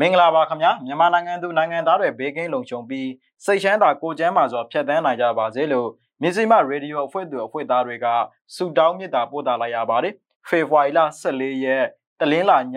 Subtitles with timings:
[0.00, 3.08] မင်္ဂလာပါခင်ဗျာမြန်မာနိုင်ငံသူနိုင်ငံသားတွေဘေးကင်းလုံခြုံပြီး
[3.44, 5.88] စိတ်ချမ်းသာကိုယ်ကျန်းမာစွာဖြတ်သန်းနိုင်ကြပါစေလို့
[6.22, 8.06] မြစီမရေဒီယိုအဖွဲ့သူအဖွဲ့သားတွေက
[8.54, 10.14] ဆုတောင်းမေတ္တာပို့သလိုက်ရပါတယ်
[10.48, 11.84] ဖေဖော်ဝါရီလ14ရက်
[12.20, 12.76] တလင်းလာည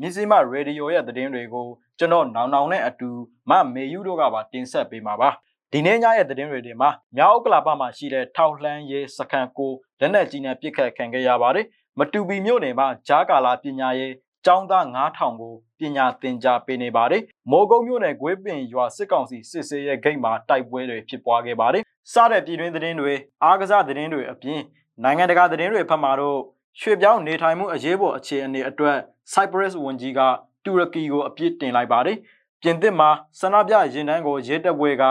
[0.00, 1.66] မြစီမရေဒီယိုရဲ့သတင်းတွေကို
[1.98, 3.10] ကျွန်တော်နောင်နောင်နဲ့အတူ
[3.50, 5.30] မမေယူတို့ကပါတင်ဆက်ပေးမှာပါ
[5.72, 11.66] ဒီနေ့ညရဲ့သတင်းတွေမှာမြောက်ဥက္ကလာပမှာရှိတဲ့ထောက်လှမ်းရေးစခန်းကိုလက်နက်ကြီးနဲ့ပစ်ခတ်ခံခဲ့ရပါတယ်
[11.98, 14.12] မတူပီမြို့နယ်မှာဂျားကာလာပညာရေး
[14.46, 24.60] ကျောင်းသား9000ကိုပညာသင်ကြားပေးနေပါတယ်။မိုးကုတ်မြို့နယ်ဂွေးပင်ရွာစစ်ကောင်စီစစ်ဆေးရဲ့ဂိတ်မှာတိုက်ပွဲတွေဖြစ်ပွားခဲ့ပါတယ်။စတဲ့ပြည်တွင်းသတင်းတွေအားကစားသတင်းတွေအပြင်
[25.02, 26.40] နိုင်ငံတကာသတင်းတွေဖတ်မှာတော့
[26.80, 28.98] ရွှေပြောင်းနေထိုင်မှုအရေးပေါ်အခြေအနေအတွက်
[29.32, 30.20] Cyprus ဝန်ကြီးက
[30.64, 32.16] တူရကီကိုအပြစ်တင်လိုက်ပါတယ်။
[32.62, 35.04] ပြင်သစ်မှာဆန္ဒပြရင်တန်းကိုရဲတပ်ဖွဲ့က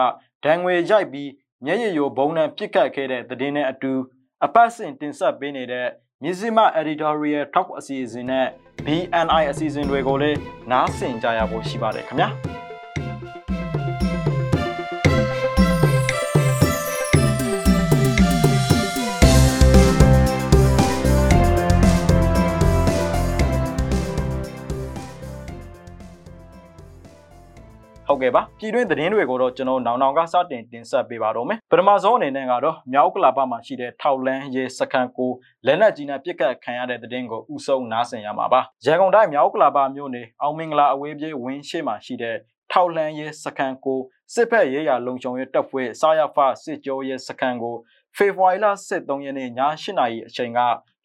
[0.45, 1.29] ဒဏ်ငွေရိုက်ပြီး
[1.65, 3.93] မျက်ရည်ယိုဘုံနဲ့ပြစ်ခတ်ခဲ့တဲ့သတင်းနဲ့အတူ
[4.45, 5.87] အပတ်စဉ်တင်ဆက်ပေးနေတဲ့
[6.23, 8.47] မြစည်းမ editorial talk အစီအစဉ်နဲ့
[8.85, 10.39] BNI အစီအစဉ်တွေကိုလည်း
[10.71, 12.29] နားဆင်ကြရဖို့ရှိပါတယ်ခင်ဗျာ
[28.11, 35.31] ဟုတ်ကဲ့ပါပြည်တွင်းသတင်းတွေကိုတော့ကျွန်တော်နောင်နောင်ကစတင်တင်ဆက်ပေးပါတော့မယ်ပထမဆုံးအနေနဲ့ကတော့မြောက်ကလာပမှာရှိတဲ့ထောက်လန်းရဲစခန်းကို
[35.65, 42.35] လက်နက်ကြီးနဲ့ပစ်ကတ်ခံရတဲ့သတင်းကိုဥဆုံးနားဆင်ရမှာပါရန်ကုန်တိုင်းမြောက်ကလာပမြို့နယ်အောင်မင်္ဂလာအဝေးပြေးဝင်းရှိမှာရှိတဲ့
[42.71, 43.99] ထောက်လန်းရဲစခန်းကို
[44.33, 47.75] စစ်ဖက်ရေးရာလုံခြုံရေးတပ်ဖွဲ့စာရဖစစ်ကြောရဲစခန်းကို
[48.15, 50.61] ဖေဖော်ဝါရီလ23ရက်နေ့ည8:00နာရီအချိန်က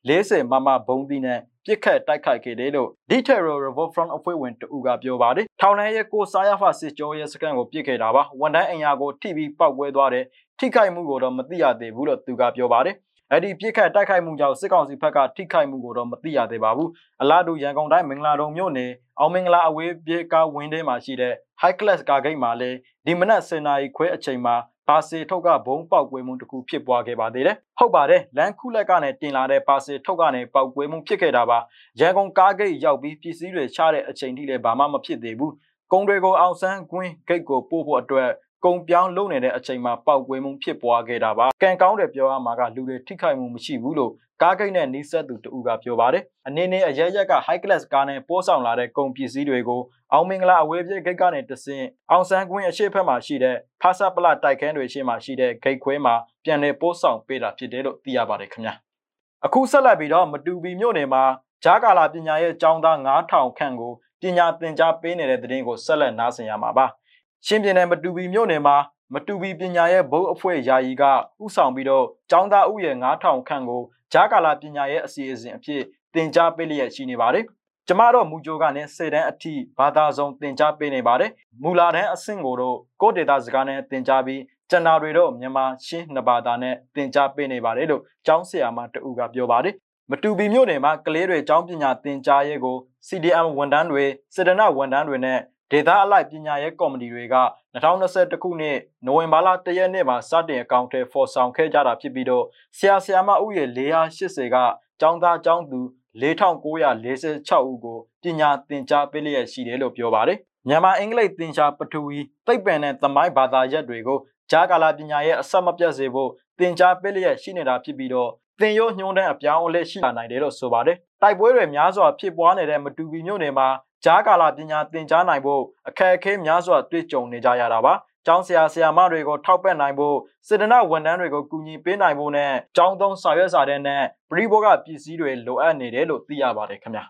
[0.08, 10.24] 40မမဘုံသီးနဲ့ ပြစ်ခတ်တိုက်ခိုက်ခဲ့တယ်လို့ Detail Revolt Front အဖွဲ့ဝင်တူကပြောပါတယ်။ထောင်ထဲရဲ့ကိုစားရဖစစ်ကြောရဲ့စကန်ကိုပြစ်ခဲ့တာပါ။ဝန်တန်းအင်ယာကိုထိပြီးပောက်ကွဲသွားတယ်။
[10.58, 12.96] ထိခိုက်မှုကိုတော့မသိရသေးဘူးလို့သူကပြောပါတယ်။
[13.30, 16.88] အဲ့ဒီပြစ်ခတ်တိုက်ခိုက်မှုကြောင့်စစ်ကောင်စီဘက်ကထိခိုက်မှုကိုတော့မသိရသေးပါဘူး။
[17.22, 22.76] အလားတူရန်ကုန်တိုင်းမင်္ဂလာတုံမြို့နယ်အောင်မင်္ဂလာအဝေးပြေးကားဝင်းထဲမှာရှိတဲ့ High Class ကားဂိတ်မှာလည်း
[23.06, 24.56] ဒီမနက်10:00နာရီခွဲအချိန်မှာ
[24.88, 31.58] ပါစီထုတ်ကဘုံပေါက်ကွဲမှုတစ်ခုဖြစ်ပွားခဲ့ပါသေးတယ်။ဟုတ်ပါတယ်လန်ခုလက်ကနေတင်လာတဲ့ပါစီထုတ်ကနေပေါက်ကွဲမှုဖြစ်ခဲ့တာပါ။
[32.00, 35.52] ရန်ကုန်ကားဂိတ်ရောက်ပြီးပစ္စည်းတွေချတဲ့အချိန်ထိလည်းဘာမှမဖြစ်သေးဘူး။
[35.92, 38.30] ကုံတွေကိုအောင်ဆန်းကွင်းဂိတ်ကိုပို့ဖို့အတွက်
[38.64, 49.82] ကုံပြောင်းလုံနေတဲ့အချိန်မှာပေါက်ကွဲမှုဖြစ်ပွားခဲ့တာပါ။ကံကောင်းတယ်ပြောရမှာကလူတွေထိခိုက်မှုမရှိဘူးလို့ကားဂိတ်နဲ့နီးစပ်သူတဦးကပြောပါတယ်။အနေနဲ့အရရက်က high class ကားနဲ့ပို့ဆောင်လာတဲ့ကုန်ပစ္စည်းတွေကို
[50.12, 56.14] အောင်မင်္ဂလာအဝေးပြေးဂိတ်ကနေတဆင့်အောင်ဆန်းကွင်းအရှိတ်ဖက်မှာရှိတဲ့ဖာဆာပလတိုက်ခန်းတွေရှေ့မှာရှိတဲ့ဂိတ်ခွဲမှာ
[56.44, 58.74] ပြန်လည်ပို့ဆောင်ပေးတာဖြစ်တယ်လို့သိရပါတယ်ခင်ဗျာ။
[59.46, 61.24] အခုဆက်လက်ပြီးတော့မတူပီမြို့နယ်မှာ
[61.64, 66.86] ဂျာကာလာပညာရဲ့ကျောင်းသား9000ခန့်ကိုပညာသင်ကြားပေးနေတဲ့တဲ့တင်ကိုဆက်လက်နားဆင်ရမှာပါ။
[67.46, 68.76] ရှင်းပြတဲ့မတူပီမြို့နယ်မှာ
[69.14, 71.02] မတူပီပညာရဲ့ဘုတ်အဖွဲ့ယာယီက
[71.42, 73.82] ဥဆောင်ပြီးတော့ကျောင်းသားဥယျာဉ်9000ခန့်ကို
[74.12, 75.82] ဂျာကာလာပညာရဲ့အစီအစဉ်အဖြစ်
[76.14, 77.44] သင်ကြားပေးလျက်ရှိနေပါတယ်။
[77.88, 81.30] ကျမတို့မူဂျိုကနေစေတန်းအထိဘာသာစုံသင်ကြားပေးနေပါတယ်။
[81.62, 89.74] မူလာတန်းအဆင့်ကိုတော့ကိုဒေတာစကားနဲ့သင်ကြားပြီးကျန်တာတွေတော့မြန်မာရှင်းနှစ်ဘာသာနဲ့သင်ကြားပေးနေပါတယ်လို့ကျောင်းဆရာမတူကပြောပါတယ်။
[90.10, 92.76] မတူပီမြို့နယ်မှာကလေးတွေကျောင်းပညာသင်ကြားရေးကို
[93.08, 95.38] CDM ဝန်ထမ်းတွေစေတနာဝန်ထမ်းတွေနဲ့
[95.74, 97.36] ဒေသအလိုက်ပညာရေးကော်မတီတွေက
[97.74, 102.44] 2021ခုနှစ်နိုဝင်ဘာလ1ရက်နေ့မှာစတင်အကောင့်ထဲဖော်ဆောင်ခဲ့ကြတာဖြစ်ပြီးတော့
[102.78, 104.56] ဆရာဆရာမဥယေ480က
[105.00, 105.80] ကျောင်းသားကျောင်းသူ
[106.20, 114.18] 4946ဦးကိုပညာသင်ကြားပေးလျက်ရှိတယ်လို့ပြောပါတယ်။မြန်မာအင်္ဂလိပ်သင်ကြားပထဝီသိပ္ပံနဲ့သမိုင်းဘာသာရပ်တွေကို
[114.50, 118.30] ဂျာကာလာပညာရဲ့အဆက်မပြတ်စေဖို့သင်ကြားပေးလျက်ရှိနေတာဖြစ်ပြီးတော့
[118.60, 123.68] သင်ရိုးညွှန်းတန်းအပြောင်းအလဲရှိလာနိုင်တယ်လို့ဆိုပါတယ်။တိုက်ပွဲတွေများစွာဖြစ်ပွားနေတဲ့မတူပီမြို့နယ်မှာ
[124.04, 127.94] ကြားကာလပညာသင်ကြားနိုင်ဖို့အခက်အခဲများစွာတွေ့ကြုံနေကြရတာပါ။
[128.26, 130.16] ကျောင်းဆရာဆရာမတွေကိုထောက်ပံ့နိုင်ဖို့
[130.46, 137.04] စေတနာဝန်ထမ်းတွေကိုကူညီပေးနိုင်ဖို့နဲ့ကျောင်းသုံးစာရွက်စာတမ်းနဲ့ပရိဘောဂပစ္စည်းတွေလိုအပ်နေတယ်လို့သိရပါတယ်ခင်ဗျာ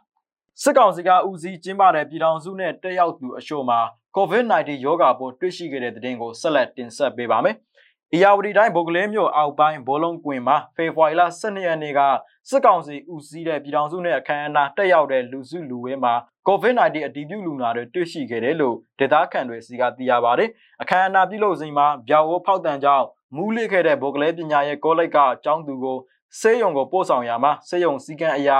[0.62, 3.80] စစ်ကောင်စီကဦးစီးကျင်းပတဲ့ပြည်ထောင်စုနဲ့တက်ရောက်သူအရှို့မှာ
[4.16, 7.56] COVID-19 ရောဂါပိုးတွေ့ရှိခဲ့တဲ့တဲ့တင်ကိုဆက်လက်တင်ဆက်ပေးပါမယ်။
[8.14, 12.00] အရာဝတီတိုင်းဗုတ်ကလေးမြို့အောက်ပိုင်းဘောလုံးကွင်မှာဖေဖော်ဝါရီလ12ရက်နေ့က
[12.48, 16.14] စစ်ကောင်စီဦးစီးတဲ့ပြည်ထောင်စုနဲ့အခမ်းအနားတက်ရောက်တဲ့လူစုလူဝေးမှာ
[16.48, 20.50] COVID-19 အတည်ပြုလူနာတွေတွေ့ရှိခဲ့တယ်လို့ဒေသခံတွေစီကသိရပါတယ်။
[20.82, 23.06] အခမ်းအနားပြုလုပ်စဉ်မှာဗျောက်ဝဖောက်တန်ကြောင့်
[23.36, 25.98] မူးလစ်ခဲ့တဲ့ဗိုလ်ကလေးပညာရဲ့ကောလိပ်ကအကြောင်းသူကို
[26.40, 28.50] ဆေးရုံကိုပို့ဆောင်ရမှာဆေးရုံစည်းကမ်းအရ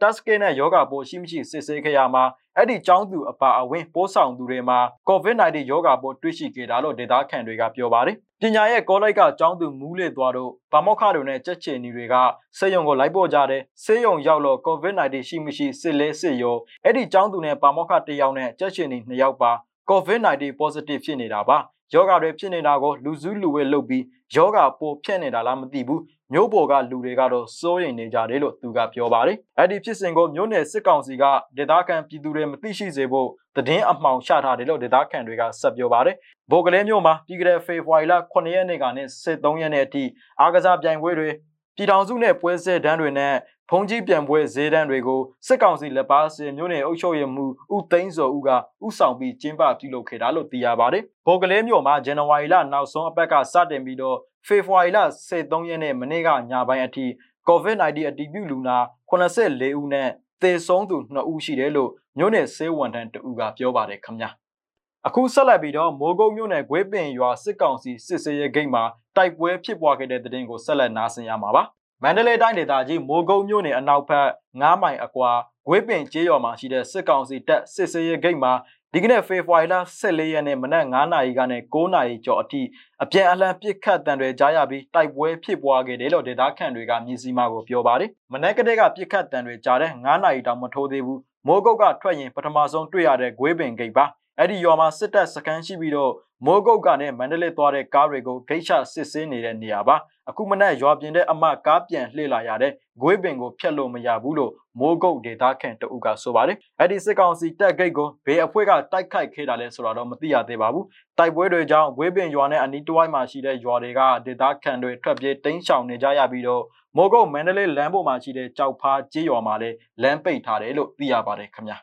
[0.00, 2.24] တက်စကေနဲ့ယောဂပိုးရှိမရှိစစ်ဆေးခဲ့ရမှာ
[2.56, 4.78] အဲ့ဒီကျောင်းသူအပါအဝင်ပိုးဆောင်သူတွေမှာ
[5.08, 12.14] COVID-19 ရောဂါပိုးတွေ့ရှိခဲ့တာလို့ဒေသခံတွေကပြောပါတယ်ပညာရဲ့ကောလိုက်ကကျောင်းသူမူးလေသွားတို့ဗမောက်ခတို့နဲ့ကြက်ချင်နီတွေက
[12.58, 19.52] စေယုံကိုလိုက်ပို့ကြတယ်စေယုံရောက်လို့ COVID-19 ရှိမရှိစစ်လဲစစ်ရောအဲ့ဒီကျောင်းသူနဲ့ဗမောက်ခတစ်ယောက်နဲ့ကြက်ချင်နီနှစ်ယောက်ပါ
[19.90, 21.58] COVID-19 positive ဖြစ်နေတာပါ
[21.94, 24.04] ယောဂါတွေဖြစ်နေတာကိုလူစုလူဝဲလုပ်ပြီး
[24.34, 26.02] ယောဂါပိုဖြတ်နေတာလားမသိဘူး
[26.34, 31.24] မြို့ပေါ်ကလူတွေကတော့စိုးရိမ်နေကြတယ်လို့သူကပြောပါတယ်အဲ့ဒီဖြစ်စဉ်ကိုမြို့နယ်စစ်ကောင်စီက
[31.56, 36.16] ဒေသခံပြည်သူတွေမသိရှိစေဖို့သတင်းအမှောင်ချထားတယ်လို့ဒေသခံတွေကဆက်ပြောပါတယ်
[36.50, 40.04] ဗိုလ်ကလေးမြို့မှာပြီးကြတဲ့ဖေဖော်ဝါရီလ9ရက်နေ့ကနေ13ရက်နေ့အထိ
[40.40, 41.30] အားကစားပြိုင်ပွဲတွေ
[41.76, 43.34] ပြည်ထောင်စုနဲ့ပွဲဆက်တန်းတွေနဲ့
[43.70, 48.50] ဖုန်ကြီးပြန်ပွဲဈေးတန်းတွေကိုစစ်ကောင်စီလက်ပါစင်မြို့နယ်အုပ်ချုပ်ရေးမှူးဦးသိန်းစောဦးက
[48.86, 54.98] ဥဆောင်ပြီးကျင်းပပြုလုပ်ခဲ့တာလို့သိရပါတယ်။ဗိုလ်ကလေးမြို့မှာဇန်နဝါရီလနောက်ဆုံးအပတ်ကစတင်ပြီးတော့ ဖေဖော်ဝါရီလ
[55.34, 57.06] 23ရက်နေ့မနေ့ကညပိုင်းအထိ
[57.48, 58.76] COVID-19 အတည်ပြုလူနာ
[59.10, 60.08] 84ဦးနဲ့
[60.42, 64.30] သေဆုံးသူ2ဦးရှိတယ်လို့မြို့နယ်ဆေးဝန်ထမ်းတဦးကပြောပါတယ်ခင်ဗျာ။
[65.06, 68.82] အခုဆက်လက်ပြီးတော့မိုးကုတ်မြို့နယ်ဂွေးပင်ရွာစစ်ကောင်စီစစ်ဆေးရေးဂိတ်မှာ
[69.16, 71.62] တိုက်ပွဲဖြစ်ပွားခဲ့တဲ့တဲ့တင်ကိုဆက်လက်နားဆင်ရမှာပါ
[72.02, 74.28] မန္တလေးတိုင်းဒေသကြီးမိုးကုတ်မြို့နယ်အနောက်ဘက်
[74.60, 75.30] 9မိုင်အကွာ
[75.66, 78.52] ဂွေးပင်ကျေးရွာမှာရှိတဲ့စစ်ကောင်စီတပ်စစ်ဆေးရေးဂိတ်မှာ
[78.96, 82.62] ဒီကနေ့ဖေဖော်ဝါရီလ14ရက်နေ့မနက်9နာရီကနေ9နာရီကျော်အထိ
[83.02, 94.04] အပြန်အလှန်ပစ်ခတ်တံတွေကြားရပြီးတိုက်ပွဲဖြစ်ပွားခဲ့တယ်လို့ဒေသခံတွေကမြည်စီမာကိုပြောပါတယ်။မနက်ကတည်းကပစ်ခတ်တံတွေကြားတဲ့9နာရီတောင်မထိုးသေးဘူး။မိုးကုတ်ကထွက်ရင်ပထမဆုံးတွေ့ရတဲ့ဂွေးပင်ဂိတ်ပါ။
[94.38, 96.12] အဲ့ဒီရွာမှာစစ်တပ်စခန်းရှိပြီးတော့
[96.46, 99.96] မိုးကုတ်ကနဲ့မန္တလေးသွားတဲ့ကားတွေကိုဂိတ်ချစစ်ဆေးနေတဲ့နေရာပါ
[100.30, 110.86] အခုမနက်ရွာပြင်တဲ့အမကားပြန်လှည့်လာရတဲ့ဂွေးပင်ကိုဖျက်လို့မရဘူးလို့မိုးကုတ်ဒေသခံတအုပ်ကဆိုပါတယ်အဲ့ဒီစစ်ကောင်စီတက်ဂိတ်ကိုဘေးအဖွဲ့ကတိုက်ခိုက်ခဲ့တာလဲဆိုတော့မသိရသေးပါဘူး
[111.18, 116.62] တိုက်ပွဲတွေကြောင့်ဂွေးပင်ရွာနဲ့အနီးတစ်ဝိုက်မှာရှိတဲ့ရွာတွေကဒေသခံတွေထွက်ပြေးတိမ်းရှောင်နေကြရပြီးတော့
[116.96, 121.78] မိုးကုတ်မန္တလေးလမ်းပေါ်မှာရှိတဲ့ကြောက်ဖားကျေးရွာမှာလည်းလမ်းပိတ်ထားတယ်လို့သိရပါတယ်ခင်ဗျာ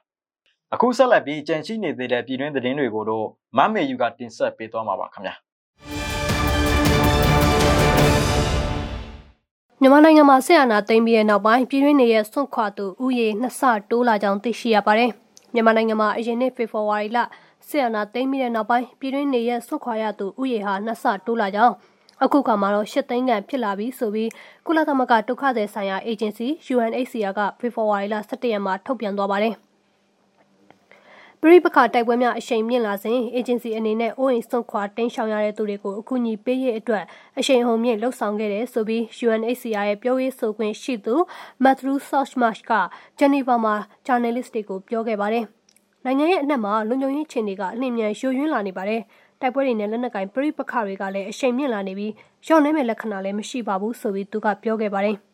[0.76, 3.28] အခုဆက်လက်ပြီးကြံရှိနေသေးတဲ့ပြည်တွင်းသတင်းတွေကိုတော့
[3.58, 5.34] မမေယူကတင်ဆက်ပေးသွားမှာပါခင်ဗျာ
[9.82, 15.10] မြန်မာနိုင်ငံမှာဆက်အာဏာသိမ်းပြီးတဲ့နောက်ပိုင်းပြည်တွင်းနေရဲ့ဆွန့်ခွာသူဥယေနှစ်ဆတိုးလာကြောင်းသိရှိရပါတယ်။
[15.54, 17.20] မြန်မာနိုင်ငံမှာအရင်နှစ်ဖေဖော်ဝါရီလ
[17.70, 21.76] ဆက်အာဏာသိမ်းပြီးတဲ့နောက်ပိုင်းပြည်တွင်းနေရဲ့ဆွန့်ခွာရသူဥယေဟာနှစ်ဆတိုးလာကြောင်း
[22.24, 24.30] အခုခါမှာတော့ရှစ်သိန်းခန့်ဖြစ်လာပြီဆိုပြီး
[24.66, 29.56] ကုလသမဂ္ဂဒုက္ခသည်ဆိုင်ရာအေဂျင်စီ UNHCR ကဖေဖော်ဝါရီလ17ရက်မှာထုတ်ပြန်သွားပါတယ်။
[31.44, 37.04] ပရိပခတိုက်ပွဲများအရှိန်မြင့်လာစဉ်အေဂျင်စီအနေနဲ့အိုးအိမ်စွန့်ခွာတင်းရှောင်ရတဲ့သူတွေကိုအကူအညီပေးရေးအတွက်
[37.40, 41.16] အရှိန်ဟုန်မြင့်လှုပ်ဆောင်ခဲ့တယ်ဆိုပြီး UNHCR ရဲ့ပြောရေးဆိုခွင့်ရှိသူ
[41.64, 42.72] Matthew Sochmarsh က
[43.20, 43.76] ဂျနီဗာမှာ
[44.08, 45.46] journalist တွေကိုပြောခဲ့ပါတယ်။
[46.06, 49.02] နိုင်ငံရဲ့အနှံ့မှာလုံခြုံရေးခြေနေကအလင်းမြန်ယိုယွင်းလာနေပါတယ်။
[49.42, 52.12] တိုက်ပွဲတွေနဲ့လက်နက်ကင်ပရိပခတွေကလည်းအရှိန်မြင့်လာနေပြီး
[52.48, 55.18] ရော့နေမဲ့လက္ခဏာလည်းမရှိပါဘူးဆိုပြီးသူကပြောခဲ့ပါတယ်။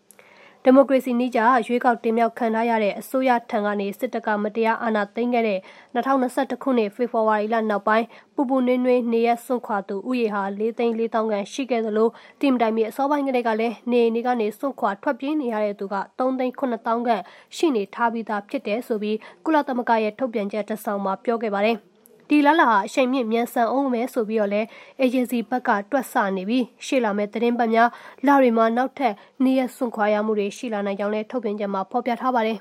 [0.64, 5.60] ဒီမိုကရေစီနည်းကျရွေးကောက်တင်မြှောက်ခံထားရတဲ့အစိုးရထံကနေစစ်တပ်ကမတရားအာဏာသိမ်းခဲ့တဲ့
[5.96, 8.06] 2021ခုနှစ်ဖေဖော်ဝါရီလနောက်ပိုင်း
[8.36, 12.10] ပူပူနွေးနွေးနေရဆွန့်ခွာသူဥယေဟာ၄သိန်း၄တောင်းခန့်ရှိခဲ့သလို
[12.42, 17.24] တင်တိုင်မြေအစောပိုင်းကလေးကလည်းနေနေကနေဆွန့်ခွာထွက်ပြေးနေရတဲ့သူက3သိန်း9တောင်းခန့်
[17.56, 21.78] ရှိနေထားပြီးသားဖြစ်တယ်ဆိုပြီးကုလသမဂ္ဂရဲ့ထုတ်ပြန်ချက်တစ်စောင်မှာပြောခဲ့ပါတယ်။
[22.30, 24.62] ဒီလာလာဟာအချိန်မြင့်မြန်ဆန်အောင်မယ်ဆိုပြီးတော့လဲ
[25.00, 27.90] အေဂျင်စီဘက်ကတွက်ဆနေပြီးရှေ့လာမဲ့သတင်းပတ်များ
[28.28, 29.14] လာရီမှာနောက်ထပ်
[29.44, 32.60] နေရဆွန့်ခွာရမှုတွေရှိလာနိုင်ကြောင်းလဲထုတ်ပြန်ချက်မှာဖော်ပြထားပါတယ်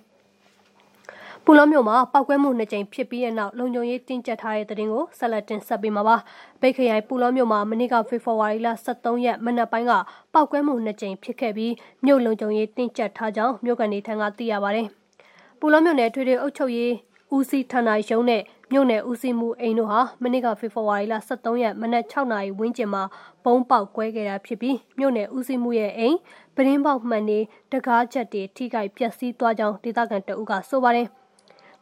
[1.49, 6.17] ပူလောမျိုးမှာပောက်ကွဲမှုနှစ်ကြိမ်ဖြစ်ပြီးတဲ့နောက်လုံခြုံရေးတင်းကျပ်ထားတဲ့တဲ့တင်ကိုဆက်လက်တင်ဆက်ပေးမှာပါ။
[6.61, 9.93] ပိတ်ခရိုင်ပူလောမျိုးမှာမနေ့ကဖေဖော်ဝါရီလ23ရက်မနက်ပိုင်းက
[10.35, 11.73] ပောက်ကွဲမှုနှစ်ကြိမ်ဖြစ်ခဲ့ပြီး
[12.05, 14.87] မြို့လုံခြုံရေးတင်းကျပ်ထားကြောင်းမြို့ကန်နေထံကသိရပါတယ်။
[15.61, 16.93] ပူလောမျိုးနယ်ထွေထွေအုပ်ချုပ်ရေး
[17.35, 23.03] ဦးစီးဌာနရုံးနဲ့ မြို့နယ်ဦးစီးမှုအိမ်တို့ဟာမနေ့ကဖေဖော်ဝါရီလ23ရက်မနက်6နာရီဝန်းကျင်မှာ
[23.45, 26.17] ဘုံပေါက်ကွဲခဲ့တာဖြစ်ပြီးမြို့နယ်ဦးစီးမှုရဲ့အိမ်
[26.55, 27.39] ပရင်းပေါက်မှန်နေ
[27.73, 31.09] တကားချက်တွေထိခိုက်ပျက်စီးသွားကြောင်းဒေသခံတအုပ်ကဆိုပါတယ်။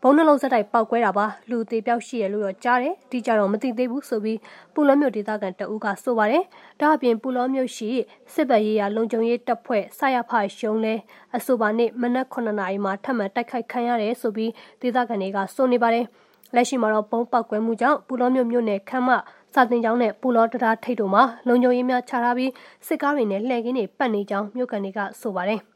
[0.07, 4.39] ဘုံနှလုံးဆက်တိုက်ပောက်ကွဲတာပါလူသေးပြောက်ရှိရလို့တော့ကြားတယ်ဒီကြတော့မသိသေးဘူးဆိုပြီး
[4.75, 6.45] ပူလောမြို့ဒေသခံတအူးကဆိုပါတယ်
[6.81, 7.89] ဒါအပြင်ပူလောမြို့ရှိ
[8.35, 10.95] စစ်ဘက်ရေးရာလုံခြုံရေးတပ်ဖွဲ့ဆရဖရှုံးလဲ
[11.37, 14.51] အဆိုပါနေ့မနက်9နာရီမှာထပ်မံတိုက်ခိုက်ခံရတယ်ဆိုပြီး
[14.83, 16.07] ဒေသခံတွေကဆိုနေပါတယ်
[16.55, 19.11] လက်ရှိမှာတော့ဘုံပောက်ကွဲမှုကြောင့်ပူလောမြို့မြို့နယ်ခမ်းမ
[19.55, 22.51] စာတင်ကျောင်းနဲ့ပူလောတရားထိပ်တို့မှာလုံခြုံရေးများချထားပြီး
[22.87, 25.61] စစ်ကားတွေနဲ့လှည့်ကင်းတွေပတ်နေကြောင်းမြို့ကန်တွေကဆိုပါတယ်။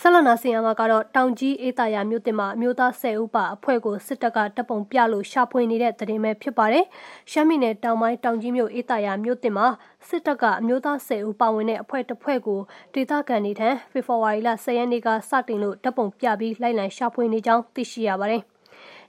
[0.00, 6.84] ဆက်လက်နာစီယံမှာကတော့တောင်ကြီးအေးတာယာမြို့တင်မှာအမျိုးသား10ဦးပါအဖွဲ့ကိုစစ်တပ်ကတပ်ပုံပြလို့ရှာဖွေနေတဲ့တရင်ပဲဖြစ်ပါတယ်။
[7.30, 9.66] ရှမ်းပြည်နယ်တောင်ပိုင်းတောင်ကြီးမြို့အေးတာယာမြို့တင်မှာ
[10.08, 12.60] စစ်တပ်ကအမျိုးသား10ဦးပါဝင်တဲ့အဖွဲ့တစ်ဖွဲ့ကို
[12.94, 18.44] ဒေသခံတွေထံဖေဖော်ဝါရီလ10ရက်နေ့ကစတင်လို့တပ်ပုံပြပြီးလိုက်လံရှာဖွေနေကြောင်းသိရှိရပါတယ်။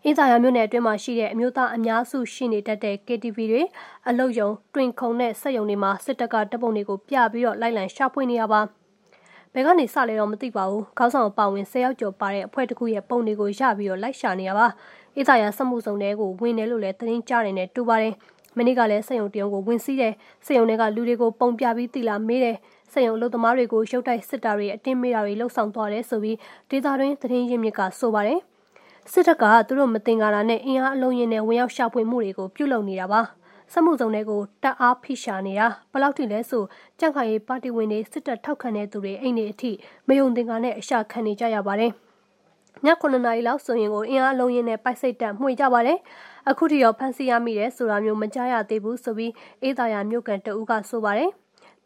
[0.05, 3.63] အင်းသာယာမြို့နယ်အတွင်းမှာရှိတဲ့အမျိုးသားအများစုရှိနေတတ်တဲ့ KTV တွေ
[4.09, 8.61] အလုတ်ယုံတွင်ခုံနဲ့စက်ယုံတွေမှာစစ်တပ်ကတပ်ပုံတွေကိုပြပြီးတော့လိုက်လံရှာဖွေနေရပါ
[9.53, 14.67] ဘယ်ကနေစလဲတော့မသိပါဘူးခေါင်းဆောင်ပါဝင်၁၀ယောက်ကျော်ပါတဲ့အဖွဲ့တစ်ခုရဲ့ပုံတွေကိုရပြီးတော့လိုက်ရှာနေရပါ
[15.15, 18.13] အေးသာရစမှုစုံတွေကိုဝင်တယ်လို့လည်းသတင်းကြားနေတယ်တူပါတယ်
[18.57, 20.13] မနေ့ကလည်းစက်ယုံတရုံကိုဝင်စီးတယ်
[20.45, 22.57] စက်ယုံတွေကလူတွေကိုပုံပြပြီးတိလာမေးတယ်
[22.91, 26.37] စက်ယုံအလုပ်သမားတွေကိုရုပ်တိုက်စစ်တာတွေအတင်းမေးတာတွေလှုပ်ဆောင်သွားတယ်ဆိုပြီး
[26.69, 28.39] ဒေသတွင်းသတင်းရင်းမြစ်ကဆိုပါတယ်
[29.13, 33.21] စစ်တပ်ကသူတို့မတင်ကြတာနဲ့အင်အားအလုံးရင်းနဲ့ဝင်ရောက်ရှာဖွေမှုတွေကိုပြုလုပ်နေတာပါ
[33.73, 36.63] စမှုစုံတွေကိုတက်အားဖိရှာနေတာဘလောက်ထိလဲဆို
[36.99, 39.71] ကြန့်ခိုင်ရေးပါတီဝင်တွေစစ်တပ်ထောက်ခံတဲ့သူတွေအိမ်နေအထိ
[40.07, 41.91] မယုံသင်္ကာနဲ့အရှာခံနေကြရပါတယ်
[42.85, 45.99] ည9နာရီလောက်ဆိုရင်ကိုအင်အားလုံးရင်းနဲ့ပိုက်စိတ်တက်မှွေကြပါတယ်
[46.49, 49.31] အခုထိရောဖန်စီရမိတယ်ဆိုတာမျိုးမကြားရသေးဘူးဆိုပြီး
[49.63, 51.29] အေးသာယာမြို့ကန်တအူးကဆိုပါတယ်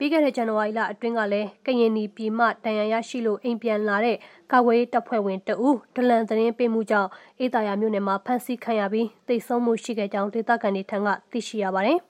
[0.03, 4.17] ပြီးခဲ့တဲ့ဇန်နဝါရီလအတွင်းကလည်းကရင်နီပြည်မှတန်ရန်ရရှိလို့အိမ်ပြန်လာတဲ့
[4.51, 11.97] ကာဝေးတပ်ဖွဲ့ဝင်တဦးဒလန်သတင်းပေးမှုကြောင့်အေးသာယာမြို့နယ်မှာဖမ်းဆီးခံရပြီးတိတ်ဆုံးမှုရှိခဲ့ကြောင်းဒေသခံတွေထံကသိရှိရပါတယ်။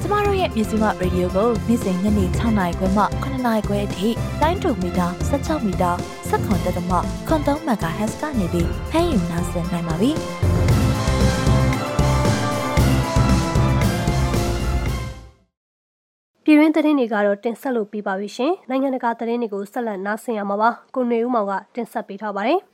[0.00, 4.08] ကျမတို့ရဲ့မြစီမရေဒီယိုကိုနေ့စဉ်ညနေ6နာရီခွဲမှ9နာရီခွဲအထိ
[4.40, 5.90] တိုင်းတူမီတာ16မီတာ
[6.28, 6.92] စက္ကန့်တက်သမ
[7.28, 10.12] ခွန်3မဂါဟက်စ်ကနေပြီးဖမ်းယူနိုင်နိုင်ပါပြီ။
[16.52, 22.58] ပြည်တွင်းသတင်းတွေကတော့တင်ဆက်လို့ပြီးပါပြီရှင်။နိုင်ငံတကာသတင်းတွေကိုဆက်လက်နားဆင်ရမှာပါ။ကိုနေဦးမောင်ကတင်ဆက်ပေးထားပါတယ်။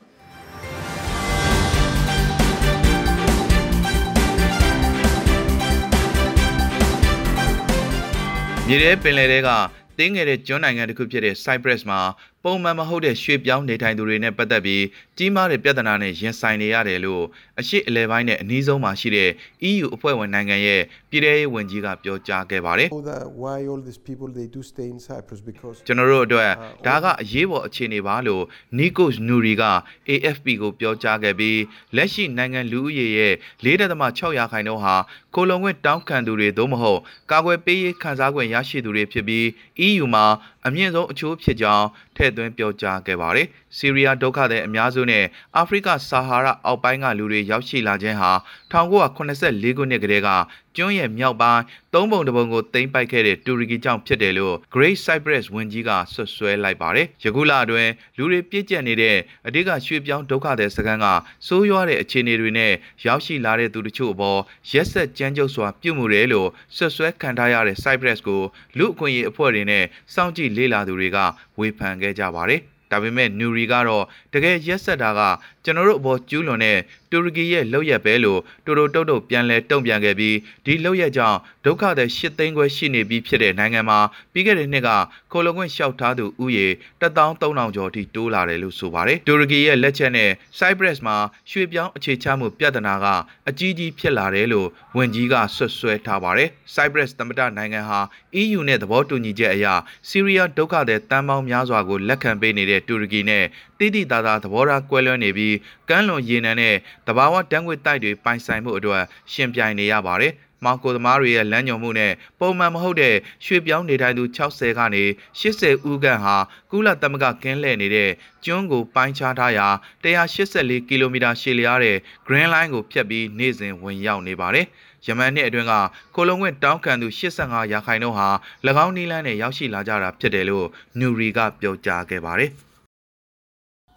[8.67, 9.51] မြေထဲပင်လယ်တွေက
[9.99, 12.01] တင်းငယ်တဲ့ကျွန်းနိုင်ငံတစ်ခုဖြစ်တဲ့ Cyprus မှာ
[12.45, 14.85] ပုံမှန်မဟုတ်တဲ့ရွှေ့ပြောင်းနေထိုင်သူတွေနဲ့ပတ်သက်ပြီး
[15.19, 17.25] ကြီးမားတဲ့ပြဿနာနဲ့ရင်ဆိုင်နေရတယ်လို့
[17.61, 19.31] အရှိအလဲပိုင်းနဲ့အနည်းဆုံးမှာရှိတဲ့
[19.71, 20.81] EU အဖွဲ့ဝင်နိုင်ငံရဲ့
[21.11, 26.53] ပြည်ထရေးဝန်ကြီးကပြောကြားခဲ့ပါတယ်ကျွန်တော်တို့အတွက်
[26.87, 28.45] ဒါကအရေးပေါ်အခြေအနေပါလို့
[28.79, 29.65] Nikos Nuri က
[30.09, 31.59] AFP ကိုပြောကြားခဲ့ပြီး
[31.97, 34.97] လက်ရှိနိုင်ငံလူဦးရေရဲ့4.6ရာခိုင်နှုန်းဟာ
[35.35, 39.45] ကိုလုံခွင့်တောင်းခံသူတွေသို့မဟုတ်ကာကွယ်ပေးရေးခံစား권ရရှိသူတွေဖြစ်ပြီး
[39.87, 40.25] EU မှာ
[40.67, 41.87] အမြင့်ဆုံးအချိုးဖြစ်ကြောင်း
[42.17, 43.47] ထည့်သွင်းပြောကြားခဲ့ပါတယ်။
[43.77, 45.25] ဆီးရီးယားဒုက္ခသည်အများစုနဲ့
[45.57, 48.31] အာဖရိကဆာဟာရအောက်ပိုင်းကလူတွေရောက်ရှိလာခြင်းဟာ
[48.73, 50.29] 1984ခုနှစ်ကတည်းက
[50.79, 51.63] ကျွန်းရဲ့မြောက်ပိုင်း
[51.95, 59.17] သုံးပုံတစ်ပုံကိုသိမ်းပိုက်ခဲ့တဲ့တူရကီကြောင့်ဖြစ်တယ်လို့ Great Cyprus ဝန်ကြီးကဆွဆွဲလိုက်ပါတယ်။ယခုလအတွင်းလူတွေပြည့်ကျက်နေတဲ့
[59.47, 61.07] အဓိကရွှေ့ပြောင်းဒုက္ခသည်စခန်းက
[61.47, 62.73] စိုးရွားတဲ့အခြေအနေတွေနဲ့
[63.07, 64.41] ရောက်ရှိလာတဲ့သူတို့ချို့အပေါ်
[64.73, 68.43] ရက်ဆက်ကြမ်းကြုတ်စွာပြုမှုတယ်လို့ဆွဆွဲခံထားရတဲ့ Cyprus ကို
[68.79, 71.19] လူအခွင့်အရေးအဖွဲ့တွေနဲ့စောင့်ကြည့်လေ့လာသူတွေက
[71.59, 74.05] ဝေဖန်ခဲ့ကြပါတယ်။ဒါပေမဲ့နူရီကတော့
[74.35, 75.21] တကယ်ရက်ဆက်တာက
[75.65, 76.79] ကျွန်တော်တို့အပေါ်ကျူးလွန်တဲ့
[77.11, 83.99] တူရကီရဲ့လှုပ်ရက်ပဲလို့တူတူတုတ်တုတ်ပြန်လဲတုံ့ပြန်ခဲ့ပြီးဒီလှုပ်ရက်ကြောင့်ဒုက္ခသည်၈သိန်းခွဲရှိနေပြီးဖြစ်တဲ့နိုင်ငံမှာ
[84.33, 84.91] ပြီးခဲ့တဲ့နှစ်က
[85.33, 86.67] ခိုလုံခွင့်လျှောက်ထားသူဥယေ
[87.01, 91.17] 13000ကျော်ထိတိုးလာတယ်လို့ဆိုပါတယ်တူရကီရဲ့လက်ချက်နဲ့ Cyprus မှာ
[91.51, 93.07] ရွှေပြောင်းအခြေချမှုပြဿနာက
[93.49, 98.01] အကြီးကြီးဖြစ်လာတယ်လို့ဝန်ကြီးကဆွတ်ဆွဲထားပါတယ် Cyprus သမ္မတနိုင်ငံဟာ
[98.41, 99.67] EU နဲ့သဘောတူညီချက်အရ
[100.09, 103.45] ဆီးရီးယားဒုက္ခသည်တန်းပေါင်းများစွာကိုလက်ခံပေးနေတဲ့တူရကီနဲ့
[103.79, 105.57] တိတိသားသားသဘောထားကွဲလွဲနေပြီး
[105.89, 106.75] ကမ်းလွန်ရေနံနဲ့
[107.07, 110.33] တဘာဝတန်းငွေတိုက်တွေပိုင်ဆိုင်မှုအတွက်ရှင်ပြိုင်နေရပါတယ်။
[110.65, 115.05] မောင်ကိုသမားတွေရဲ့လမ်းညွှန်မှုနဲ့ပုံမှန်မဟုတ်တဲ့ရွှေပြောင်းနေထိုင်သူ60ကနေ
[115.41, 116.37] 80ဦးခန့်ဟာ
[116.71, 118.11] ကုလသမဂ္ဂကင်းလှည့်နေတဲ့
[118.45, 119.69] ကျွန်းကိုပိုင်းခြားထားရာ
[120.05, 124.67] 184ကီလိုမီတာရှည်လျားတဲ့ Green Line ကိုဖြတ်ပြီးနေ့စဉ်ဝင်ရောက်နေပါတယ်။
[125.07, 125.75] ယမန်နှစ်အတွင်းက
[126.17, 128.29] ကိုလုံဝင့်တောင်းခံသူ85ရာခိုင်နှုန်းဟာ၎
[128.85, 130.67] င်းနီလန်းနဲ့ရောက်ရှိလာကြတာဖြစ်တယ်လို့
[130.99, 132.53] နူရီကပြောကြားခဲ့ပါတယ်။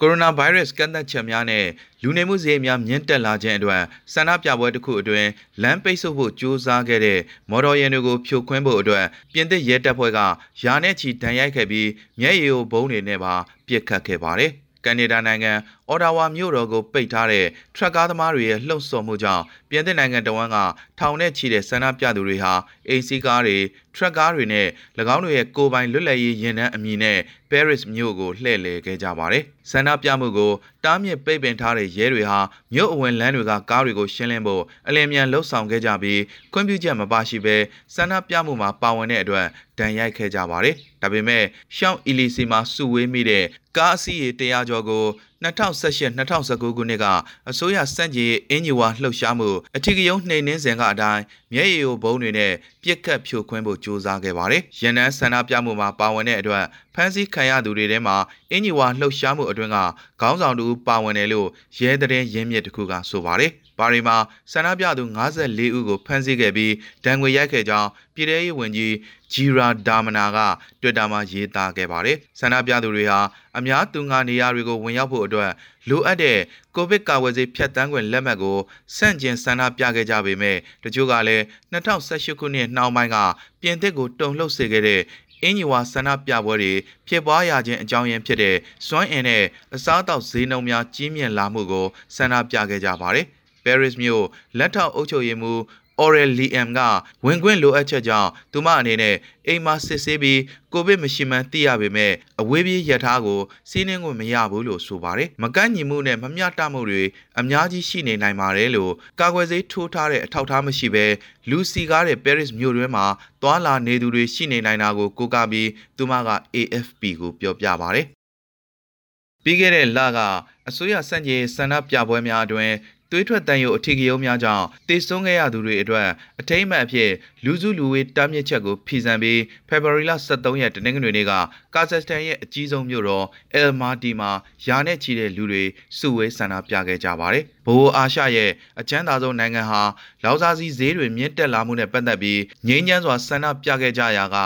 [0.03, 1.65] ကိုရိုနာဗိုင်းရပ်စ်ကန့်သတ်ချက်များနဲ့
[2.01, 5.29] လူနေမှုစရိတ်များမြင့်တက်လာခြင်းအတွက်ဆန္ဒပြပွဲတစ်ခုအတွင်း
[5.61, 10.19] လမ်းပိတ်ဆို့ဖို့ကြိုးစားခဲ့တဲ့မော်တော်ယာဉ်တွေကိုဖြိုခွင်းဖို့အတွက်ပြင်သစ်ရဲတပ်ဖွဲ့က
[10.63, 11.89] ယာနဲ့ချီဒဏ်ရိုက်ခဲ့ပြီး
[12.19, 13.33] မျက်ရည်ကိုဘုံတွေနဲ့ပါ
[13.67, 14.51] ပစ်ခတ်ခဲ့ပါတယ်။
[14.85, 15.51] ကနေဒါနိုင်ငံ
[15.91, 17.45] အော်ဒါဝါမြို့တော်ကိုပိတ်ထားတဲ့
[17.75, 20.57] ထရက်ကားသမားတွေရဲ့လှုပ်ဆော်မှုကြောင့်ပြင်သစ်နိုင်ငံတဝန်းက
[20.99, 22.53] ထောင်နဲ့ချီတဲ့ဆန္ဒပြသူတွေဟာ
[22.87, 23.57] အိမ်စီးကားတွေ
[23.95, 24.67] ထရက်ကားတွေနဲ့၎
[25.15, 27.19] င်းတို့ရဲ့ကိုယ်ပိုင်လွတ်လပ်ရေးရင်နှန်းအမည်နဲ့
[27.51, 30.51] Paris မြို့ကိုလှည့်လည်ခဲ့ကြပါတယ်။ဆန္ဒပြမှုကို
[30.85, 32.39] တားမြစ်ပိတ်ပင်ထားတဲ့ရဲတွေဟာ
[32.73, 36.21] မြို့အဝင်လမ်းတွေကကားတွေကိုရှင်းလင်းဖို့အလင်းမြန်လှုပ်ဆောင်ခဲ့ကြပြီး
[36.53, 37.57] ခွင့်ပြုချက်မပါရှိဘဲ
[37.95, 39.47] ဆန္ဒပြမှုမှာပါဝင်တဲ့အတွက်
[39.79, 41.43] ဒဏ်ရိုက်ခဲ့ကြပါတယ်။ဒါပေမဲ့
[41.77, 43.45] ရှောင်းအီလီစီမှာစုဝေးမိတဲ့
[43.77, 45.05] ကားအစီးရေ100ကျော်ကို
[45.43, 47.05] 2018-2019ခုနှစ်က
[47.49, 52.51] အစိုးရစန့်ကျင်အင်ဂျီဝါလှုပ်ရှားမှုအထူးကယုံနှိမ်နှင်းစဉ်ကအတိုင်းမျက်ရည်ကိုဘုံတွေနဲ့
[52.83, 56.63] ပြစ်ခတ်ဖြိုခွင်းဖို့ကြိုးစားခဲ့ပါတယ်။ရန်နန်းဆန္ဒပြမှုမှာပါဝင်တဲ့အတွက်
[56.95, 58.15] ဖမ်းဆီးခံရသူတွေထဲမှာ
[58.51, 59.77] အင်ဂျီဝါလှုပ်ရှားမှုအတွင်းက
[60.21, 61.47] ခေါင်းဆောင်တူပါဝင်တယ်လို့
[61.79, 64.17] ရဲတဲ့ရင်းမြစ်တစ်ခုကဆိုပါတယ်။ ဘာရီမှာ
[64.51, 65.03] ဆန္ဒပြသူ
[65.39, 66.73] 54ဦးကိုဖမ်းဆီးခဲ့ပြီး
[67.05, 68.95] ဒဏ်ငွေရိုက်ခဲ့ကြောင်းပြည်ထရေးဝန်ကြီး
[69.33, 70.37] ဂျီရာဒါမနာက
[70.81, 73.19] တွစ်တာမှာရေးသားခဲ့ပါတယ်။ဆန္ဒပြသူတွေဟာ
[73.57, 75.51] အများသူငါနေရာတွေကိုဝင်ရောက်ဖို့အတွက်
[75.89, 76.39] လိုအပ်တဲ့
[76.75, 78.57] ကိုဗစ်ကာဝယ်ဆေးဖြတ်တန်းခွင့်လက်မှတ်ကို
[78.97, 83.17] စန့်ကျင်ဆန္ဒပြခဲ့ကြပေမဲ့တချို့ကလည်း2018ခုနှစ်နှောင်းပိုင်းက
[83.61, 85.01] ပြင်သစ်ကိုတုံ့လှုပ်စေခဲ့တဲ့
[85.43, 86.73] အင်ဂျီဝါဆန္ဒပြပွဲတွေ
[87.07, 88.55] ဖြစ်ပွားရခြင်းအကြောင်းရင်းဖြစ်တဲ့
[88.87, 89.43] စွမ်းအင်နဲ့
[89.75, 91.85] အစားအသောက်ဈေးနှုန်းများကြီးမြင့်လာမှုကို
[92.15, 93.27] ဆန္ဒပြခဲ့ကြပါတယ်။
[93.65, 94.25] Paris မြို့
[94.57, 95.59] လက်ထောက်အုပ်ချုပ်ရေးမှူး
[96.01, 96.79] Aurel Liam က
[97.25, 99.15] ဝင်ခွင့်လိုအပ်ချက်ကြောင့်သူမအနေနဲ့
[99.47, 100.41] အိမ်မှာစစ်ဆေးပြီး
[100.73, 103.39] ကိုဗစ်မရှိမှန်းသိရပေမဲ့အဝေးပြေးရထားကို
[103.69, 107.03] စီးနှင်းခွင့်မရဘူးလို့ဆိုပါတယ်။မကန့်ညီမှုနဲ့မမျှတမှုတွေ
[107.39, 111.05] အများကြီးရှိနေနိုင်ပါတယ်လို့ကာကွယ်ဆေးထိုးထားတဲ့အထောက်အထားမရှိဘဲ
[111.49, 113.05] လူစီကားတဲ့ Paris မြို့တွင်းမှာ
[113.41, 118.05] သွာလာနေသူတွေရှိနေနိုင်တာကိုကိုးကားပြီးသူမက AFP ကိုပြောပြပါတယ်။
[119.43, 120.19] ပြီးခဲ့တဲ့လက
[120.67, 122.73] အစိုးရစံကြေးဆန္ဒပြပွဲများအတွင်း
[123.11, 126.07] သွေးထွက်တန်ရုပ်အထီးကရုံးများကြောင့်တေဆုံးခဲ့ရသူတွေအတွက်
[126.41, 127.11] အထိမ့်မှတ်အဖြစ်
[127.45, 131.31] လူစုလူဝေးတားမြစ်ချက်ကိုဖီဆန်ပြီးဖေဖော်ဝါရီလ23ရက်တနင်္ဂနွေနေ့က
[131.75, 134.31] ကာဇက်စတန်ရဲ့အကြီးဆုံးမြို့တော်အယ်မာတီမှာ
[134.67, 135.63] ယာနဲ့ချီတဲ့လူတွေ
[135.97, 139.81] စုဝေးဆန္ဒပြခဲ့ကြပါတယ်။ဘိုးအာရှရဲ့အချမ်းသာဆုံးနိုင်ငံဟာ
[140.23, 144.37] လောက်စားစီဈေးတွေမြင့်တက်လာမှုနဲ့ပတ်သက်ပြီးငြိမ်းချမ်းစွာဆန္ဒပြခဲ့ကြရာက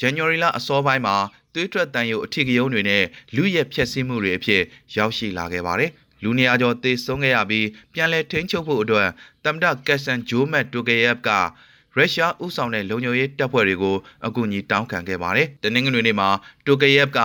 [0.00, 1.16] ဇန်နဝါရီလအစောပိုင်းမှာ
[1.54, 3.04] သွေးထွက်တန်ရုပ်အထီးကရုံးတွေနဲ့
[3.36, 4.62] လူရဲ့ဖျက်ဆီးမှုတွေအဖြစ်
[4.96, 5.92] ရောက်ရှိလာခဲ့ပါတယ်။
[6.26, 9.08] လူနေရာကျော်သေဆုံးခဲ့ရပြီးပြန်လည်ထိန်းချုပ်ဖို့အတွက်
[9.44, 11.30] တမ္မတကက်ဆန်ဂျိုမက်တိုကယက်က
[11.96, 16.28] ရုရှားဥဆောင်တဲ့လုံခြုံရေးတပ်ဖွဲ့တွေကိုအကူအညီတောင်းခံခဲ့ပါတယ်။တနင်္ဂနွေနေ့မှာ
[16.66, 17.18] တိုကယက်က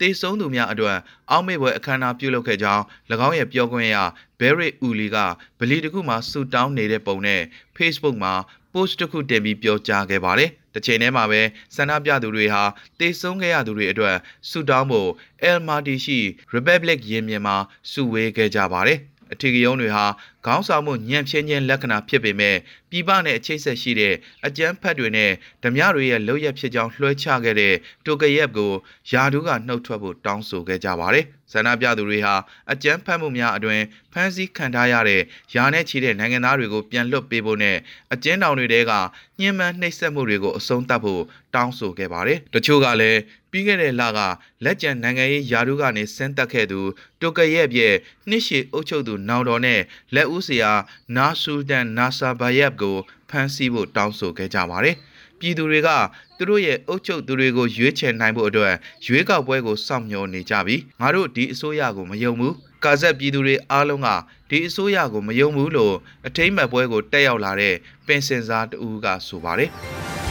[0.00, 0.96] တေဆုံးသူများအတွက်
[1.30, 2.82] အောက်မေ့ပွဲအခမ်းအနားပြုလုပ်ခဲ့ကြောင်း၎
[3.26, 3.96] င်းရဲ့ပြောခွင့်ရ
[4.40, 5.16] ဘယ်ရစ်ဦးလီက
[5.58, 7.42] ဗလီတစ်ခုမှာဆူတောင်းနေတဲ့ပုံနဲ့
[7.76, 8.32] Facebook မှာ
[8.72, 11.40] post တစ်ခုတင်ပြီးပြောကြားခဲ့ပါတယ်။ တစ်ချိန်တည်းမှာပဲ
[11.76, 12.62] ဆန္ဒပြသူတွေဟာ
[12.98, 14.16] တေဆုံးခဲ့ရသူတွေအတွက်
[14.48, 15.10] ဆူတောင်းဖို့
[15.48, 16.18] El Marti ရှိ
[16.54, 17.56] Republic ရင်ပြင်မှာ
[17.90, 18.98] စုဝေးခဲ့ကြပါတယ်။
[19.32, 20.04] အထီးကယုံတွေဟာ
[20.48, 22.56] ခေါင်းဆောင်မှုညံ့ဖျင်းခြင်းလက္ခဏာဖြစ်ပေမဲ့
[22.90, 24.14] ပြည်ပနဲ့အခြေဆက်ရှိတဲ့
[24.46, 25.30] အကြမ်းဖက်တွေနဲ့
[25.62, 27.74] ဓမြတွေရဲ့လောက်ရဖြစ်ကြောင်းလွှဲချခဲ့တဲ့
[28.06, 28.72] တိုကယက်ကို
[29.12, 32.34] ယာဒူးကနှုတ်ထွက်ဖို့တောင်းဆိုခဲ့ကြပါတယ်။ဆန္ဒပြသူတွေဟာ
[32.72, 33.80] အကြမ်းဖက်မှုများအတွင်
[34.12, 35.22] ဖမ်းဆီးခံထားရတဲ့
[35.54, 37.76] ယာနဲ့ချီတဲ့နိုင်ငံသားတွေကိုပြန်လွှတ်ပေးဖို့နဲ့
[38.12, 38.92] အကျဉ်းထောင်တွေတဲက
[39.40, 41.22] ညှဉ်းပန်းနှိပ်စက်မှုတွေကိုအဆုံးသတ်ဖို့
[41.54, 44.18] တောင်းဆိုခဲ့ပါတယ်။တချို့ကလည်းပြီးခဲ့တဲ့လက
[44.64, 46.80] လက်ကျန်နိုင်ငံရေးယာဒူးကနေဆင်းသက်ခဲ့သူ
[47.20, 47.94] တိုကယက်ရဲ့
[48.28, 49.80] နှစ်ရှည်အုပ်ချုပ်သူနောင်တော်နဲ့
[50.14, 50.72] လက်ဦးစရာ
[51.16, 52.96] နာဆူဒန်နာဆာဘယက်ကို
[53.30, 54.96] ဖမ်းဆီးဖို့တောင်းဆိုခဲ့ကြပါတယ်။
[55.38, 55.88] ပြည်သူတွေက
[56.36, 58.74] သူတို့ရဲ့အုပ်ချုပ်သူတွေကိုရွေးချယ်နိုင်ဖို့အတွက်
[59.06, 64.08] ရွေးကောက်ပွဲကိုစောင့်မျှော်နေကြပြီးငါတို့ဒီအစိုးရကိုမယုံဘူးကာဇက်ပြည်သူတွေအားလုံးက
[64.50, 65.94] ဒီအစိုးရကိုမယုံဘူးလို့
[66.26, 67.74] အထိမ့်မဲ့ပွဲကိုတက်ရောက်လာတဲ့
[68.06, 69.70] ပင်စင်စားတူကဆိုပါတယ်။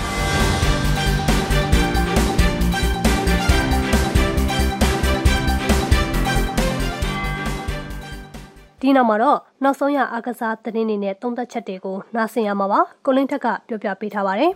[8.82, 14.52] ဒီနောက်မှာတော့နောက်ဆုံးရအားကစားသတင်းတွေနဲ့သုံးသက်ချက်တွေကိုနားဆင်ရမှာပါကိုလင်းထက်ကပြောပြပေးထားပါတယ်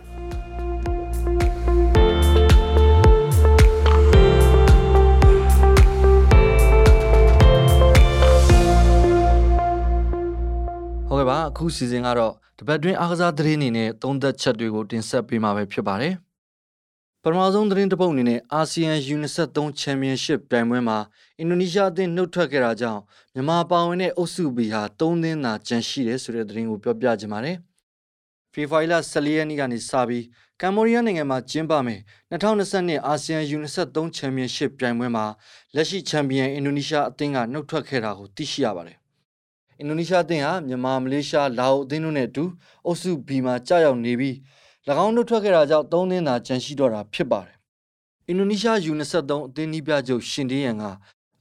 [11.08, 16.14] ဟုတ်ကဲ့ပါအခုစီစဉ်ကတော့တပတ်တွင်းအားကစားသတင်းတွေနဲ့သုံးသက်ချက်တွေကိုတင်ဆက်ပေးမှာပဲဖြစ်ပါတယ်
[17.24, 20.98] ပထမဆုံးသတင်းတစ်ပုဒ်အနေနဲ့အာဆီယံ U23 ချန်ပီယံရှစ်ပြိုင်ပွဲမှာ
[21.38, 23.00] အင်ဒိုနီးရှားအသင်းနှုတ်ထွက်ခဲ့တာကြောင့်
[23.34, 27.56] မြန်မာပါဝင်တဲ့အုပ်စု B ဟာ၃သင်းသာကျန်ရှိတယ်ဆိုတဲ့သတင်းကိုပြောပြချင်ပါတယ်။
[28.52, 30.24] ဖေဖော်ဝါရီလ14ရက်နေ့ကနေစပြီး
[30.60, 35.26] ကမ္ဘောဒီးယားနိုင်ငံမှာကျင်းပမယ်2022အာဆီယံ U23 ချန်ပီယံရှစ်ပြိုင်ပွဲမှာ
[35.74, 38.98] လက်ရှိချန်ပီယံအင်ဒိုနီးရှားအသင်းကနှုတ်ထွက်ခဲ့တာကိုသိရှိရပါတယ်။
[39.78, 42.44] အင်ဒိုနီးရှားအသင်းဟာမြန်မာမလေးရှားလာအိုအသင်းတို့နဲ့အတူ
[42.86, 44.36] အုပ်စု B မှာကြာရောက်နေပြီး၎
[45.04, 47.56] င်းတို့ထွက်ခဲ့တာကြောင့်၃သင်းသာကျန်ရှိတော့တာဖြစ်ပါတယ်။
[48.28, 49.14] အင်ဒိုနီးရှား U23
[49.48, 50.84] အသင်းနီးပြချုပ်ရှင်တေးရန်က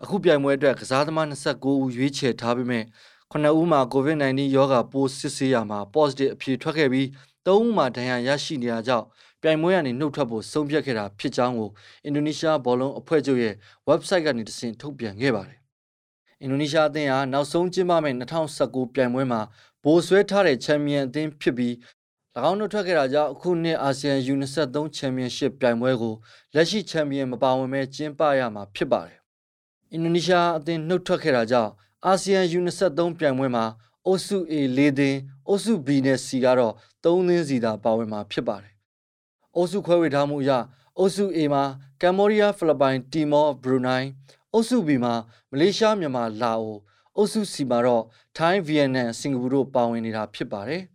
[0.03, 2.83] အခုပြိုင်ပွဲအတွက်ကစားသမား29ဦးရွေးချယ်ထားပေမဲ့
[3.31, 7.07] 9ဦးမှာ COVID-19 ရောဂါပိုးစစ်ဆေးရမှာ positive အဖြေထွက်ခဲ့ပြီး
[7.45, 9.05] 3ဦးမှာဒဏ်ရာရရှိနေတာကြောင့်
[9.41, 11.69] ပြိုင်ပွဲကနေနှုတ်ထွက်ဖို့ဆုံးဖြတ်ခဲ့တာဖြစ်ကြောင်းကို
[12.05, 13.53] အင်ဒိုနီးရှားဘောလုံးအဖွဲ့ချုပ်ရဲ့
[13.89, 15.59] website ကနေတဆင့်ထုတ်ပြန်ခဲ့ပါတယ်။
[16.41, 19.41] အင်ဒိုနီးရှားအသင်းဟာနောက်ဆုံးကျင်းပမယ့်2019ပြိုင်ပွဲမှာ
[19.83, 21.73] ဘိုးဆွဲထားတဲ့ချန်ပီယံအသင်းဖြစ်ပြီး၎
[22.49, 26.13] င်းတို့ထွက်ခဲ့တာကြောင့်အခုနှစ်အာဆီယံ U23 ချန်ပီယံရှစ်ပြိုင်ပွဲကို
[26.55, 29.17] လက်ရှိချန်ပီယံမပါဝင်ပဲကျင်းပရမှာဖြစ်ပါတယ်။
[29.91, 31.71] အင်ဒိုနီးရှားအသင်းနှုတ်ထွက်ခဲ့တာကြောင့်
[32.05, 33.65] အာဆီယံ U23 ပြိုင်ပွဲမှာ
[34.05, 38.73] အုပ်စု A ၄သင်းအုပ်စု B နဲ့ C ကတော့၃သင်းစီသာပါဝင်မှာဖြစ်ပါတယ်။
[39.55, 40.51] အုပ်စုခွဲဝေထားမှုအရ
[40.97, 41.63] အုပ်စု A မှာ
[42.01, 44.09] ကမ်ဘောဒီးယားဖိလစ်ပိုင်တီမောဘရူနိုင်း
[44.53, 45.13] အုပ်စု B မှာ
[45.51, 46.77] မလေးရှားမြန်မာလာအို
[47.17, 48.03] အုပ်စု C မှာတော့
[48.37, 50.83] ထိုင်းဗီယက်နမ်စင်ကာပူတို့ပါဝင်နေတာဖြစ်ပါတယ်။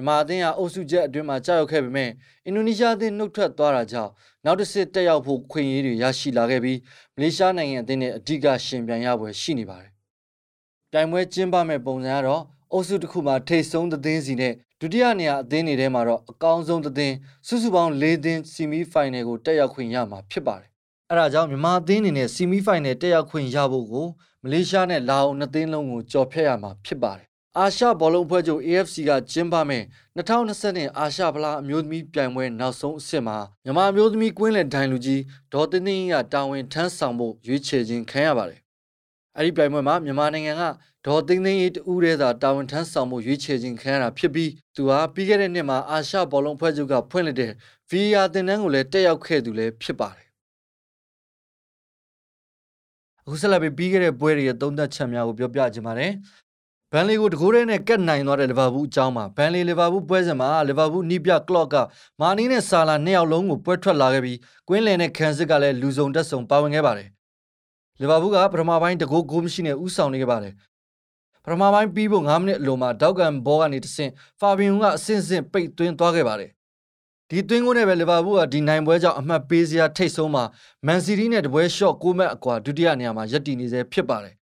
[0.00, 2.10] မြန်မာအသင်းဟာအုပ်စုချက်အတွင်းမှာကြောက်ရောက်ခဲ့ပေမဲ့
[2.46, 4.10] အင်ဒိုနီးရှားအသင်းနှုတ်ထွက်သွားတာကြောင့်
[4.44, 6.78] နောက်တစ်ဆင့်တက်ရောက်ဖို့ခွင့်ရည်တွေရရှိလာခဲ့ပြီး
[7.14, 9.92] မလေးရှားနိုင်ငံအသင်းနဲ့အဓိကရှင်ပြိုင်ရပွဲရှိနေပါတယ်။
[10.92, 17.14] ပြိုင်ပွဲကျင်းပမဲ့ပုံစံကတော့အုပ်စုတစ်ခုမှာထိတ်ဆုံးသင်းစီနဲ့ဒုတိယနေရာအသင်းတွေထဲမှာတော့အကောင်းဆုံးသင်း
[17.46, 20.68] စုစုပေါင်း၄သင်းဆီမီဖိုင်နယ်ကိုတက်ရောက်ခွင့်ရမှာဖြစ်ပါတယ်။
[21.10, 24.06] အဲဒါကြောင့်မြန်မာအသင်းအနေနဲ့ဆီမီဖိုင်နယ်တက်ရောက်ခွင့်ရဖို့ကို
[24.42, 29.82] မလေးရှားနဲ့လာအိုနှစ်သင်းလုံးကိုကြော်ဖြတ်ရမှာဖြစ်ပါတယ် အာရှဘောလုံးအဖွဲ့ချုပ် AFC ကကျင်းပမဲ့
[30.16, 38.60] 2020အာရှဖလားအမျိုးသမီးပြိုင်ပွဲနောက်ဆုံးအဆင့်မှာမြန်မာအမျိုးသမီးကွင်းလယ်ဒိုင်လူကြီးဒေါ်တင်းတင်းကတာဝန်ထမ်းဆောင်ဖို့ရွေးချယ်ခြင်းခံရပါတယ်။
[39.36, 40.62] အဲဒီပြိုင်ပွဲမှာမြန်မာနိုင်ငံက
[41.06, 47.52] ဒေါ်တင်းတင်း၏တူးရဲသာတာဝန်ထမ်းဆောင်ဖို့ရွေးချယ်ခြင်းခံရတာဖြစ်ပြီးသူဟာပြီးခဲ့တဲ့နှစ်မှာအာရှဘောလုံးအဖွဲ့ချုပ်ကဖွင့်လှစ်တဲ့
[47.90, 50.28] VR သင်တန်းကိုလည်းတက်ရောက်ခဲ့သူလည်းဖြစ်ပါတယ်။
[53.24, 56.12] အခုဆက်လက်ပြီးပြီးခဲ့တဲ့ပွဲတွေရဲ့သုံးသက်ချက်များကိုပြောပြချင်ပါတယ်။
[56.92, 61.74] ဘန်လီကိုတကိုးရဲနဲ့ကတ်နိုင်သွားတဲ့လီဗာပူးအကြောင်းမှာဘန်လီလီဗာပူးပွဲစဉ်မှာလီဗာပူးနီးပြကလော့က
[62.20, 67.08] မာနီနဲ့ဆာလာနှစ်ယောက်လုံးကိုပွဲထွက်လာခဲ့ပြီးကွင်းလင်နဲ့ခန်စစ်ကလည်းလူစုံတက်ဆုံပါဝင်ခဲ့ပါတယ်
[68.00, 70.54] လီဗာပူးကပထမပိုင်းတကိုးဂိုးမရှိနဲ့ဥဆောင်နေခဲ့ပါတယ်
[71.44, 76.50] ပထမပိုင်းပြီးဖို့9မိနစ်အလိုမှာဒေါက်ကန်ဘောကနေတဆင့်ဖာဘီယွန်ကအဆင့်ဆင့်ပိတ်သွင်းသွားခဲ့ပါတယ်
[77.30, 80.44] ဒီသွင်းကိုနဲ့ပဲလီဗာပူးကဒီနိုင်ပွဲကြောင့်အမှတ်ပေးစရာထိတ်ဆုံးမှာ
[80.86, 84.39] မန်စီးတီးနဲ့တပွဲရှော့6မှတ်အကွာဒုတိယနေရာမှာရပ်တည်နေဆဲဖြစ်ပါတယ်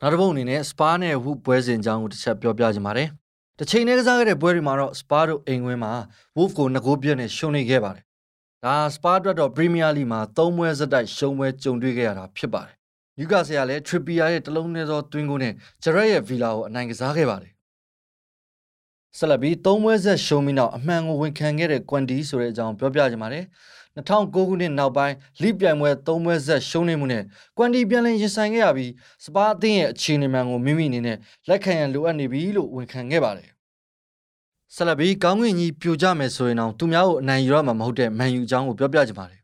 [0.00, 3.08] နောက်တစ်ပုတ်အနေနဲ့စပါးနဲ့ဝုပွဲစဉ်အကြောင်းကိုတစ်ချက်ပြောပြချင်ပါတယ်။
[3.58, 5.92] တစ်ချိန်တည်းကစားခဲ့တဲ့ပွဲတွေမှာတော့စပါးတို့အိမ်ဝင်းမှာ
[6.36, 8.04] Wolf ကို2ဂိုးပြည့်နဲ့ရှုံးနေခဲ့ပါတယ်။
[8.64, 12.74] ဒါစပါးအတွက်တော့ Premier League မှာ3ပွဲစတိုက်ရှုံးပွဲကြုံတွေ့ခဲ့ရတာဖြစ်ပါတယ်။
[13.20, 15.52] ယူကာဆယ်ကလည်း Trippier ရဲ့တလုံးနဲ့သောတွင်းကိုနဲ့
[15.82, 17.52] Gerrard ရဲ့ Villa ကိုအနိုင်ကစားခဲ့ပါတယ်။
[19.18, 23.44] ဆက်လက်ပြီး3ပွဲဆက်ရှုံးပြီးနောက်အမှန်ကိုဝန်ခံခဲ့တဲ့ Quanti ဆိုတဲ့အကြောင်းပြောပြချင်ပါတယ်။
[23.96, 27.22] 2009ခုနှစ်နောက်ပိုင်းလိပြိုင်ပွဲ၃ပွဲဆက်ရှုံးနေမှုနဲ့
[27.56, 28.92] ကွမ်တီပြန်လည်ရင်ဆိုင်ခဲ့ရပြီး
[29.24, 33.50] စပါးအသင်းရဲ့အခြေအနေမှန်ကိုမိမိအနေနဲ့လက်ခံရန်လိုအပ်နေပြီလို့ဝန်ခံခဲ့ပါတယ်
[34.74, 39.40] ဆလဘီကောင်းကင်ကြီးပြိုကျမယ်ဆိုရင်တော့သူများကိုအနိုင်ယူရမှာမဟုတ်တဲ့မန်ယူအကြောင်းကိုပြောပြချင်ပါတယ်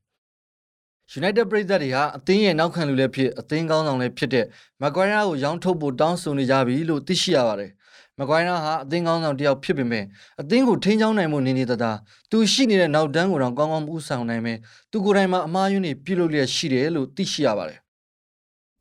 [1.19, 4.47] United ပြည်သက်တွေဟာအသင်းရဲ့နောက်ခံလူလည်းဖြစ်အသင်းကောင်းဆောင်လည်းဖြစ်တဲ့
[4.81, 7.71] မက်ကွိုင်းယာကိုရောင်းထုတ်ဖို့တောင်းဆိုနေကြပြီလို့သိရှိရပါတယ်
[8.21, 10.05] မကွိုင်းနာဟာအသင်းကောင်းဆောင်တယောက်ဖြစ်ပေမဲ့
[10.41, 11.93] အသင်းကိုထိန်းချောင်းနိုင်မှုနေနေတသာ
[12.31, 14.55] သူရှိနေတဲ့နောက်တန်းကိုတော့ကောင်းကောင်းမဦးဆောင်နိုင်ပဲ
[14.91, 17.81] သူကိုယ်တိုင်မှာအမှားယွင်းတွေပြုလုပ်လျက်ရှိတယ်လို့သိရှိရပါတယ်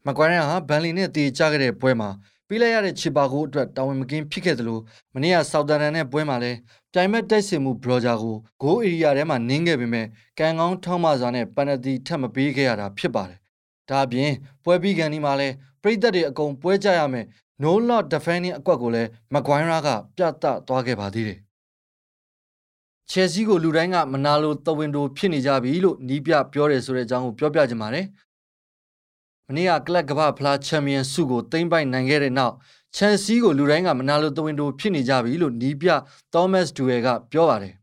[0.06, 2.10] မကွိုင်းနာဟာဘန်လီနဲ့တေချခဲ့တဲ့ပွဲမှာ
[2.48, 4.80] ပြီးလိုက်ရတဲ့ချီပါကိုအတွက်တာဝန်မကင်းဖြစ်ခဲ့သလို
[5.14, 6.58] မနေ့ကဆောက်တန်တန်နဲ့ပွဲမှာလည်း
[6.94, 10.06] ပြိုင်မဲ့တိုက်စစ်မှုဘလော့ဂျာကိုဂိုးအေရီယာထဲမှာနင်းခဲ့ပေမဲ့
[10.40, 13.40] ကန်ကောင်းထောင်းမစွာနဲ့ပန်နတီထပ်မပေးခဲ့ရတာဖြစ်ပါတယ်။
[13.90, 14.32] ဒါအပြင်
[14.64, 17.26] ပွဲပြီးကန်ဒီမှာလည်းပြည်သက်တွေအကုန်ပွဲကြရမယ်
[17.64, 21.40] no lot defending အကွက်ကိုလည်းမကွိုင်းရာကပြတ်တသွားခဲ့ပါသေးတယ်
[23.10, 28.06] ချယ်ဆီကိုလူတိုင်းကမနာလိုသဝင်တိုဖြစ်နေကြပြီလို့နီးပြပြောတယ်ဆိုတဲ့အကြောင်းကိုပြောပြချင်ပါတယ်
[29.48, 32.56] မနေ့ကကလပ်ကမ္ဘာဖလားချန်ပီယံဆုကိုသိမ်းပိုက်နိုင်ခဲ့တဲ့နောက်
[32.96, 35.90] ချယ်ဆီကိုလူတိုင်းကမနာလိုသဝင်တိုဖြစ်နေကြပြီလို့နီးပြ
[36.34, 37.74] သောမတ်ဒူဝဲကပြောပါတယ်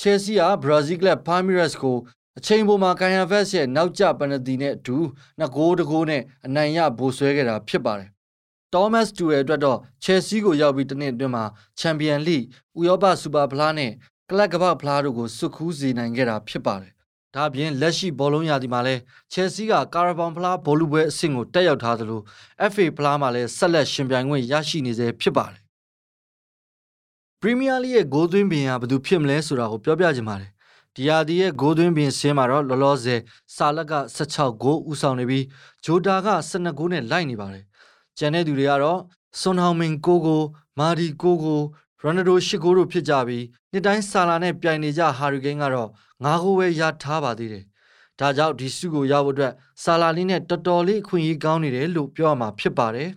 [0.00, 1.96] ချယ်ဆီကဘရာဇီးကလပ်ဖာမီရက်စ်ကို
[2.38, 4.96] အချိန်ပေါ်မှာကန်ယန်ဗက်စ်ရဲ့နောက်ကျပနတီနဲ့အတူ
[5.38, 8.10] နှစ်ဂိုးတကိုးနဲ့အနိုင်ရဘိုးဆွဲခဲ့တာဖြစ်ပါတယ်
[8.74, 11.44] တောမတ်တူရဲ့အတွက်တော့ချယ်ဆီကိုရောက်ပြီးတနှစ်အတွင်းမှာ
[11.78, 13.90] ချန်ပီယံလိဥရောပစူပါဖလားနဲ့
[14.30, 16.92] ကလပ်ကမ္ဘာဖလားတို့ကိုစွတ်ခူးစေနိုင်ခဲ့တာဖြစ်ပါတယ်။
[17.34, 19.00] ဒါပြင်လက်ရှိဘောလုံးရာသီမှာလည်း
[19.32, 22.20] ချယ်ဆီကကာရာဘောင်ဖလားဘောလုံးပွဲအဆင့်ကိုတက်ရောက်ထားသလို
[22.72, 25.60] FA ဖလားမှာလည်းဆက်လက်ရှင်ပြိုင်ခွင့်ရရှိနေစေဖြစ်ပါတယ်။
[27.40, 30.50] ပရီးမီးယားလိရဲ့ဂိုးသွင်းပင်ဟာဘယ်သူဖြစ်မလဲဆိုတာကိုပြောပြချင်ပါတယ်။
[30.96, 33.20] ဒီယာဒီရဲ့ဂိုးသွင်းပင်ဆင်းမှာတော့လောလောဆယ်
[33.54, 35.44] စာလက်က16ဂိုးဦးဆောင်နေပြီး
[35.84, 37.64] ဂျိုတာက12ဂိုးနဲ့လိုက်နေပါတယ်
[38.20, 39.00] ကျန်တဲ့သူတွေကတော့
[39.40, 40.42] ဆွန်ဟောင်မင်ကိုကို
[40.78, 41.60] မာဒီကိုကို
[42.02, 45.88] ရိုနယ်ဒိုရှစ်ကိုတို့ဖြစ်ကြပြီးနှစ်တိုင်းဆာလာနဲ့ပြိုင်နေကြဟာရီကိန်းကတော့
[46.24, 47.64] ငါးကိုပဲရထားပါသေးတယ်။
[48.20, 49.52] ဒါကြောင့်ဒီစုကိုရဖို့အတွက်
[49.82, 53.10] ဆာလာလေးနဲ့တော်တော်လေးအခွင့်အရေးကောင်းနေတယ်လို့ပြောရမှာဖြစ်ပါတယ်။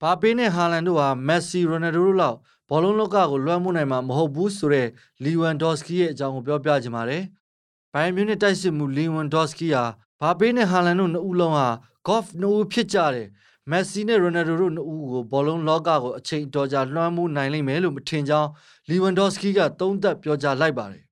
[0.00, 4.88] ဘာပေးနဲ့ဟာလန်တို့ဟာမက်ဆီရိုနယ်ဒိုတို့လောက်ဘောလုံးလောကကိုလွှမ်းမိုးနိုင်မှာမဟုတ်ဘူးဆိုတဲ့
[5.24, 7.22] လီဝမ်ဒေါ့စကီရဲ့အကြောင်းကိုပြောပြချင်ပါတယ်။
[7.92, 9.84] ဘိုင်မြူနစ်တိုက်စစ်မှုလီဝမ်ဒေါ့စကီဟာ
[10.20, 11.68] ဘာပေးနဲ့ဟာလန်တို့နှစ်ဦးလုံးဟာ
[12.08, 13.28] golf နှစ်ဦးဖြစ်ကြတယ်
[13.70, 18.48] မက်ဆီနဲ့ရိုနယ်ဒိုတို့နှစ်ဦးကိုဘောလုံးလောကကိုအချိန်တော်ကြာလွှမ်းမိုးနိုင်လိမ့်မယ်လို့မထင်ကြောင်း
[18.88, 21.04] လီဝန်ဒေါစကီကသုံးသပ်ပြောကြားလိုက်ပါတယ်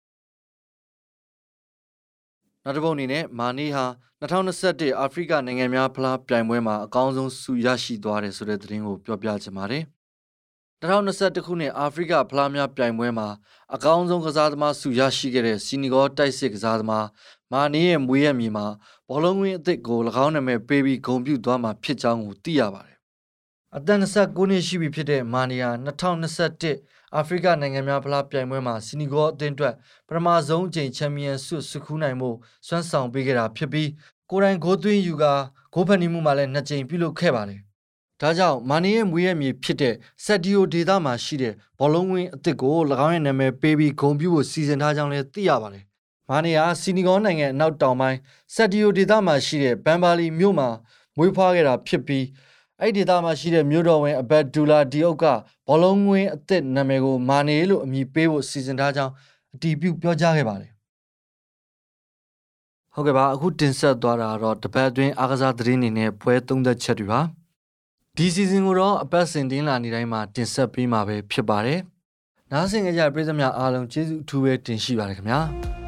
[2.65, 3.85] နောက်တစ်ပုတ်အနေနဲ့မာနီဟာ
[4.21, 9.85] 2021အာဖရိကနိုင်ငံများဖလားပြိုင်ပွဲမှာအကောင်းဆုံးဆုရရှိသွားတယ်ဆိုတဲ့သတင်းကိုပြောပြချင်ပါတယ်
[10.83, 13.29] 2021ခုနှစ်အာဖရိကဖလားများပြိုင်ပွဲမှာ
[13.75, 17.07] အကောင်းဆုံးကစားသမားဆုရရှိခဲ့တဲ့စီနီဂေါတိုက်စစ်ကစားသမား
[17.53, 18.67] မာနီရဲ့မွေးရမြေမှာ
[19.13, 22.97] ဘောလုံးဝင်းအသစ်ကို၎င်းနာမည်ပေးပြီးဂုဏ်ပြုသွားမှာဖြစ်ကြောင်းကိုသိရပါတယ်။
[23.77, 29.75] အသက်29နှစ်ရှိပြီဖြစ်တဲ့မာနီယာ2021အာဖရိကနိုင်ငံများဖလားပြိုင်ပွဲမှာစီနီဂေါအသင်းအတွက်
[30.09, 32.31] ပထမဆုံးအကြိမ်ချန်ပီယံဆုစုခူးနိုင်မှု
[32.67, 33.89] စွမ်းဆောင်ပေးခဲ့တာဖြစ်ပြီး
[34.31, 35.25] ကိုရိုင်းဂိုးသွင်းယူက
[35.75, 37.61] ဂိုးဖန်နီမှုမှာလည်းနှစ်ကြိမ်ပြုလုပ်ခဲ့ပါတယ်။
[38.21, 39.95] ဒါကြောင့်မာနီရဲ့မွေးရမြေဖြစ်တဲ့
[40.25, 45.85] ဆက်ဒီယိုဒေတာမှာရှိတဲ့ဘောလုံးဝင်းအသစ်ကို၎င်းရဲ့နာမည်ပေးပြီးဂုဏ်ပြုဖို့စီစဉ်ထားကြောင်းလည်းသိရပါတယ်
[46.31, 48.19] မာနီယာစီနီဂေါနိုင်ငံအနောက်တောင်ပိုင်း
[48.55, 50.69] ဆက်ဒီယိုဒေသမှာရှိတဲ့ဘန်ဘာလီမြို့မှာ
[51.17, 52.25] မွေးဖွားခဲ့တာဖြစ်ပြီး
[52.81, 55.25] အဲ့ဒီဒေသမှာရှိတဲ့မြို့တော်ဝင်အဘတ်ဒူလာဒီအုပ်က
[55.69, 59.13] ဘောလုံးငွေအသစ်နာမည်ကိုမာနီလို့အမည်ပေးဖို့စီစဉ်ထားကြောင်း
[59.55, 60.71] အတည်ပြုပြောကြားခဲ့ပါတယ်
[62.95, 67.21] ဟုတ်ကဲ့ပါအခုတင်ဆက်သွားတာတော့တပတ်အတွင်းအားကစားသတင်းတွေနဲ့ပွဲသုံးသက်ချက်တွေပါ
[68.17, 71.79] ဒီစီဇန်ကိုတော့အပတ်စဉ်တင်းလာနေတိုင်းမှာတင်ဆက်ပေးမှာပဲဖြစ်ပါတယ်။
[72.51, 75.41] နားဆင်ကြကြပြည်သူများအားလုံးကျေးဇူးအထူးပဲတင်ရှိပါတယ်ခင်ဗျာ။။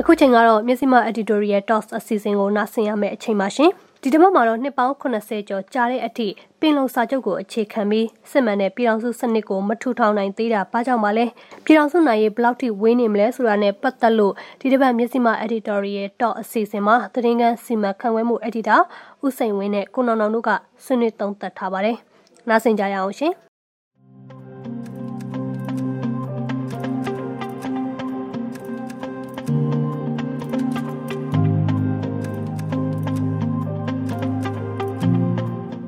[0.00, 3.70] အခုချိန်ကတော့မျက်စိမ editorial talks အစီအစဉ်ကိုနားဆင်ရမယ့်အချိန်ပါရှင်။
[4.02, 6.28] ဒီတစ်ပတ်မှာတော့နှစ်ပေါင်း80ကျော်ကြာတဲ့အထိ
[6.60, 11.24] ပင်လုံစာချုပ်ကိုအခြေခံပြီးစစ်မှန်တဲ့ပြည်ထောင်စုစနစ်ကိုမထူထောင်နိုင်သေးတာဘာကြောင့်ပါလဲ။
[11.64, 18.80] ပြည်ထောင်စုနိုင်ရေးဘယ်လောက်ထိဝေးနေမလဲဆိုတာနဲ့ပတ်သက်လို့ဒီတစ်ပတ်မျက်စိမ editorial talk အစီအစဉ်မှာသတင်းကန်းစီမံခန့်ခွဲမှု editor
[19.24, 20.50] ဦးစိန်ဝင်းနဲ့ကိုနောင်နောင်တို့က
[20.84, 21.96] ဆွေးနွေးသုံးသပ်ထားပါတယ်။
[22.48, 23.34] နားဆင်ကြရအောင်ရှင်။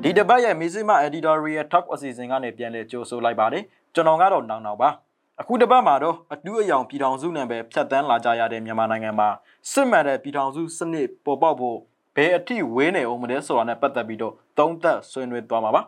[0.09, 4.89] ဒီတစ်ပတ်ရဲ့မီဇီမာ editorial talk အစီအစဉ်ကနေပြန်လည်ကြိုဆိုလိုက်ပါတယ်ကျွန်တော်ကတော့နောင်နောင်ပါ
[5.41, 9.29] အခုတစ်ပတ်မှာတော့အတူအယောင်ပြည်ထောင်စုနဲ့ပဲဖြတ်တန်းလာကြရတဲ့မြန်မာနိုင်ငံမှာ
[9.71, 11.77] စစ်မှန်တဲ့ပြည်ထောင်စုစနစ်ပေါ်ပေါက်ဖို့
[12.15, 15.81] ဘယ်အထိဝေးနေအောင်မလဲဆိုတာနဲ့ပတ်သက်ပြီးတော့သုံးသပ်ဆွေးနွေးသွားမှာပါ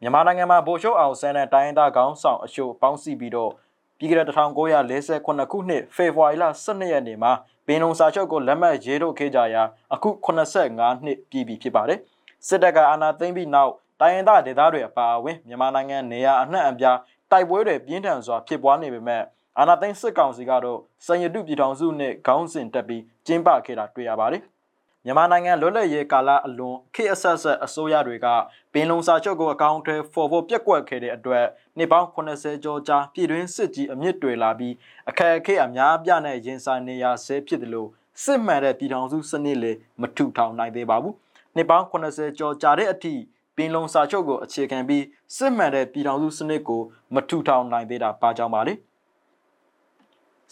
[0.00, 3.50] မြန်မာနိုင်ငံမှာဗိုလ်ချုပ်အောင်ဆန်းတဲ့တိုင်းသားခေါင်းဆောင်အရှို့ပေါင်းစည်းပြီးတော့
[3.98, 7.32] ပြီးခဲ့တဲ့1948ခုနှစ်ဖေဖော်ဝါရီလ12ရက်နေ့မှာ
[7.66, 9.62] ပင်လုံစာချုပ်ကိုလက်မှတ်ရေးထိုးခဲ့ကြရာ
[9.94, 12.00] အခု85နှစ်ပြည့်ပြီဖြစ်ပါတယ်။
[12.46, 16.98] စစ်တပ်ကအာဏာသိမ်းပြီးနောက်တိုင်းရင်းသားဒေသတွေအပါအဝင်မြန်မာနိုင်ငံနေရာအနှံ့အပြား
[17.30, 19.22] တိုက်ပွဲတွေပြင်းထန်စွာဖြစ်ပွားနေပေမဲ့
[19.58, 24.42] အာဏာသိမ်းစစ်ကောင်စီကတော့စံရတုပြည်ထောင်စုနဲ့ခေါင်းစဉ်တက်ပြီးကျင်းပခဲ့တာတွေ့ရပါတယ်။
[25.04, 28.26] မြန်မာနိုင်ငံလွတ်လပ်ရေးကာလအလွန်ခေတ်အဆက်ဆက်အစိုးရတွေက
[28.72, 31.46] ပင်လုံစာချုပ်ကိုအကောင့်ထဲဖော်ဖို့ပြက်ကွက်ခဲ့တဲ့အတွက်
[31.76, 34.74] နှစ်ပေါင်း80ကျော်ကြာပြည်တွင်းစစ်ကြီးအမြင့်တွေလာပြီး
[35.08, 37.88] အခက်အခဲအများပြားနဲ့ရင်ဆိုင်နေရဆဲဖြစ်တယ်လို့
[38.24, 41.14] စစ်မှန်တဲ့ပြည်ထောင်စုစနစ်လေမထူထောင်နိုင်သေးပါဘူး။
[41.58, 43.14] နှစ်ပေါင်း80ကျော်ကြာတဲ့အထိ
[43.56, 45.04] ပင်လုံစာချုပ်ကိုအခြေခံပြီး
[45.36, 46.82] စစ်မှန်တဲ့ပြည်ထောင်စုစနစ်ကို
[47.14, 48.74] မထူထောင်နိုင်သေးတာပါကြောင်းပါလေ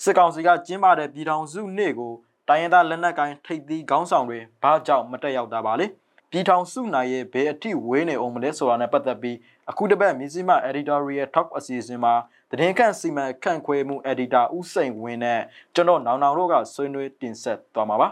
[0.03, 2.13] စစ်ကောင်စီကကျင်းပတဲ့ပြည်ထောင်စုနေ့ကို
[2.49, 5.87] တိုင်းရင်းသားလက်နက်ကိုင်ထိပ်သီးခေါင်းဆောင်တွေဘာကြောင့်မတက်ရောက်တာပါလဲ
[6.31, 9.37] ပြည်ထောင်စုနိုင်ရဲ့ဘယ်အထိဝေးနေအောင်မလဲဆိုတာနဲ့ပတ်သက်ပြီး
[9.71, 12.15] အခုတစ်ပတ်မြစည်းမ editorial talk အစီအစဉ်မှာ
[12.51, 15.41] သတင်းခန့်စီမံခန့်ခွဲမှု editor ဦးစိန်ဝင်းနဲ့
[15.75, 18.09] ကျွန်တော်နောင်နောင်တို့ကဆွေးနွေးတင်ဆက်သွားမှာပါ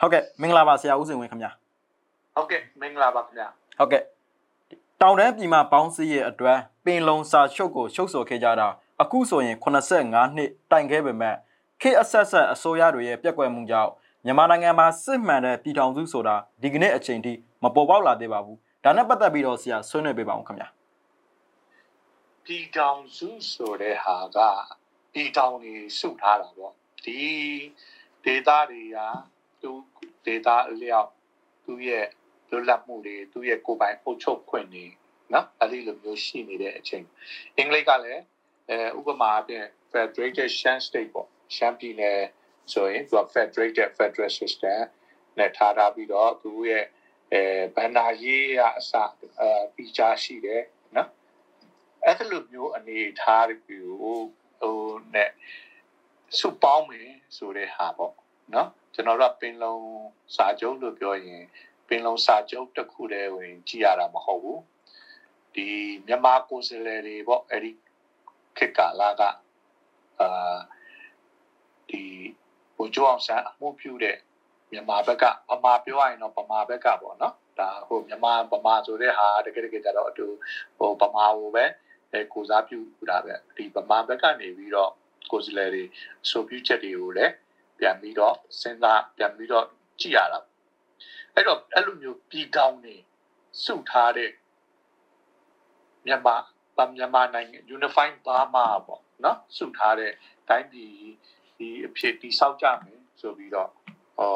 [0.00, 1.61] ဟုတ်ကဲ့မင်္ဂလာပါဆရာဦးစိန်ဝင်းခင်ဗျာ
[2.34, 4.02] ဟုတ်ကဲ့မင်္ဂလာပါခင်ဗျာဟုတ်ကဲ့
[5.00, 8.68] တောင်တန်းပြည်မှာပေါင်းစည်းရဲ့အတွက်ပင်လုံစာချုပ်ကိုရှုပ်ဆိုခဲ့ကြတာ
[9.02, 11.36] အခုဆိုရင်85နှစ်တိုင်ခဲ့ပေမဲ့
[11.80, 13.90] ခေတ်အဆက်ဆက်အစိုးရတွေရဲ့ပြက်ကွက်မှုကြောင့်
[14.24, 20.68] မြန်မာနိုင်ငံမှာစစ်မှန်တဲ့ပြည်ထောင်စုဆိုတာဒီကနေ့အချိန်ထိမပေါ်ပေါက်လာသေးပါဘူးဒါနဲ့ပတ်သက်ပြီးတော့ဆရာဆွေးနွေးပေးပါဦးခင်ဗျာ
[22.44, 24.38] ပြည်ထောင်စုဆိုတဲ့ဟာက
[25.12, 26.72] ပြည်ထောင်နေစုထားတာပေါ့
[27.04, 27.20] ဒီ
[28.24, 28.98] ဒေတာတွေက
[29.62, 29.70] သူ
[30.24, 31.10] ဒေတာအလျောက်
[31.64, 32.06] သူ့ရဲ့
[32.52, 34.86] လွတ်လပ်မှုတွေသူ့ရဲ့ကိုယ်ပိုင်အုပ်ချုပ်ခွင့်တွေ
[35.32, 37.04] နော်အဲ့ဒီလိုမျိုးရှိနေတဲ့အချိန်
[37.56, 38.22] အင်္ဂလိပ်ကလည်း
[38.70, 42.20] အဲဥပမာအပြင် Federated Shan State ပေါ့ရှမ်းပြည်နယ်
[42.72, 44.80] ဆိုရင်သူက Federated Federal System
[45.38, 46.84] နဲ့ထားထားပြီးတော့သူရဲ့
[47.32, 47.42] အဲ
[47.76, 48.92] ဘန္နာရေးရအစ
[49.40, 50.62] အဲပီချာရှိတယ်
[50.96, 51.08] နော်
[52.04, 53.86] အဲ့ဒီလိုမျိုးအနေထားတွေကို
[54.60, 54.78] ဟို
[55.14, 55.30] နဲ့
[56.38, 58.14] စုပေါင်းမယ်ဆိုတဲ့ဟာပေါ့
[58.54, 59.76] နော်ကျွန်တော်တို့ပင်လုံ
[60.36, 64.60] စာချုပ်လို့ပြောရင်ပ င်လုံစာချုပ်တစ်ခုတည်းဝင်ကြည့်ရတာမဟုတ်ဘူး
[65.54, 65.68] ဒီ
[66.06, 67.70] မြန်မာကိုယ်စားလှယ်တွေပေါ့အဲ့ဒီ
[68.56, 69.22] ခေတ်ကာလက
[70.20, 70.58] အာ
[71.90, 72.02] ဒီ
[72.76, 74.16] ဘိုးကျော်အောင်ဆန်းအမှုပြုတဲ့
[74.72, 80.26] မြန်မာဘက်ကဗမာပြောရရင်တော့ဗမာဘက်ကပေါ့နော်ဒါဟိုမြန်မာဗမာဆိုတဲ့ဟာတကယ်တကယ်ကြတော့အတူ
[80.78, 81.64] ဟိုဗမာကိုပဲ
[82.12, 82.78] အဲကိုစားပြု
[83.10, 84.90] တာပဲဒီဗမာဘက်ကနေပြီးတော့
[85.30, 85.84] ကိုယ်စားလှယ်တွေ
[86.24, 87.32] အဆိုပြုချက်တွေကိုလည်း
[87.78, 89.66] ပြန်ပြီးတော့စဉ်းစားပြန်ပြီးတော့
[90.00, 90.38] ကြည့်ရတာ
[91.34, 92.96] အဲ့တော့အဲ့လိုမျိုးပြည်ကောင်းနေ
[93.64, 94.30] စုထားတဲ့
[96.06, 96.36] မြန်မာ
[96.76, 100.12] ဗမြန်မာနိုင်ငံ Unified Burma ပေါ့နော်စုထားတဲ့
[100.48, 100.94] တိုင်းပြည်
[101.58, 103.70] ဒီအဖြစ်တိဆောက်ကြမယ်ဆိုပြီးတော့
[104.18, 104.32] ဟော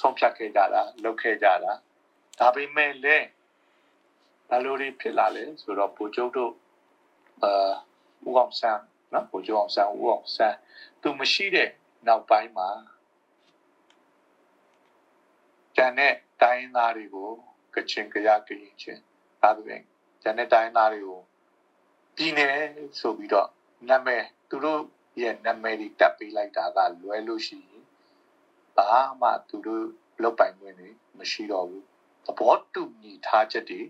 [0.00, 1.72] ဆုံးဖြတ်ခဲ့ကြတာလုပ်ခဲ့ကြတာ
[2.38, 3.26] ဒါပေမဲ့လည်း
[4.48, 6.52] ဘယ်လိုတွေဖြစ်လာလဲဆိုတော့ပိုချုပ်တို့
[7.42, 7.72] အာ
[8.28, 10.56] ဦးအောင်ဆန်းနော်ပိုချုပ်အောင်ဆန်းဦးအောင်ဆန်း
[11.02, 11.68] သူမရှိတဲ့
[12.06, 12.68] နောက်ပိုင်းမှာ
[15.76, 17.30] ကျန်တဲ့တိုင်းသားတွေကို
[17.74, 19.00] ကချင်ကြရကရင်ချင်း
[19.42, 19.82] ဒါဆိုရင်
[20.22, 21.20] ကျန်တဲ့တိုင်းသားတွေကို
[22.16, 22.56] ပြည်နယ်
[22.98, 23.48] ဆိုပြီးတော့
[23.88, 24.80] နာမည်သူတို့
[25.22, 27.82] ရဲ့နာမည်တွေတက်ပေးလိုက်တာကလွဲလို့ရှိရင်
[28.76, 29.84] ဘာမှသူတို့
[30.22, 31.84] လောက်ပိုင်ခွင့်တွေမရှိတော့ဘူး
[32.26, 33.80] သဘောတူညီထားချက်တွေ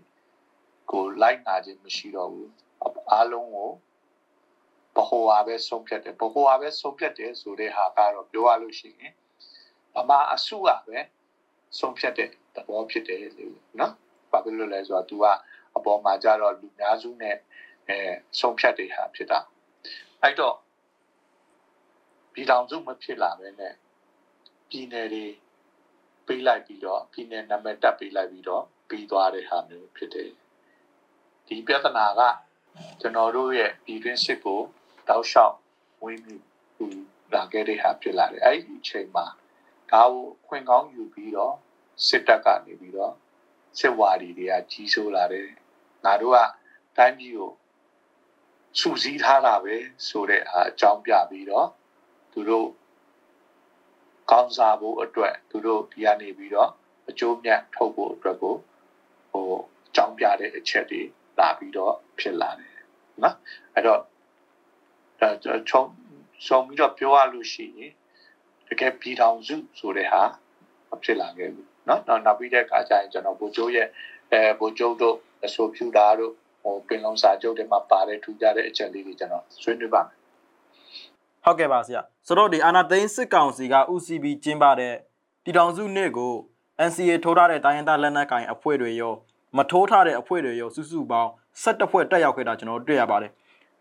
[0.91, 2.49] ကိုလိုက်နာခြင်းမရှိတော့ဘူး
[3.11, 3.71] အားလုံးကို
[4.95, 9.13] ဘဟိုဟာပဲဆုံးဖြတ်တယ်ဘဟိုဟာပဲဆုံးဖြတ်တယ်ဆိုတဲ့ဟာကတော့ပြောရလို့ရှိရင်
[9.95, 10.97] ဗမာအစုကပဲ
[11.79, 13.93] ဆုံးဖြတ်တဲ့သဘောဖြစ်တယ်လို့နော်
[14.31, 15.25] ဘာဖြစ်လို့လဲဆိုတော့ तू က
[15.77, 17.35] အပေါ်မှာကြတော့လူများစုနဲ့
[17.89, 17.97] အဲ
[18.39, 19.39] ဆုံးဖြတ်တဲ့ဟာဖြစ်တာ
[20.21, 20.55] အဲ့တော့
[22.33, 23.73] ပြည်ထောင်စုမဖြစ်လာပဲနဲ့
[24.69, 25.25] ပြည်နယ်တွေ
[26.27, 30.29] ပေးလိုက်ပြီးတော့ပြည်နယ်နာမည်တက်ပေးလိုက်ပြီးတော့ပြီးသွားတဲ့ဟာမျိုးဖြစ်တယ်
[31.47, 32.21] ဒီပြဿနာက
[33.01, 34.61] ကျွန်တော်တို့ရဲ့ပြည်တွင်းစစ်ကို
[35.09, 35.55] တောက်လျှောက်
[36.03, 36.43] ဝင်းပြီး
[37.35, 39.25] လာခဲ့တဲ့ဟာဖြစ်လာတယ်အဲ့ဒီအချိန်မှာ
[39.91, 41.55] ဒါကိုခွင့်ကောင်းယူပြီးတော့
[42.07, 43.13] စစ်တပ်ကနေပြီးတော့
[43.79, 45.47] စစ်ဝါဒီတွေကကြီးစိုးလာတယ်
[46.05, 46.39] ငါတို့က
[46.97, 47.51] တိုင်းပြည်ကို
[48.79, 49.75] စူးစီးထားတာပဲ
[50.07, 51.67] ဆိုတဲ့အကြောင်းပြပြီးတော့
[52.31, 52.67] သူတို့
[54.31, 56.69] ကောင်းစားဖို့အတွက်သူတို့ဒီကနေပြီးတော့
[57.09, 58.55] အကျိုးမြတ်ထုတ်ဖို့အတွက်ကို
[59.31, 59.45] ဟို
[59.87, 61.01] အကြောင်းပြတဲ့အချက်တွေ
[61.39, 62.75] လာပြီးတော့ဖြစ်လာတယ်
[63.23, 63.35] နော်
[63.73, 64.01] အဲ့တော့
[65.19, 65.29] အဲ
[65.69, 65.83] ချုံ
[66.45, 67.93] ချုံပြီးတော့ပြောရလို့ရှိရင်
[68.67, 70.23] တကယ်ပြည်ထောင်စုဆိုတဲ့ဟာ
[70.89, 73.87] မဖြစ်လာခဲ့ဘူး နော်နောက်နောက်ပြီးတဲ့အခါကျရင်ကျွန်တော်ဘိုကျိုးရဲ့
[74.31, 76.31] အဲဘိုကျိုးတို့အဆိုဖြူတာတို့
[76.63, 80.17] ဟိုပင်လုံးစာချုပ်တွေမှာပါတဲ့ထူကြတဲ့အချက်လေးတွေကျွန်တော်ဆွေးနွေးပါမယ်
[81.45, 84.95] ဟုတ်ကဲ့ပါဆရာဆိုတော့ဒီအာနာသိန်းစစ်ကောင်စီက UCB ကျင်းပတဲ့
[85.43, 86.33] တီတောင်စုနှစ်ကို
[86.87, 89.13] NCA ထိုးထားတဲ့တိုင်းရင်းသားလက်နက်ကိုင်အဖွဲ့တွေရော
[89.57, 91.29] မထိုးထားတဲ့အဖွဲ့တွေရောစုစုပေါင်း
[91.63, 93.31] 17ဖွဲ့တက်ရောက်ခဲ့တာကျွန်တော်တွေ့ရပါတယ်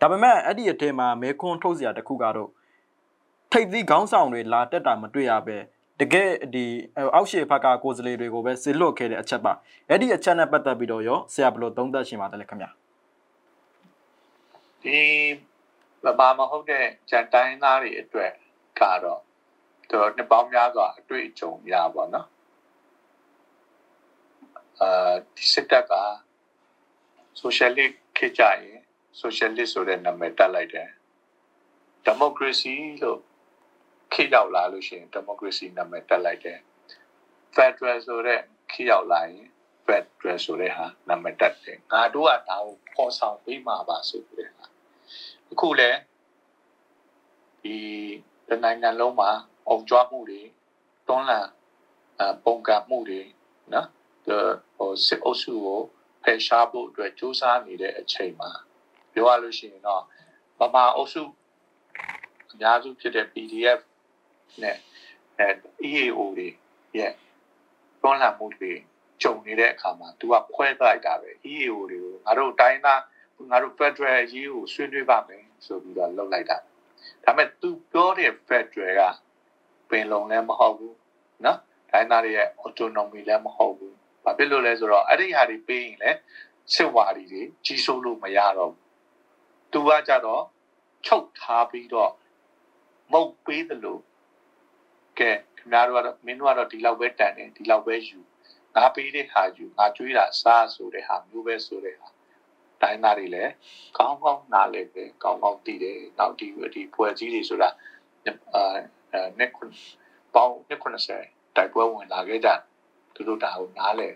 [0.01, 2.51] ဒါပေမဲ့အဲ့ဒီအထက်မှာမဲခွန်းထုတ်စရာတခုကတော့
[3.53, 5.57] ထိပ်သီးခေါင်းဆောင်တွေလာတက်တာမတွေ့ရပဲ
[6.01, 6.65] တကယ်ဒီ
[7.15, 9.53] အောက်ရှေဘက်ကကိုယ်စားလှယ်တွေကိုပဲစစ်လွတ်ခဲ့တဲ့အချက်ပါ
[9.89, 12.71] အဲ့ဒီအချက်နဲ့ပတ်သက်ပြီးတော့ရောဆရာဘယ်လိုသုံးသပ်ရှင်ပါတယ်လဲခင်ဗျာ
[14.83, 14.99] ဒီ
[16.19, 18.33] ဘာမဟုတ်တဲ့ဂျန်တိုင်းသားတွေအတွက်
[18.81, 19.21] ကတော့
[19.89, 22.27] သူတို့နှစ်ပေါင်းများစွာအတွေ့အကြုံရပါတော့
[24.81, 25.95] အာဒီစစ်တပ်က
[27.41, 28.79] socialist ခေတ်ကြရင်
[29.21, 30.91] socialist ဆိုတဲ့နာမည်တက်လိုက်တယ်
[32.07, 33.21] democracy လို့
[34.15, 36.59] ခေတ်ရောက်လာလို့ရှိရင် democracy နာမည်တက်လိုက်တယ်
[37.55, 38.41] federal ဆိုတဲ့
[38.73, 39.47] ခေတ်ရောက်လာရင်
[39.87, 44.65] federal ဆိုတဲ့ဟာနာမည်တက်တယ်ငါတို့ကဒါကိုပေါ်ဆောင်ပေးမှာပါဆိုပြီးတဲ့ဟာ
[45.53, 45.99] အခုလည်း
[47.63, 47.77] ဒီ
[48.49, 49.31] တနိုင်ငံလုံးမှာ
[49.69, 50.43] အောင်ကြွားမှုတွေ
[51.09, 51.49] တွန်းလှန်
[52.45, 53.21] ပုံကမှုတွေ
[53.73, 53.89] နော်
[54.77, 55.81] ဟိုစစ်အုပ်စုကို
[56.25, 58.51] ဖယ်ရှားဖို့အတွက်စူးစမ်းနေတဲ့အချိန်မှာ
[59.13, 60.03] ပြောရလို့ရှိရင်တော့
[60.59, 61.23] ဗမာအုပ်စု
[62.53, 63.81] အများစုဖြစ်တဲ့ PDF
[64.62, 64.78] နဲ့
[65.40, 65.50] အဲ
[65.92, 66.48] EAO တွေ
[66.98, 67.14] ရဲ့
[68.02, 68.72] တွန်းလှန်မှုတွေ
[69.22, 73.02] ကြုံနေတဲ့အခါမှာ तू ကခွဲလိုက်တာပဲ EAO တွေကိုငါတို့တိုင်းသား
[73.50, 76.58] ငါတို့ Federal ရေးကိုဆွေးနွေးပါမယ်ဆိုပြီးတော့လုပ်လိုက်တာ
[77.26, 79.02] ဒါပေမဲ့ तू ပြောတဲ့ Federal က
[79.90, 80.96] ပင်လုံလည်းမဟုတ်ဘူး
[81.46, 81.60] နော်
[81.92, 86.18] တိုင်းသားတွေရဲ့ autonomy လည်းမဟုတ်ဘူးဘာဖြစ်လို့လဲဆိုတော့အဲ့ဒီဟာတွေပေးရင်လည်း
[86.76, 88.86] စစ်ဝါဒီတွေကြီးစိုးလို့မရတော့ဘူး။
[89.72, 90.44] तू ကကြတော့
[91.06, 92.12] ချုပ်ထားပြီးတော့
[93.12, 94.02] မုတ်ပေးတယ်လို့
[95.19, 98.19] ကဲခင်ဗျားတို့ကတော့မင်းတို့ကတော့ဒီလောက်ပဲတန်တယ်ဒီလောက်ပဲယူ
[98.77, 102.09] ငါပေးတဲ့ဟာယူငါကြွေးတာစားဆိုတဲ့ဟာမျိုးပဲဆိုတဲ့ဟာ
[102.83, 103.53] တိုင်းသားတွေလည်း
[103.99, 107.69] ကောင်းကောင်းနားလည်ပဲကောင်းကောင်းသိတယ်နောက်ဒီဒီပွဲကြီးတွေဆိုတာ
[108.55, 108.77] အာ
[109.39, 109.51] နှစ်
[110.35, 112.49] ပေါင်းနှစ်90တိုက်ပွဲဝင်လာခဲ့ကြ
[113.15, 114.09] သူတို့ဒါကိုနားလဲ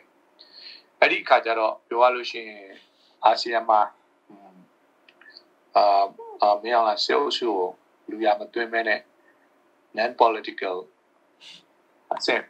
[1.00, 2.66] အဲ့ဒီအခါကျတော့ပြောရလို့ရှိရင်
[3.24, 3.80] အာဆီယံမှာ
[5.76, 6.04] အာ
[6.42, 7.68] အာမင်းအောင်လာဆေအိုဆူကို
[8.10, 9.00] လူရမသွင်းမဲနဲ့
[9.96, 10.76] non political
[12.12, 12.40] အစင်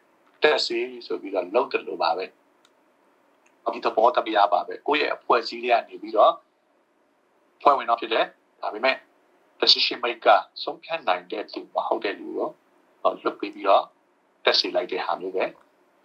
[0.42, 2.24] တက်စီဆိုပြီးတော့လောက်တယ်လို့ပါပဲ
[3.74, 6.32] ဒီသဘောတရားပါပဲကိုယ့်ရဲ့အဖွဲ့အစည်းတွေကနေပြီးတော့
[7.62, 8.24] ဖွဲ့ဝင်တော့ဖြစ်တယ်
[8.62, 8.96] ဒါပေမဲ့
[9.60, 12.50] decision maker ဆုံးဖြတ်နိုင်တဲ့သူမဟုတ်တဲ့လူရော
[13.22, 13.84] လွတ်ပြီးပြီးတော့
[14.44, 15.44] တက်စီလိုက်တဲ့ဟာမျိုးပဲ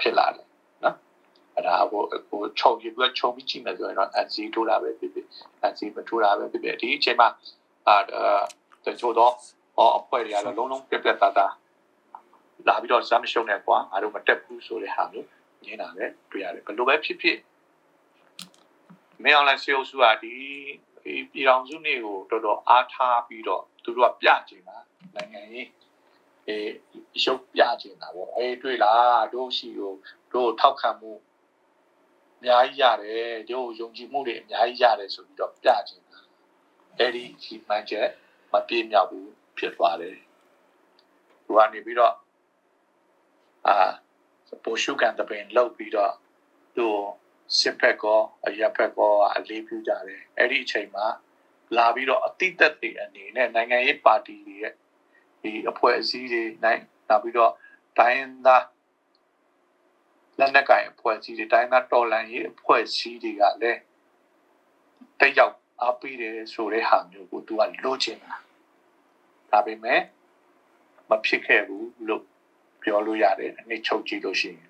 [0.01, 0.47] ဖြစ်လာတယ်
[0.83, 0.95] နော်
[1.55, 5.25] အဲ့ဒါဟိုဟိုချုံရပြီးချုံပြီးကြည့်မယ်ဆိုရင်တော့ NC ထိုးတာပဲဖြစ်ဖြစ်
[5.71, 7.27] NC မထိုးတာပဲဖြစ်ဖြစ်ဒီအချိန်မှာ
[7.87, 7.95] အာ
[8.85, 9.33] တချို့တော့
[9.97, 11.53] အဖွဲ့တွေကတော့လုံးလုံးပြက်ပြက်သားသား
[12.67, 15.27] လာပြီးတော့ဇမ်းရှုံနေကွာငါတို့မတက်ဘူးဆိုတဲ့ဟာမျိုး
[15.65, 17.37] ညင်းတာပဲတွေ့ရတယ်ဘယ်လိုပဲဖြစ်ဖြစ်
[19.23, 20.33] မင်းအောင်လိုင်းစီအိုစုကဒီ
[21.31, 24.77] ပြည်တော်စုနေကိုတော်တော်အားထားပြီးတော့သူတို့ကပြချင်တာ
[25.15, 25.67] နိုင်ငံရေး
[26.47, 26.71] အေး
[27.23, 29.93] ရုပ်ပြချင်တာပေါ့အေးတွေ့လားတို့ရှိကို
[30.33, 31.11] တို့ထောက်ခံမှု
[32.39, 36.19] အများကြီးရတယ်တို့ယုံကြည်မှုတွေအများကြီးရတယ်ဆိုပြီးတော့ပြချင်တာ
[36.97, 38.07] အဲ့ဒီဒီမှန်ချက်
[38.51, 40.17] မပြေမြောက်ဘူး ဖြစ်သွားတယ်
[41.45, 42.13] သူကနေပြီးတော့
[43.67, 43.75] အာ
[44.63, 46.13] ပိုရှုကန်တပင်လောက်ပြီးတော့
[46.75, 46.87] သူ
[47.59, 51.05] စစ်ဖက်ကောအရက်ဖက်ကောအလေးပြုကြတယ်အဲ့ဒီအချိန်မှာ
[51.77, 54.73] လာပြီးတော့အတိတ်တွေအနေနဲ့နိုင်ငံရေးပါတီတွေရဲ့
[55.41, 57.51] ဒီအဖွဲ့အစည်းတွေနိုင်နောက်ပြီးတော့
[57.97, 58.65] တိုင်းသား
[60.39, 63.79] လက်နက်ကင်အဖွဲ့အစည်းတွေတိုင်းသားတော်လှန်ရေးအဖွဲ့အစည်းတွေကလည်း
[65.19, 68.33] တက်ရောက်အားပေးတယ်ဆိုတဲ့ဟာမျိုးကိုသူကလိုချင်တာ
[69.53, 69.99] ဒါပေမဲ့
[71.09, 72.21] မဖြစ်ခဲ့ဘူးလို့
[72.83, 74.69] ပြောလို့ရတယ်အနည်းချုပ်ကြည့်လို့ရှိရင်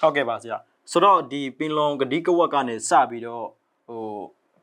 [0.00, 0.56] ဟုတ်ကဲ့ပါဆရာ
[0.90, 3.46] ဆိုတော့ဒီပင်လုံဂတိကဝက်ကနေစပြီးတော့
[3.88, 4.04] ဟို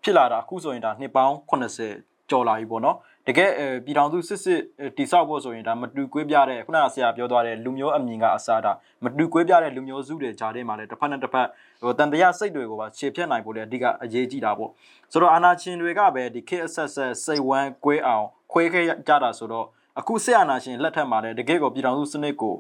[0.04, 2.98] ဖြစ်လာတာအခုဆိုရင်ဒါနှစ်ပေါင်း80ကျော်လာပြီပေါ့နော်
[3.28, 3.52] တကယ်
[3.86, 4.62] ပြည်တော်စုစစ်စစ်
[4.98, 8.72] တိဆောက်ဖို့ဆိုရင်ဒါမတူကွေးပြတဲ့ခုနကဆရာပြောသွားတဲ့လူမျိုးအမြင်ကအစားတာ
[9.04, 11.48] မတူကွေးပြတဲ့လူမျိုးစုတွေဂျားထဲမှာလည်းတစ်ဖက်နဲ့တစ်ဖက်
[11.84, 14.72] ဟိုတန်တရားစိတ်တွေကိုပါခြေဖြတ်နိုင်ဖို့လည်းအဓိကအရေးကြီးတာပေါ့
[15.12, 19.66] ဆိုတော့အာနာရှင်တွေကပဲဒီခေတ်အဆက်ဆက်စိတ်ဝမ်းကွေးအောင် ခွေးခဲကြတာဆိုတော့
[20.00, 22.56] အခုဆက်အာနာရှင်လက်ထက်မှာလည်းတကယ်ကိုပြည်တော်စုစနစ်ကို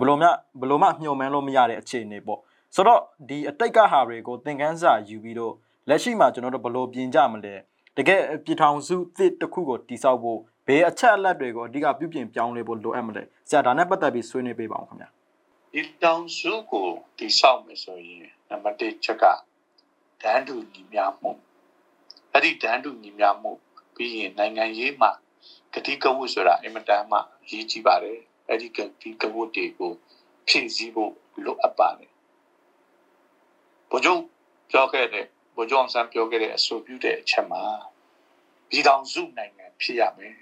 [0.00, 0.28] ဘယ်လိုမှ
[0.60, 2.40] ဘယ်လိုမှမျှော်မှန်းလို့မရတဲ့အခြေအနေပေါ့
[2.74, 5.54] ဆိုတော့ဒီအတိတ်ကဟာတွေကိုသင်ခန်းစာယူပြီးတော့
[5.88, 7.54] လက်ရှိမှာကျွန်တော်တို့ဘယ်လိုပြင်ကြမလဲ
[7.96, 15.08] တကယ်ပြည်ထောင်စုသစ်တစ်ခုကိုတည်ဆောက်ဖို့ဘေးအချက်အလက်တွေကိုအဓိကပြုပြင်ပြောင်းလဲဖို့လိုအပ်မလဲဆရာဒါနဲ့ပတ်သက်ပြီးဆွေးနွေးပေးပါအောင်ခင်ဗျာ
[15.72, 16.88] ဒီတောင်စုကို
[17.18, 19.24] တည်ဆောက်မယ်ဆိုရင်နံပါတ်1ချက်က
[20.22, 21.32] ဒန်းတူညီမျှမှု
[22.32, 23.52] အဲ့ဒီဒန်းတူညီမျှမှု
[23.94, 25.10] ပြီးရင်နိုင်ငံရေးမှာ
[25.76, 28.18] ကတိကဝတ်ဆိုတာအင်မတန်မှအရေးကြီးပါတယ်
[28.48, 29.92] အဲ့ဒီကတိကဝတ်တွေကို
[30.48, 31.12] ဖြည့်ဆည်းဖို့
[31.44, 32.10] လိုအပ်ပါတယ်
[33.90, 34.22] ဘုချုပ်
[34.70, 37.62] ပြောခဲ့တဲ့ဘုချုပ်အောင်ဆန်းပြောခဲ့တဲ့အဆိုပြုတဲ့အချက်မှာ
[38.68, 40.34] ပြည်ထောင်စုနိုင်ငံဖြစ်ရမယ်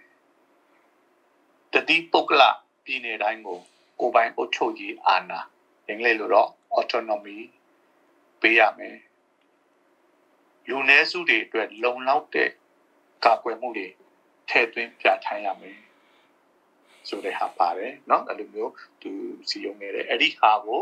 [1.73, 2.43] တတိပုဂ္ဂလ
[2.85, 3.59] ပြည်နယ်တိုင်းကို
[4.01, 5.41] ကိုပိုင်အုပ်ချုပ်ရေးအာဏာ
[5.87, 7.39] အင်္ဂလိပ်လိုတော့ autonomy
[8.41, 8.97] ပေးရမယ်
[10.69, 12.51] လူနည်းစုတွေအတွက်လုံလောက်တဲ့
[13.25, 13.89] ကာကွယ်မှုတွေ
[14.52, 15.80] ထည့်သွင်းပြဋ္ဌာန်းရမယ်
[17.10, 19.12] ဆိုတဲ့ဟာပါတယ်เนาะအဲ့လိုမျိုးသူ
[19.50, 20.82] စီယုံနေတယ်အဲ့ဒီဟာကို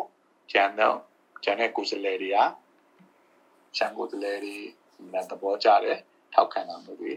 [0.51, 0.97] ကျန်တော့
[1.43, 2.37] ကျန်တဲ့ကိုယ်စားလှယ်တွေက
[3.77, 4.55] ရှန်ကိုယ်စားလှယ်တွေ
[5.13, 5.99] နဲ့သဘောကျတယ်
[6.33, 7.11] ထောက်ခံတာမျိုးတွေ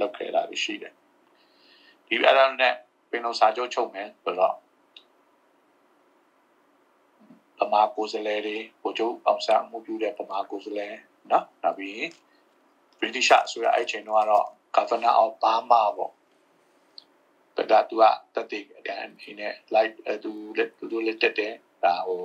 [0.00, 0.92] လုပ်ခဲ့တာရှိတယ်
[2.06, 2.74] ဒီအဲ့ဒါနဲ့
[3.10, 4.56] ပင်လုံးစာချုပ်ချုပ်မယ်ဆိုတော့
[7.58, 10.94] ပမာကိုယ်စားလှယ်တွေဘိုလ်ချုပ်အောင်ဆန်းမှုပြုတဲ့ပမာကိုယ်စားလှယ်
[11.30, 11.98] နော်နောက်ပြီး
[12.98, 18.03] British ဆိုရအဲ့ချိန်တော့ Governor of Burma ပေါ့ဒါကသူက
[18.35, 18.63] တက်တဲ့
[19.01, 21.53] အနေနဲ့ live သူလက်သူလက်တက်တယ်
[21.83, 22.21] ဒါဟို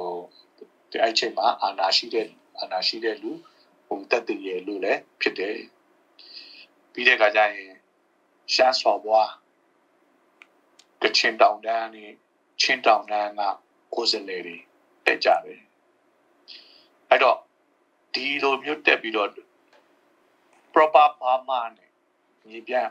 [0.90, 2.26] ဒီအဲ့ချိန်မှာအာနာရှိတဲ့
[2.58, 3.30] အာနာရှိတဲ့လူ
[3.86, 5.56] ဟိုတက်တဲ့ရလို့လည်းဖြစ်တယ်
[6.92, 7.72] ပြီးတဲ့အခါကျရင်
[8.54, 9.30] ရှမ်းစော်ဘွား
[11.02, 12.12] ကချင်တောင်တန်းနဲ့
[12.60, 13.42] ချင်းတောင်တန်းက
[13.94, 14.56] ကိုယ်စလဲတွေ
[15.06, 15.60] တက်ကြတယ်
[17.08, 17.38] အဲ့တော့
[18.14, 19.30] ဒီလိုမျိုးတက်ပြီးတော့
[20.72, 21.87] proper Burma နဲ့
[22.50, 22.88] ညီပြန်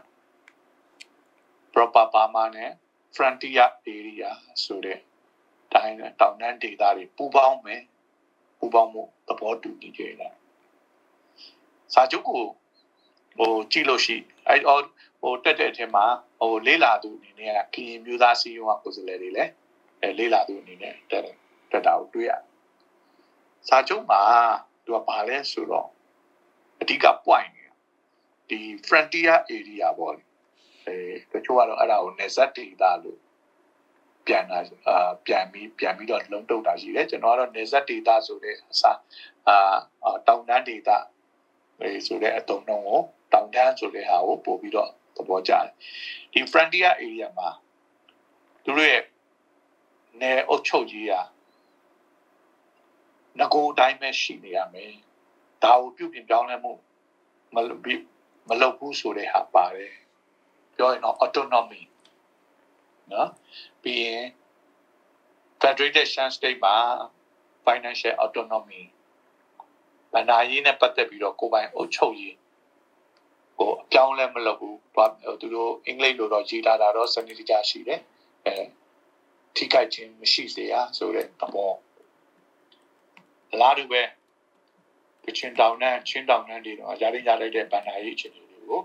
[1.73, 2.71] proper Burma နဲ့
[3.15, 4.29] frontier area
[4.63, 4.99] ဆိုတဲ့
[5.73, 7.81] တိုင်းတောင်တန်းဒေသတွေပူးပေါင်းမယ်
[8.59, 10.33] ပူးပေါင်းမှုသဘောတူညီကြတယ်
[11.93, 12.43] စာချုပ်ကို
[13.37, 14.81] ဟိုကြည့်လို့ရှိအဲ့တော့
[15.21, 16.05] ဟိုတက်တဲ့အထက်မှာ
[16.39, 19.51] ဟိုလေးလာသူအနေနဲ့ကရင်မျိုးသားစီးရုံးကကိုယ်စားလှယ်တွေလည်း
[20.01, 21.35] အဲလေးလာသူအနေနဲ့တက်တယ်
[21.71, 22.31] တက်တာကိုတွေ့ရ
[23.67, 24.21] စာချုပ်မှာ
[24.85, 25.87] သူကဘာလဲဆိုတော့
[26.81, 27.51] အဓိက point
[28.49, 30.23] ဒီ frontier area ပေါ့လေ
[30.87, 30.97] အဲ
[31.31, 33.19] တချို့ကတော့အဲ့ဒါကို nesat data လို့
[34.27, 38.99] ပြန်လာအာပြန်ပြီးပြန်ပြီးတော့လုံးတုတ်တာရှိတယ်ကျွန်တော်ကတော့ nesat data ဆိုတဲ့အစား
[39.47, 40.97] အာတောင်တန်း data
[41.79, 43.01] အဲဆိုတဲ့အတုံးနှုံးကို
[43.33, 45.67] တောင်တန်းဆိုတဲ့ဟာကိုပို့ပြီးတော့သဘောကျတယ်
[46.33, 47.49] ဒီ frontier area မှာ
[48.63, 49.03] သူတို့ရဲ့
[50.21, 51.23] နယ်အုပ်ချုပ်ကြီးอ่ะ
[53.39, 54.93] ငကိုအတိုင်းပဲရှိနေရမယ်
[55.63, 56.71] ဒါကိုပြုပြင်ပြောင်းလဲမှု
[57.53, 58.01] မလုပ်ပြီး
[58.49, 59.93] မလုပ်ဘူးဆိုတဲ့ဟာပါတယ်
[60.75, 61.81] ပြောရင်တော့ autonomy
[63.13, 63.29] နော်
[63.83, 64.23] ပြီးရင်
[65.61, 66.75] federation state မှာ
[67.65, 68.81] financial autonomy
[70.13, 72.35] ဗန္ဒာရေးနဲ့ပတ်သက်ပြီးတော့ကိုယ်ပိုင်အုပ်ချုပ်ရေး
[73.59, 74.77] ကိုအပြောင်းလဲမလုပ်ဘူး
[75.41, 77.99] သူတို့အင်္ဂလိပ်လိုတော့ရေးထားတာတော့စနစ်တကျရှိတယ်
[78.45, 78.55] အဲ
[79.55, 81.73] ထိခိုက်ခြင်းမရှိစေရဆိုတဲ့သဘော
[83.53, 84.01] အလားတူပဲ
[85.27, 88.81] ကချင်တောင်နဲ့ချင်းတောင်နဲ့တွေတော့ယာရင်းရလိုက်တဲ့ဗန္ဒာရေးအခြေအနေတွေကို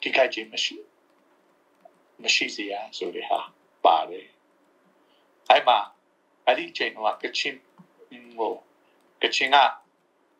[0.00, 0.76] ထိခိုက်ခြင်းမရှိ
[2.22, 3.38] မရှိစေရဆိုတဲ့ဟာ
[3.84, 4.26] ပါတယ်
[5.48, 5.78] အဲ့မှာ
[6.46, 7.54] အဲ့ဒီအချိန်ကကချင်
[8.38, 8.54] ဟို
[9.22, 9.56] ကချင်က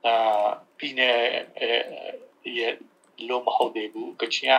[0.07, 0.47] အာ
[0.79, 1.19] ပြည်နယ်
[2.59, 2.75] ရဲ့
[3.29, 4.55] လို့မဟုတ်သေးဘူးကချင်က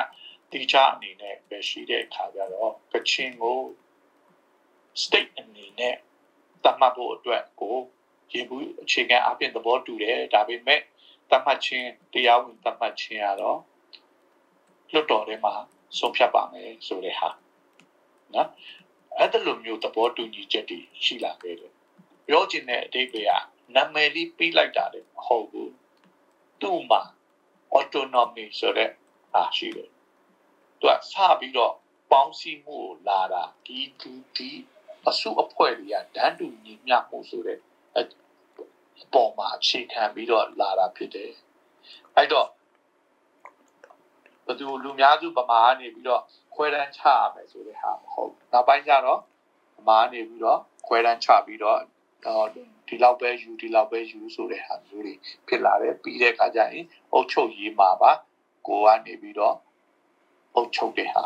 [0.51, 3.57] တိကျအနေနဲ့ပဲရှိတဲ့အခါကျတော့ကချင်ကို
[5.01, 5.95] state အနေနဲ့
[6.63, 7.77] တတ်မှတ်ဖို့အတွက်ကို
[8.33, 10.81] ရေဘူးအခြေခံအပြင်သဘောတူတယ်ဒါပေမဲ့
[11.29, 13.59] တတ်မှတ်ခြင်းတရားဝင်တတ်မှတ်ခြင်းကတော့
[14.91, 15.53] လွတ်တော်ထဲမှာ
[15.97, 17.29] ဆုံးဖြတ်ပါမယ်ဆိုတဲ့ဟာ
[18.33, 18.49] နော်
[19.17, 21.73] အဲ့ဒါလိုမျိုးသဘောတူညီချက်တွေရှိလာခဲ့တယ်
[22.27, 25.73] ပြောချင်တဲ့အဓိပ္ပာယ်ကနာမည်လေးပေးလိုက်တာလည်းမဟုတ်ဘူး
[26.61, 27.01] သူ့မှာ
[27.77, 28.89] autonomy ဆိုတဲ့
[29.35, 29.89] အားရှိတယ်
[30.79, 31.73] သူကစပြီးတော့
[32.11, 34.49] ပေါင်းစည်းမှုကိုလာတာဒီဒီဒီ
[35.07, 37.59] အစုအဖွဲ့တွေကဒန်းတူညီမျှမှုဆိုတဲ့
[37.97, 38.01] အ
[39.13, 41.31] ပေါ်မှာအခြေခံပြီးတော့လာတာဖြစ်တယ်
[42.15, 42.47] အဲ့တော့
[44.45, 46.21] ဘယ်သူလူများစုဗမာကနေပြီးတော့
[46.55, 49.19] ခွဲတန်းချရမယ်ဆိုတဲ့ဟာမဟုတ်နောက်ပိုင်းကျတော့
[49.77, 51.79] ဗမာကနေပြီးတော့ခွဲတန်းချပြီးတော့
[52.87, 55.13] ဒီလောက်ပဲယူဒီလောက်ပဲယူဆိုတဲ့ဟာမျိုးတွေ
[55.47, 58.11] ဖြစ်လာတယ်ပြီးတဲ့အခါကျရင်အုတ်ချုပ်ရေးမှာပါ
[58.67, 59.55] ကိုကနေပြီးတော့
[60.55, 61.25] အုပ်ချုပ်တဲ့ဟာ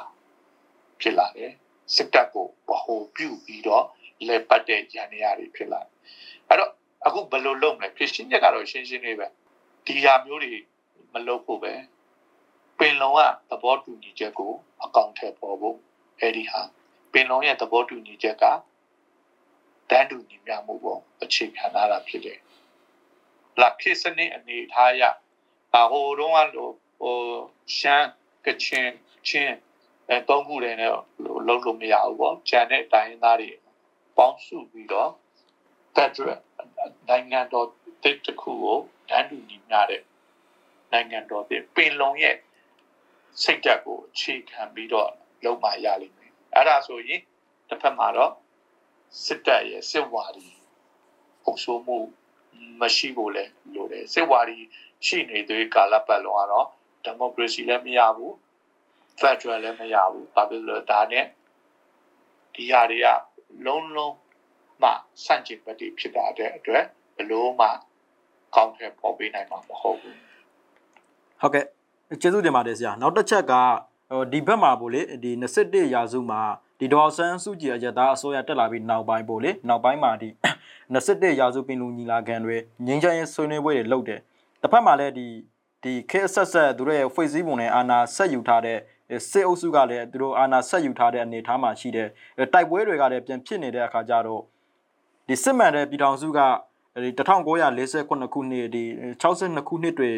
[1.02, 1.52] ဖြစ်လာတယ်
[1.96, 3.86] စစ်တပ်ကိုဗဟိုပြုပြီးတော့
[4.28, 5.92] လက်ပတ်တဲ့ရန်ရာတွေဖြစ်လာတယ်
[6.50, 6.72] အဲ့တော့
[7.06, 9.28] အခုဘယ်လိုလုပ်မလဲဖြစ်ရှင်းချက်ကတော့ရှင်းရှင်းလေးပဲ
[9.86, 10.54] ဒီဟာမျိုးတွေ
[11.14, 11.74] မလုပ်ဖို့ပဲ
[12.80, 13.20] ပင်လုံက
[13.50, 14.52] သဘောတူညီချက်ကို
[14.84, 15.78] အကောင့်ထဲပေါ်ဖို့
[16.20, 16.62] အဲ့ဒီဟာ
[17.12, 18.44] ပင်လုံရဲ့သဘောတူညီချက်က
[19.90, 22.40] တန်းတူညီမျှမှုပေါ်အခြေခံလာတာဖြစ်တယ်။
[23.60, 25.04] လက်ဖြစ်စနစ်အနေထားရ
[25.92, 27.18] ဟိုတုန်းကလို့ဟို
[27.78, 28.08] ရှမ်း
[28.46, 28.90] ကချင်
[29.28, 29.56] ချင်း
[30.10, 30.92] အဲသုံးခုတည်းနဲ့
[31.48, 33.52] လုံးလို့မရဘူးပေါ့။ဂျန်တဲ့တိုင်းသားတွေ
[34.18, 35.12] ပေါင်းစုပြီးတော့
[35.96, 36.28] တက်ကြွ
[37.10, 37.68] နိုင်ငံတော်
[38.04, 38.78] တစ်တစ်ခုကို
[39.10, 40.04] တန်းတူညီမျှတဲ့
[40.92, 42.36] နိုင်ငံတော်တစ်ပင်လုံရဲ့
[43.42, 45.10] စိတ်ဓာတ်ကိုအခြေခံပြီးတော့
[45.46, 47.22] လုံးမရလိမ့်မယ်အဲ့ဒါဆိုရင်
[47.70, 48.32] တစ်ဖက်မှာတော့
[49.26, 50.48] စစ်တပ်ရဲ့စစ်ဝါဒီ
[51.46, 51.98] အုပ်စိုးမှု
[52.82, 53.44] မရှိဖို့လဲ
[53.74, 54.58] လိုတယ်စစ်ဝါဒီ
[55.06, 56.68] ရှိနေတဲ့ကာလပတ်လုံးကတော့
[57.04, 58.36] ဒီမိုကရေစီလည်းမရဘူး
[59.20, 61.26] ဖက်ဒရယ်လည်းမရဘူးဘာဖြစ်လို့ဒါနဲ့
[62.56, 63.08] ဒီဟာတွေက
[63.66, 64.16] လုံးလုံး
[64.82, 64.90] မှ
[65.24, 66.84] စန့်ကျင်ဘက်တွေဖြစ်တာတဲ့အတွက်
[67.18, 67.68] ဘလို့မှ
[68.56, 70.18] ကောင်းတဲ့ပေါ်ပေးနိုင်မှာမဟုတ်ဘူး
[71.42, 71.66] ဟုတ်ကဲ့
[72.22, 73.54] ကျေးဇူးတင်ပါတယ်ဆရာနောက်တစ်ချက်က
[74.12, 76.42] ဟိုဒီဘက်မှာပို့လေဒီ21ရာစုမှာ
[76.80, 80.30] ဒီဒေါ်ဆန်းစုကြည်အကြသားအစိုးရတက်လာပြီးနောက်ပိုင်းပို့လေနောက်ပိုင်းမှာဒီ
[80.94, 84.20] 21ရာစုပင်လူညီလာခံတွေငင်းချမ်းရေးဆွေးနွေးပွဲတွေလုပ်တယ်
[84.62, 85.28] တစ်ဖက်မှာလည်းဒီ
[85.84, 88.78] ဒီခေတ်ဆက်ဆက်သူတို့ရဲ့ Facebook ပုံနဲ့အာနာဆက်ယူထားတဲ့
[89.30, 92.08] စစ်အုပ်စုကလည်းသူတို့အာနာဆက်ယူထားတဲ့အနေအထားမှာရှိတဲ့
[92.54, 94.44] တိုက်ပွဲတွေကလည်းပြန်ဖြစ်နေတဲ့အခါကျတော့
[95.28, 96.40] ဒီစစ်မှန်တဲ့ပြည်ထောင်စုက
[97.04, 98.84] ဒီ1948ခုနှစ်ဒီ
[99.22, 100.12] 62ခုနှစ်တွေ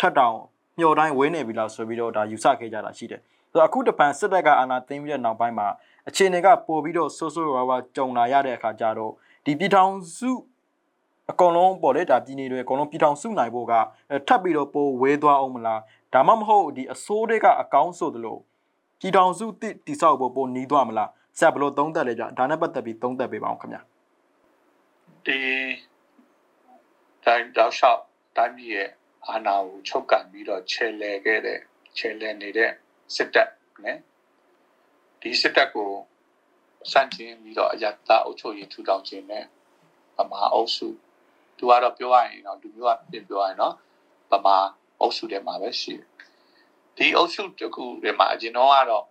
[0.00, 0.36] ထပ်တောင်
[0.78, 5.68] မျှော်တိုင်းဝင်းနေပြီလားဆိုပြီးတော့ဒါယူဆခဲ့ကြတာရှိတယ်။ဆိုတော့အခုတပံစစ်တပ်ကအာဏာသိမ်းပြီးတဲ့နောက်ပိုင်းမှာ
[6.08, 9.12] အခြေအနေကပိုပြီးတော့ဆိုးဆိုးရွားရွားကြုံလာရတဲ့အခါကျတော့
[9.44, 10.30] ဒီပြည်ထောင်စု
[11.30, 13.72] အကုန်လုံးပေါ့လေဒါပြည်နေတွေအကုန်လုံးပြည်ထောင်စုနိုင်ဖို့က
[14.28, 15.80] ထပ်ပြီးတော့ပိုဝေးသွားအောင်မလား
[16.14, 18.36] ဒါမှမဟုတ်ဒီအစိုးတွေကအကောင်းဆိုသလို
[19.00, 23.82] ပြည်ထောင်စုတိတိဆောက်ဖို့ပိုနီးသွားမလားဆက်ဘလို့သုံးသက်လဲကြဒါနဲ့ပတ်သက်ပြီးသုံးသက်ပေးပါအောင်ခင်ဗျာ
[25.26, 25.40] ဒီ
[27.24, 28.02] တိုင်းတောက်လျှောက်
[28.36, 28.88] တိုင်းပြည်ရဲ့
[29.28, 31.58] အာဏာကိုချုပ်ကန်ပြီးတော့ခြေလှယ်ခဲ့တဲ့
[31.96, 32.70] ခြေလှယ်နေတဲ့
[33.14, 33.50] စစ်တပ်
[33.84, 33.98] နဲ့
[35.20, 35.90] ဒီစစ်တပ်ကို
[36.92, 39.44] စန့်ကျင်ပြီးတော့အယတအုပ်ချုပ်ရေးထူထောင်ခြင်းနဲ့
[40.16, 40.88] ဗမာအုပ်စု
[41.56, 43.74] သူကတော့ပြောရရင်တော့လူမျိုးကပြင်ပြောရရင်တော့
[44.30, 44.56] ဗမာ
[45.00, 46.06] အုပ်စုထဲမှာပဲရှိတယ်
[46.96, 49.04] ဒီအုပ်စုတခုထဲမှာအရင်တော့ကတော့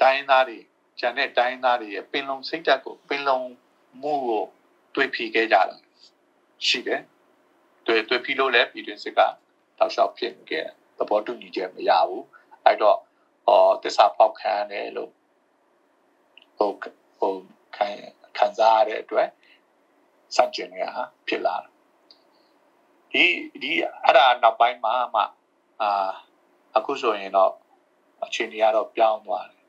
[0.00, 0.58] တိုင်းသားတွေ
[0.98, 3.38] ဂျန်တဲ့တိုင်းသားတွေရဲ့ပင်လုံစိတ်ဓာတ်ကိုပင်လုံ
[4.02, 4.44] မှုကို
[4.94, 5.76] တွေ့ဖြီခဲ့ကြတာ
[6.66, 7.02] ရှိတယ်
[7.86, 10.66] တွေ့တွေ့ဖြီလို့လည်းပြည်တွင်းစစ်ကတောက်လျှောက်ဖြစ်ခဲ့
[10.98, 12.24] သဘောတူညီချက်မရဘူး
[12.64, 12.98] အဲ့တော့
[13.46, 15.10] ဟောတစ္ဆာပေါက်ခံရတယ်လို့
[16.56, 16.70] ဟို
[17.18, 17.34] ဟို
[17.76, 17.88] ခံ
[18.36, 19.28] ခံစားရတဲ့အတွက်
[20.36, 20.82] စัจကျင်ရ
[21.28, 21.70] ဖြစ်လာတယ်
[23.12, 23.24] ဒီ
[23.62, 23.72] ဒီ
[24.04, 25.22] အဲ့ဒါနောက်ပိုင်းမှာမှ
[25.82, 26.10] အာ
[26.76, 27.52] အခုဆိုရင်တော့
[28.24, 29.64] အခြေအနေကတော့ပြောင်းသွားတယ်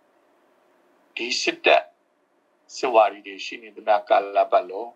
[1.15, 1.83] ဒီစစ်တပ်
[2.75, 4.91] စစ်ဝါဒီတွေရှိနေတဲ့ကာလပတ်လုံး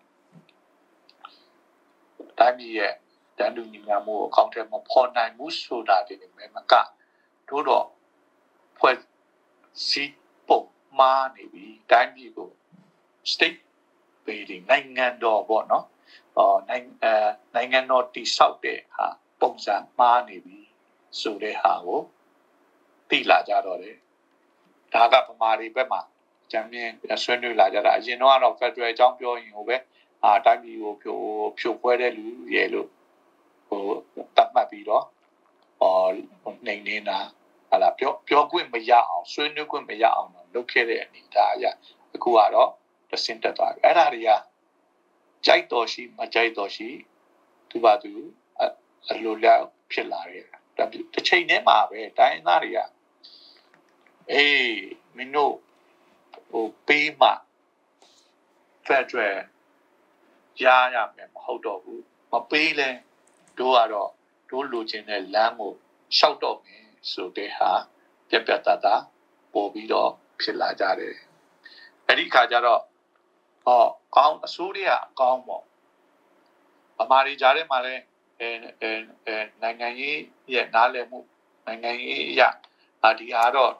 [2.40, 2.94] တိုင်းပြည်ရဲ့
[3.38, 6.74] တန်တူညီမျှမှုကိုအကောင့်ထဲမှာပေါ်နိုင်မှုဆိုတာတွေနဲ့မက
[7.48, 7.86] တို့တော့
[8.78, 8.96] ဖွဲ့
[9.88, 10.16] စည်း
[10.48, 10.62] ပုံ
[10.98, 12.48] မှားနေပြီတိုင်းပြည်ကို
[13.32, 13.60] state
[14.24, 15.86] building နိုင်ငံတော်ပေါ့နော်
[16.36, 17.12] အော်နိုင်အဲ
[17.54, 19.06] နိုင်ငံတော်တိဆောက်တဲ့ဟာ
[19.40, 20.58] ပုံစံမှားနေပြီ
[21.20, 22.00] ဆိုတဲ့ဟာကို
[23.10, 23.96] သိလာကြတော့တယ်
[24.94, 26.00] ဒါကဗမာတွေဘက်မှာ
[26.52, 26.90] ဂျမ်မြင်
[27.22, 29.76] ဆွေးနွေးလာကြတာအရင်တော့ကတော့ Federal အကြောင်းပြောရင်ဟိုပဲ
[30.24, 31.18] အာတိုင်းပြည်ကိုဖြို
[31.58, 32.88] ဖြိုခွဲတဲ့လူရဲ့လို့
[33.68, 33.82] ဟို
[34.36, 35.04] တတ်မှတ်ပြီးတော့
[35.82, 36.12] အော်
[36.66, 37.18] နေနေတာ
[37.70, 41.70] ဟာလာပြောပြောခွင့်မရအောင်ဆွေးနွေးခွင့်မရအောင်လုပ်ခဲ့တဲ့အနေဒါအရာ
[42.14, 42.70] အခုကတော့
[43.10, 44.30] တစင်တက်သွားပြီအဲ့ဒါတွေက
[45.46, 46.88] ကြိုက်တော်ရှိမကြိုက်တော်ရှိ
[47.70, 48.12] သူပါသူ
[49.08, 50.46] အလိုလောက်ဖြစ်လာတယ်
[51.14, 52.78] တစ်ချိန်တည်းမှာပဲတိုင်းသားတွေက
[54.32, 54.70] အေး
[55.16, 55.54] မင်းတို့
[56.50, 57.30] ဟိုပေးမှ
[58.86, 59.12] ဖက်ဒ
[60.62, 62.90] ရယ်ရရမယ်မဟုတ်တော့ဘူးမပေးလဲ
[63.58, 64.10] တို့ကတော့
[64.50, 65.72] တို့လိုချင်တဲ့လမ်းကို
[66.16, 67.70] ရှောက်တော့မယ်ဆိုတဲ့ဟာ
[68.28, 68.86] ပြပြတတ
[69.52, 71.16] ပေါ်ပြီးတော့ဖြစ်လာကြတယ်
[72.06, 72.82] အဲ့ဒီခါကျတော့
[73.64, 73.82] ဟော
[74.16, 75.64] ကောင်းအစိုးရအကောင်းပေါ့
[76.98, 78.02] ဗမာတွေကြားထဲမှာလည်း
[78.40, 78.48] အဲ
[78.82, 80.18] အဲနိုင်ငံရေး
[80.54, 81.18] ရဲ့နားလည်မှု
[81.66, 82.42] နိုင်ငံရေးရ
[83.02, 83.72] အာဒီဟာတော့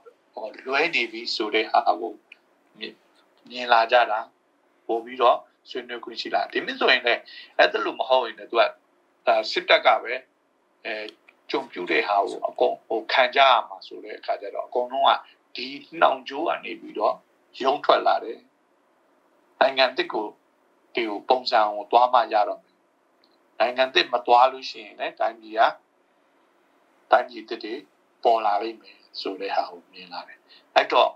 [0.67, 2.15] လွဲနေပြီဆိုတဲ့ဟာကို
[3.51, 4.21] မြင်လာကြတာ
[4.87, 5.39] ပို့ပြီးတော့
[5.69, 7.21] ဆွေးနွေးခွင့်ရှိလာဒီမြင့်ဆိုရင်လည်း
[7.59, 8.63] အဲ့ဒါလို့မဟုတ်ရင်လည်းသူက
[9.27, 10.13] ဒါစစ်တပ်ကပဲ
[10.87, 10.95] အဲ
[11.51, 15.13] ကြုံပြူတဲ့ဟာကိုအကုန်ဟိုခံကြရမှာဆိုတဲ့အခါကျတော့အကုန်လုံးက
[15.57, 15.67] ဒီ
[16.01, 17.15] နှောင်ကြိုးကနေပြီးတော့
[17.63, 18.41] ရုံးထွက်လာတယ်
[19.61, 20.27] နိုင်ငံတစ်ကို
[20.95, 22.77] ဒီကိုပုံစံကိုတွားမှရတော့မယ်
[23.59, 25.61] နိုင်ငံတစ်မတွားလို့ရှိရင်လည်းတိုင်းပြည်က
[27.11, 27.75] တိုင်းပြည်တစ်တွေ
[28.25, 30.39] ပေါ်လာလိမ့်မယ်ဆိုတဲ့ဟာကိုမြင်လာတယ်
[30.75, 31.11] အဲ့တော့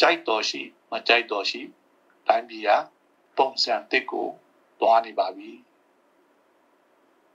[0.00, 0.60] ကြိုက်တော်ရှိ
[0.90, 1.60] မကြိုက်တော်ရှိ
[2.28, 2.70] တိုင်းပြည်က
[3.38, 4.28] ပုံစံတစ်ကို
[4.80, 5.50] တွားနေပါပြီ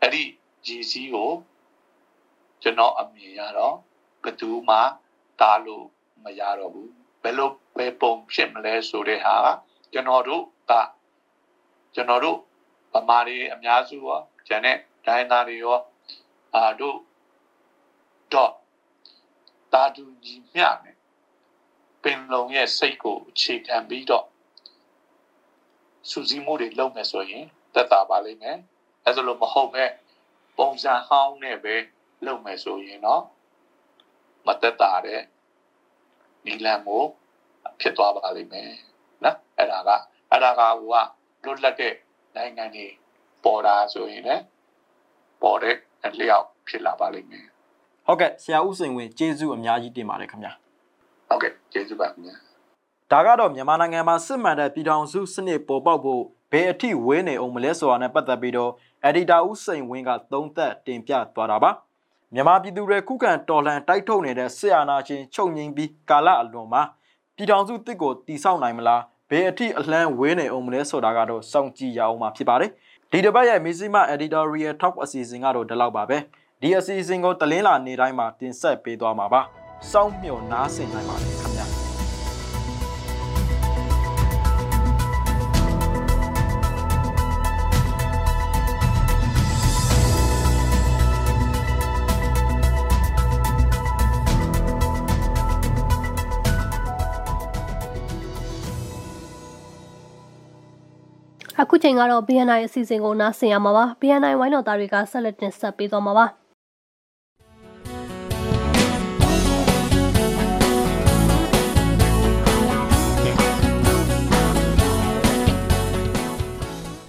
[0.01, 0.23] အဲ့ဒီ
[0.65, 1.31] ဂျီစီကို
[2.61, 3.75] ကျွန်တော်အမြင်ရတော့
[4.23, 4.77] ဘယ်သူမှ
[5.39, 5.85] တားလို့
[6.23, 6.91] မရတော့ဘူး
[7.23, 9.35] ဘယ်လိုပဲပုံဖြစ်မလဲဆိုတဲ့ဟာ
[9.91, 10.71] ကျွန်တော်တို့က
[11.95, 12.37] ကျွန်တော်တို့
[12.93, 15.79] ဗမာတွေအများစုရောကျန်တဲ့ဒိုင်းသားတွေရော
[16.55, 16.97] အာတို့
[18.33, 18.53] တော့
[19.73, 20.97] တာတူကြီးမြနဲ့
[22.03, 24.25] ပင်လုံရဲ့စိတ်ကိုအခြေခံပြီးတော့
[26.09, 27.45] စူးစီးမှုတွေလုပ်မယ်ဆိုရင်
[27.75, 28.57] တက်တာပါလိမ့်မယ်
[29.05, 29.83] အဲဒါလိုမဟုတ်ပဲ
[30.57, 31.75] ပုံစံဟောင်းနဲ့ပဲ
[32.25, 33.23] လုပ်မယ်ဆိုရင်တော့
[34.47, 35.21] မတက်တာတဲ့
[36.45, 37.03] နီလန်ကို
[37.81, 38.69] ဖြစ်သွားပါလိမ့်မယ်
[39.23, 39.89] နော်အဲ့ဒါက
[40.31, 41.03] အဲ့ဒါကဟို
[41.43, 41.93] ကလွတ်လပ်တဲ့
[42.35, 42.87] နိုင်ငံတွေ
[43.43, 44.43] ပေါ်တာဆိုရင်လည်း
[45.41, 45.75] ပေါ်တဲ့
[46.05, 47.45] အလျောက်ဖြစ်လာပါလိမ့်မယ်
[48.05, 50.51] ဟုတ်ကဲ့ဆရာဦးစိန်ဝင်းကျေးဇူးအများကြီးတင်ပါတယ်ခင်ဗျာ
[51.27, 52.35] ဟုတ်ကဲ့ကျေးဇူးပါခင်ဗျာ
[53.11, 58.71] ဒါကတော့မြန်မာနိုင်ငံမှာစစ်မှန်တဲ့ပြည်ထောင်စုစနစ်ပေါ်ပေါက်ဖို့ဘယ်အထိဝေးနေအောင်မလဲဆိုတာနဲ့ပတ်သက်ပြီးတော့
[59.03, 61.71] အက်ဒီတာဦးစိန်ဝင်းကသုံးသပ်တင်ပြသွားတာပါ
[62.33, 66.81] မြန်မာပြည်သူတွေခုခံတော်လှန်တိုက်ထုတ်နေတဲ့ဆရာနာရှင်ချုပ်ငိမ့်ပြီးကာလအလွန်မှာ
[67.35, 72.71] ပြည်ထောင်စုတစ်ကိုတိဆောက်နိုင်မလားဘယ်အထိအလန်းဝေးနေအောင်မလဲဆိုတာကတော့စောင့်ကြည့်ရအောင်မှာဖြစ်ပါတယ်
[73.11, 76.17] ဒီတစ်ပတ်ရဲ့မီဇီမာ editorial talk အစီအစဉ်ကတော့ဒီလောက်ပါပဲ
[76.61, 79.41] ဒီအစီအစဉ်ကိုတလင်းလာနေတိုင်းမှာတင်ဆက်ပေးသွားမှာပါ
[79.91, 81.50] စောင့်မျှော်နားဆင်နိုင်ပါတယ်
[101.63, 106.25] အခုချိန်ကတော့ BNI အစီအစဉ်ကိုနားဆင်ရမှာပါ BNI ဝိုင်းတော်သားတွေကဆက်လက်တင်ဆက်ပေးသွားမှာပါ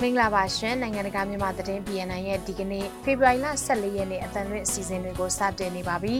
[0.01, 6.15] မင်္ဂလာပါရှင်နိုင်ငံတကာမြန်မာသတင်း BNN ရဲ့ဒီကနေ့ဖေဖော်ဝါရီလ14ရက်နေ့အသံလွှင့်အစီအစဉ်တွေကိုစတင်နေပါပြီ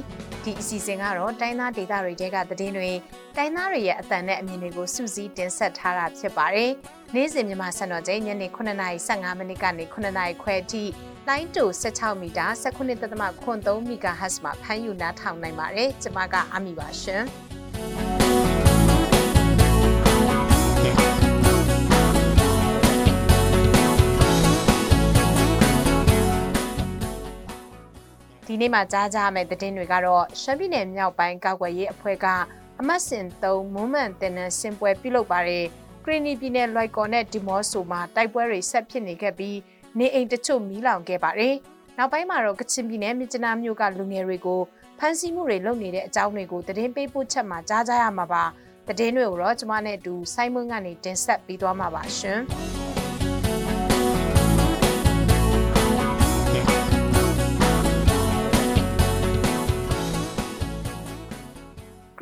[0.45, 2.91] ဒီအစီအစဉ်ကတော့တိုင်းသားဒေသတွေတဲကသတင်းတွေ
[3.37, 6.71] တိုင်းသားတွေရဲ့အသံနဲ့အမြင်တွေကိုစုစည်းတင်ဆက်ထားတာဖြစ်ပါတယ်
[7.17, 10.83] နေ့စဉ်မြန်မာစံတော်ချိန်ညနေ9:15မိနစ်ကနေ9:00ခွဲအထိ
[11.29, 17.23] လိုင်းတူ16မီတာ19.3 MHz မှာဖမ်းယူနားထောင်နိုင်ပါတယ်ကျွန်မကအမိပါရှင်
[28.47, 32.27] ဒီနေ့မှာကြားကြရမယ့်သတင်းတွေကတော့ရှမ်းပြည်နယ်မြောက်ပိုင်းကောက်ွယ်ရေးအဖွဲ့က
[32.81, 35.67] အမတ်စင်3မွန်းမန်တင်နန်းစင်ပွဲပြုလုပ်ပါတယ်။
[36.05, 39.59] ကရီနီပြည်နယ်လွိုက်ကော်နဲ့ဒီမော့ဆိုမှာတိုက်ပွဲတွေဆက်ဖြစ်နေခဲ့ပြီး
[39.99, 41.55] နေအိမ်တချို့မီးလောင်ခဲ့ပါတယ်။
[41.99, 44.61] နောက်ပိုင်းမှာတော့ကချင်ပြည်နယ်မြစ်ကြီးနားမြို့ကလူငယ်တွေကို
[44.99, 48.45] ဖမ်းဆီးမှုတွေလုပ်နေတဲ့အကြောင်းတွေကိုသတင်းပေးပို့ချက်မှာကြားကြရမှာပါ။
[48.89, 52.41] သတင်းတွေကိုတော့ကျွန်မနဲ့အတူဆိုင်းမွန်းကနေတင်ဆက်ပေးသွားမှာပါရှင်။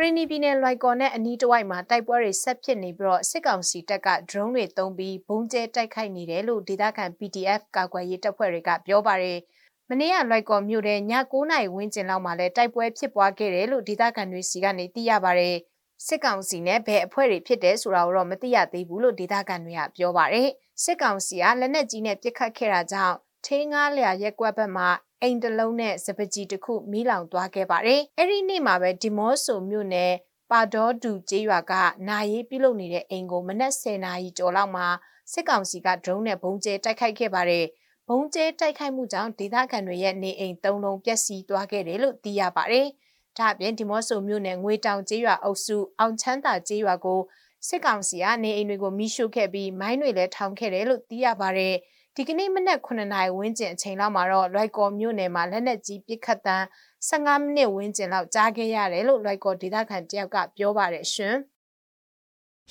[0.03, 9.39] ရီနီပြည်နယ်လွိုက်ကော်နဲ့အနီးတစ်ဝိုက်မှာတိုက်ပွဲတွေဆက်ဖြစ်နေပြီးတော့စစ်ကောင်စီတပ်က drone တွေသုံးပြီးဘုံကျဲတိုက်ခိုက်နေတယ်လို့ဒေသခံ PDF ကာကွယ်ရေးတပ်ဖွဲ့တွေကပြောပါတယ်။
[9.89, 15.57] မနေ့ကလွိုက်ကော်မြို့ထဲည9:00နာရီဝန်းကျင်လောက်မှာလဲတိုက်ပွဲဖြစ်ပွားခဲ့တယ်လို့ဒေသခံတွေစီကနေသိရပါတယ်။
[16.07, 20.49] စစ်ကောင်စီနဲ့ဘယ်အဖွဲ့တွေဖြစ်တယ်ဆိုတာကိုတော့မသိရသေးဘူးလို့ဒေသခံတွေကပြောပါတယ်။
[20.83, 24.89] စစ်ကောင်စီကလက်နက်ကြီးနဲ့ပစ်ခတ်ခဲ့တာကြောင့် ထေးငားလျာရက်ကွက်ဘက်မှာ
[25.23, 30.13] အိမ်တလုံးနဲ့စပကြီးတစ်ခုမီးလောင်သွားခဲ့ပါတယ်။အဲ့ဒီနေ့မှာပဲဒီမော့ဆိုမြို့နယ်
[30.51, 31.73] ပါဒေါဒူကျေးရွာက
[32.09, 34.87] နာရေးပြုလုပ်နေတဲ့အိမ်ကိုမနက်10နာရီကျော်လောက်မှာ
[35.33, 37.67] စစ်ကောင်စီက drone နဲ့ဘုံကျဲတိုက်ခိုက်ခဲ့ပါတယ်။
[38.09, 42.87] ဘုံကျဲတိုက်ခိုက်မှုကြောင့်ဒေသခံတွေရဲ့နေအိမ်၃လုံးပျက်စီးသွားခဲ့တယ်လို့သိရပါတယ်။
[43.39, 47.21] ဒါ့အပြင်ဒီမော့ဆိုမြို့နယ်ငွေတောင်ကျေးရွာအုပ်စုအောင်ချမ်းသာကျေးရွာကို
[47.69, 51.75] စစ်ကောင်စီကနေအိမ်တွေကိုမိရှို့ခဲ့ပြီးမိုင်းတွေလည်းထောင်ခဲ့တယ်လို့သိရပါတယ်။
[52.23, 56.65] ဒီကနေ့မနက်9နာရီဝန်းကျင်အချိန်လောက်မှာတော့လွိုက်ကော်မြို့နယ်မှာလက်နက်ကြီးပစ်ခတ်တန်း
[57.09, 61.35] 15မိနစ်ဝန်းကျင်လောက်ကြားခဲ့ရတယ်လို့လွိုက်ကော်ဒေသခံတယောက်ကပြောပါတယ်ရှင်။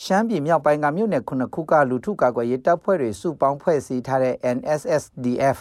[0.03, 5.57] ရှမ်းပြည်မြောက်ပိုင်းကမြို့နယ်ခုနှစ်ခုကလူထုကာကွယ်ရေးတပ်ဖွဲ့တွေစုပေါင်းဖွဲ့စည်းထားတဲ့ NSSDF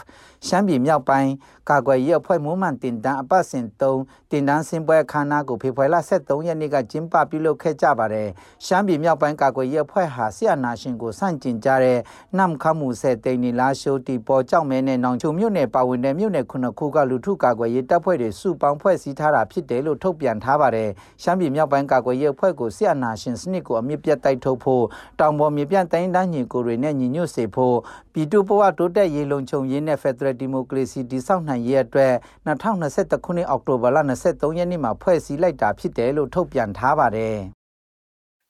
[0.47, 1.31] ရှမ်းပြည်မြောက်ပိုင်း
[1.71, 8.29] ကာကွယ်ရေးအဖွဲ့မွမ်းမံတင်တန်းအပတ်စဉ်3တင်တန်းစင်ပွဲအခမ်းအနားကိုဖေဖော်ဝါရီလ23ရက်နေ့ကကျင်းပပြုလုပ်ခဲ့ကြပါတယ်။
[8.67, 11.99] ရှမ်းပြည်မြောက်ပိုင်းကာကွယ်ရေးအဖွဲ့ဟာဆီယနာရှင်ကိုစန့်ကျင်ကြတဲ့
[12.37, 20.91] နမ်ခမှုဆဲတိန်နီလာရှိုတီပေါ်ကြောက်မဲနဲ့နောင်ချုံမြို့နယ်ပါဝင်တဲ့မြို့နယ်ခုနှစ်ခုကလူထုကာကွယ်ရေးတပ်ဖွဲ့တွေစုပေါင်းဖွဲ့စည်းထားတာဖြစ်တယ်လို့ထုတ်ပြန်ထားပါတယ်။
[21.23, 24.85] ရှမ်းပြည်မြောက်ပိုင်းကာကွယ်ရေးအဖွဲ့ကိုဆီယနာရှင်စနစ်ကိုအမြင့်ပြတ်တိုက်ထုတ်ဖို့
[25.21, 27.77] တောင်ပေါ်မြေပြန့်တိုင်းတန်းညီကိုတွေနဲ့ညီညွတ်စေဖို့
[28.13, 32.15] ပြည်သူ့ဘဝတိုးတက်ရေးလုံခြုံရေးနဲ့ Federal Democracy တည်ဆောက်နိုင်ရေးအတွက်
[32.47, 33.97] 2021ခုနှစ်အောက်တိုဘာလ
[34.29, 37.39] 23ရက်နေ့မှာဖွဲ့စည်းလိုက်တာဖြစ်တယ်လို့ထုတ်ပြန်ထားပါတယ်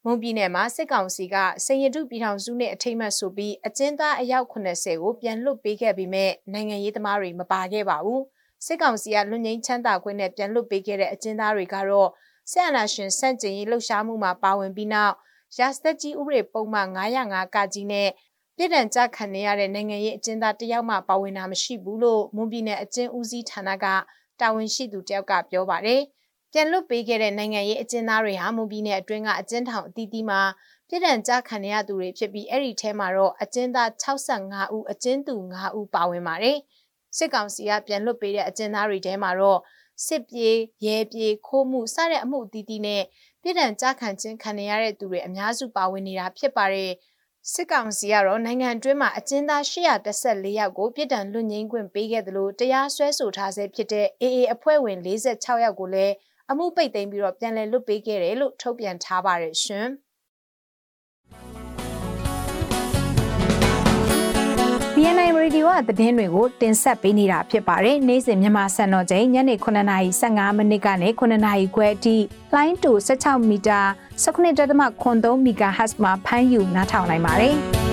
[0.05, 8.22] မွန်ပြည်နယ်မှာစစ်ကောင်စီကစင်ရတုပြည်ထောင်စုနဲ့အထိမ့်မှတ်ဆိုပြီးအကျဉ်းသားအယောက်80ကိုပြန်လွတ်ပေးခဲ့ပြီးမဲ့နိုင်ငံရေးသမားတွေမပါခဲ့ပါဘူး
[8.66, 12.11] စစ်ကောင်စီကလွတ်ငင်းချမ်းသာခွင့်နဲ့ပြန်လွတ်ပေးခဲ့တဲ့အကျဉ်းသားတွေကတော့
[12.53, 15.14] ဆက်အနာရှင်စန့်ကျင်ရေးလှုပ်ရှားမှုမှာပါဝင်ပြီးနောက်
[15.57, 18.09] ရာစသက်ကြီးဥပဒေပုံမှန်905ကကြီးနဲ့
[18.57, 23.86] ပြည်တံကြခံနေရတဲ့နိုင်ငံရေးအကျဉ်းသားတယောက်မှပါဝင်တာမရှိဘူးလို့မွန်ပြည်နယ်အကျဉ်းဦးစီးဌာနက
[24.40, 26.03] တာဝန်ရှိသူတယောက်ကပြောပါတယ်။
[26.53, 30.40] ပြန်လွတ်ပေးခဲ့တဲ့နိုင်ငံရေးအကျဉ်းသားတွေဟာမွန်ပြည်နယ်အတွင်းကအကျဉ်းထောင်အသီးသီးမှာ
[30.88, 36.59] ပြည်တံကြခံရသူတွေဖြစ်ပြီးအဲ့ဒီထဲမှာတော့အကျဉ်းသား65ဦးအကျဉ်းသူ5ဦးပါဝင်ပါတယ်။
[37.16, 39.61] စစ်ကောင်စီကပြန်လွတ်ပေးတဲ့အကျဉ်းသားတွေထဲမှာတော့
[40.07, 43.03] စစ်ပြေးရဲပြေးခိုးမှုစတဲ့အမှုအသီးသီးနဲ့
[43.43, 46.93] ပြည်တံကြခံခြင်းခံရတဲ့သူတွေအများစုပါဝင်နေတာဖြစ်ပါတယ်
[47.53, 56.14] စစ်ကောင်စီကတော့နိုင်ငံတွင်းမှာအကျဉ်းသား814ယောက်ကိုပြည်တံလွတ်ငင်းခွင့်ပေးခဲ့တယ်လို့တရားစွဲဆိုထားဆဲဖြစ်တဲ့ AA အဖွဲ့ဝင်46ယောက်ကိုလည်း
[56.51, 59.89] အမှုပိတ်သိမ်းပြီးတော့ပြန်လည်လွတ်ပေးခဲ့တယ်လို့ထုတ်ပြန်ထားပါတယ်ရှင်။
[65.01, 72.16] BNI Radio ကသတင်းတွေကိုတင်ဆက်ပေးနေတာဖြစ်ပါတယ်။နေ့စဉ်မြန်မာစံတော်ချိန်ညနေ9:15မိနစ်ကနေ9:00ခွဲအထိ
[72.55, 73.80] လိုင်းတူ16မီတာ
[74.24, 77.55] 19.3 MHz မှာဖမ်းယူနားထောင်နိုင်ပါတယ်။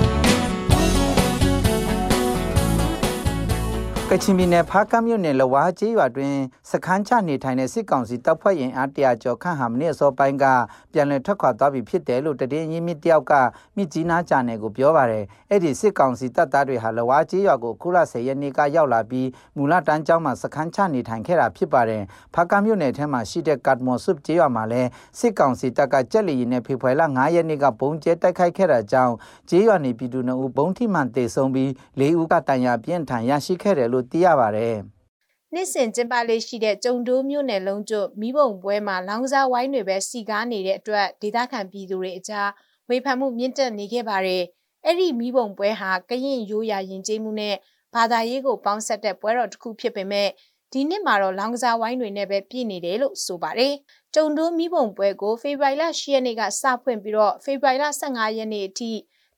[4.12, 6.36] ကချင်ပြည်နယ်ဖားကမ်းမြို့နယ်လဝါကျေးရွာတွင်
[6.72, 10.46] စခန်းချနေထိုင်တဲ့စစ်ကောင်စီတပ်ဖွဲ့ရင်အားတရာကျော်ခန့်ဟာမနေ့အစောပိုင်းက
[10.94, 13.34] ပြန်လည်ထွက်ခွာသွားပြီဖြစ်တယ်လို့တည်င်းရင်းမြစ်တယောက်က
[13.76, 19.28] မြစ်ကြီးနားဂျာနယ်ကိုပြောပါတယ်။အဲ့ဒီစစ်ကောင်စီတပ်သားတွေဟာလဝါကျေးရွာကိုခုလ10ရက်နေ့ကရောက်လာပြီး
[19.58, 22.04] မူလတန်းကျောင်းမှာစခန်းချနေထိုင်ခဲ့တာဖြစ်ပါတယ်။
[22.34, 24.90] ဖားကမ်းမြို့နယ်ထဲမှာရှိတဲ့ကတ်မော်ဆုပ်ကျေးရွာမှာလည်း
[25.20, 29.14] စစ်ကောင်စီတပ်ကကြက်လီရင်နဲ့ဖေဖော်ဝါရီလ9ရက်နေ့ကပုံကျဲတိုက်ခိုက်ခဲ့တာကြောင့်
[29.50, 34.76] ကျေးရွာနေပြည်သူနှုတ်ဘုံထိမှန်တေဆုံးပြီး၄ဦးကတန်ရာပြင်းထန်ရရှိခဲ့တယ်လို့သိရပါတယ်။
[35.54, 42.50] နှစ်စဉ်ကျင်းပလေးရှိတဲ့ကြုံတိုးမြို့နယ်လုံးကျွတ်မိဘုံပွဲမှာလောင်စာဝိုင်းတွေပဲစီကားနေတဲ့အတွက်ဒေသခံပြည်သူတွေအကြား
[42.90, 44.44] ဝေဖန်မှုမြင့်တက်နေခဲ့ပါတယ်။
[44.86, 47.56] အဲ့ဒီမိဘုံပွဲဟာကရင်ရိုးရာယဉ်ကျေးမှုနဲ့
[47.96, 50.30] ဘာသာရေးကိုပေါင်းဆက်တဲ့ပွဲတော်တစ်ခုဖြစ်ပေမဲ့
[50.72, 53.74] ဒီနှစ်မှာတော့လောင်ကစားဝိုင်းတွေနဲ့ပဲပြည့်နေတယ်လို့ဆိုပါတယ်။
[54.16, 58.92] ကြုံတိုးမိဘုံပွဲကိုဖေဖော်ဝါရီလ10ရက်နေ့ကစဖွင့်ပြီးတော့ဖေဖော်ဝါရီလ15ရက်နေ့အထိ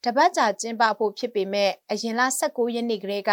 [0.04, 3.32] တပတ်ကြာကျင်းပဖို့ဖြစ်ပေမဲ့အရင်လ19ရက်နေ့ကလေးက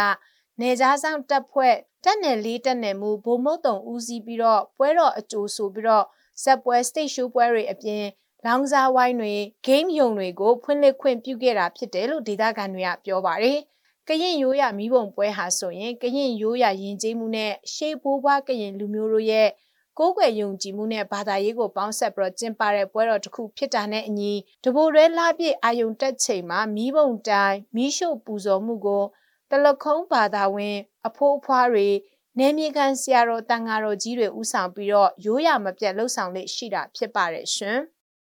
[0.61, 6.05] နေကြားဆောင်တပ်ဖွဲ့တက်နယ်လေးတက်နယ်မှုဘုံမုတ်တုံဦးစီးပြီးတော့ပွဲတော်အကျိုးဆိုပြီးတော့
[6.43, 8.05] ဇက်ပွဲ stage show ပွဲတွေအပြင်
[8.47, 9.35] လောင်စာဝိုင်းတွေ
[9.67, 13.59] game ယုံတွေကိုဖွင့်လှစ်ခွင့်ပြုခဲ့တာဖြစ်တယ်လို့ဒေသခံတွေကပြောပါတယ်။
[14.09, 19.49] ကရင်ရိုးရမိဘုံပွဲဟာဆိုရင်ကရင်ရိုးရယဉ်ကျေးမှုနဲ့ရှေးဘိုးဘွားကရင်လူမျိုးတို့ရဲ့
[19.99, 24.33] ကိုးကွယ်ယုံကြည်မှုနဲ့ဘာသာရေးကိုပေါင်းဆက်ပြီးတော့ကျင်းပတဲ့ပွဲတော်တစ်ခုဖြစ်တာနဲ့အညီ
[24.65, 29.05] တဘိုရဲလှပြည့်အာယုံတက်ချိန်မှာမိဘုံတိုင်းမိရှုပူဇော်မှုကို
[29.55, 30.77] တလခုံးဘာသာဝင်
[31.07, 31.89] အဖိုးအဖွားတွေ
[32.39, 37.79] နေမြေခံဆရာတော်တန်ဃာတော်ကြီးတွေဥဆောင်ပြီးတော့ရိုးရမပြတ်လှုပ်ဆောင်လေးရှိတာဖြစ်ပါတယ်ရှင်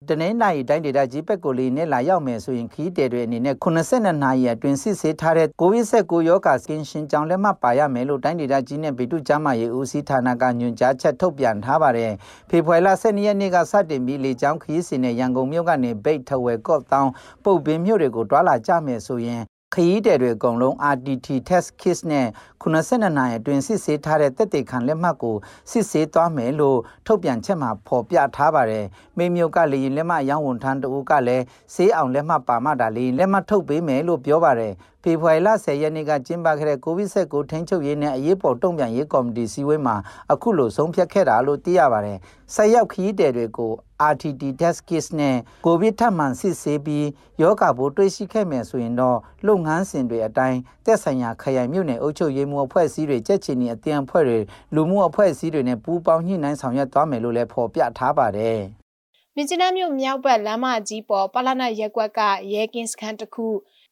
[0.08, 12.12] တနင်္လာရီတိုင်းဒေသကြီးပက်ကိုလီနဲ့လာရောက်မယ်ဆိုရင်ခီးတယ်တွေအနေနဲ့82နာရီအတွင်းစစ်ဆေးထားတဲ့ကိုဗစ်19ရောဂါကင်းရှင်းကြောင်းလက်မှတ်ပါရမယ်လို့တိုင်းဒေသကြီးနဲ့ဗိတုကျမ်းမာရေးဦးစီးဌာနကညွှန်ကြားချက်ထုတ်ပြန်ထားပါတယ်။
[12.50, 17.12] ဖေဖော်ဝါရီလ12ရက်နေ့ကစတင်ပြီးလေကြောင်းခရီးစဉ်နဲ့ရန်ကုန်မြို့ကနေဗိတ်ထဝယ်ကော့တောင်း
[17.44, 19.44] ပုတ်ပင်းမြို့တွေကိုတွာလာကြမယ်ဆိုရင်
[19.74, 22.28] ခရီးတယ်တွေအကုန်လုံး RTT test kit နဲ့
[22.62, 25.36] 92နာရီအတွင်းစစ်ဆေးထားတဲ့တက်တေခံလက်မှတ်ကို
[25.72, 28.86] စစ်ဆေးသွားမယ်လို့ထုတ်ပြန်ချက်မှာဖော်ပြထားပါတယ်။
[29.18, 31.44] မိမျိုးကလေရင်လက်မှတ်ရောင်းဝန်ထမ်းတဦးကလည်း
[31.74, 39.96] ဆေးအောင်လက်မှတ်ပါမှဒါလေလက်မှတ်ထုတ်ပေးမယ်လို့ပြောပါတယ်။ဖေဖော်ဝါရီလ10ရက်နေ့ကကျင်းပခဲ့တဲ့ကိုဗစ်19ထိန်းချုပ်ရေးနဲ့အရေးပေါ်တုံ့ပြန်ရေးကော်မတီစည်းဝေးမှာ
[40.32, 42.18] အခုလိုဆုံးဖြတ်ခဲ့တာလို့သိရပါတယ်။
[42.56, 43.74] ဆက်ရောက်ခရီးတယ်တွေကို
[44.12, 47.08] RTT test kit နဲ့ကိုဗစ်ထပ်မံစစ်ဆေးပြီး
[47.42, 54.40] ယောဂဘိုးတွေ့ရှိခဲ့မယ်ဆိုရင်တော့လုပ်ငန်းစဉ်တွေအတိုင်းတက်ဆိုင်ရာခရိုင်မြို့နယ်အုပ်ချုပ်ရေးမှုအဖွဲ့အစည်းတွေကြက်ချင်နေအသင်းအဖွဲ့တွေ
[54.76, 58.60] လူမှုအဖွဲ့အစည်းတွေနဲ့ပူးပေါင်းညှိနှိုင်းဆောင်ရွက်သွားမယ်လို့လည်းဖော်ပြထားပါတယ်။
[59.36, 62.22] မြစ်ကြီးနားမြို့မြောက်ဘက်လမ်းမကြီးပေါ်ပလနာရက်ကွက်က
[62.54, 63.48] ရဲကင်းစခန်းတစ်ခု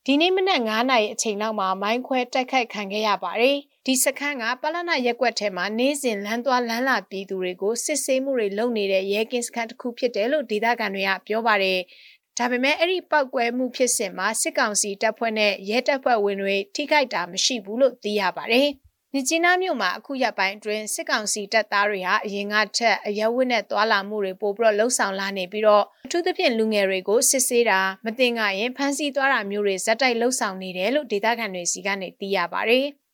[0.05, 11.79] ဒီနေ့မနက်9နာရီအချိန်လောက်မှာမိုင်းခွဲတိုက်ခိုက်ခံခဲ့ရပါတယ်။ဒီစခန်းကပလနာရက်ကွက်ထဲမှာနေ့စဉ်လမ်းသွားလမ်းလာပြည်သူတွေကိုစစ်ဆေးမှုတွေလုပ်နေတဲ့ရဲကင်းစခန်းတစ်ခုဖြစ်တယ်လို့ဒေသခံတွေကပြောပါတယ်။
[12.37, 18.69] ဒါပေမဲ့အဲ့ဒီပောက်ကွဲမှုဖြစ်စဉ်မှာစစ်ကောင်စီတပ်ဖွဲ့နဲ့ရဲတပ်ဖွဲ့ဝင်တွေထိခိုက်တာမရှိဘူးလို့သိရပါတယ်။
[19.13, 32.85] မြကြီးနားမြို့မှာအခုရက်ပိုင်းအတွင်းစစ်ကောင်စီတပ်သားတွေဟာအရင်ကထက်အရက်ဝတ်နဲ့သွာလာမှုတွေပိုပြီးတော့လှုပ်ဆောင်လာနေပြီးတော့အထူးသဖြင့်လူငယ်တွေကိုစစ်ဆေးတာမတင်ကရင်ဖမ်းဆီးသွားတာမျိုးတွေဇက်တိုက်လှုပ်ဆောင်နေတယ်လို့ဒေသခံတွေစီကနေသိရပါတယ်။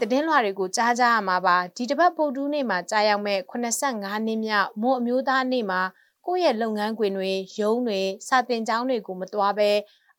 [0.00, 5.80] သတင်းလွှာတွေကိုကြားကြရမှာပါဒီတစ်ပတ်ပုတ်တူးနေ့မှာကြားရောက်မဲ့85နှစ်မြောက်မွန်အမျိုးသားနေ့မှာ
[6.26, 9.70] ကိုယ့်ရဲ့လုပ်ငန်းခွင်တွေရုံးတွေစာတင်ကျောင်းတွေကိုမတွားဘဲ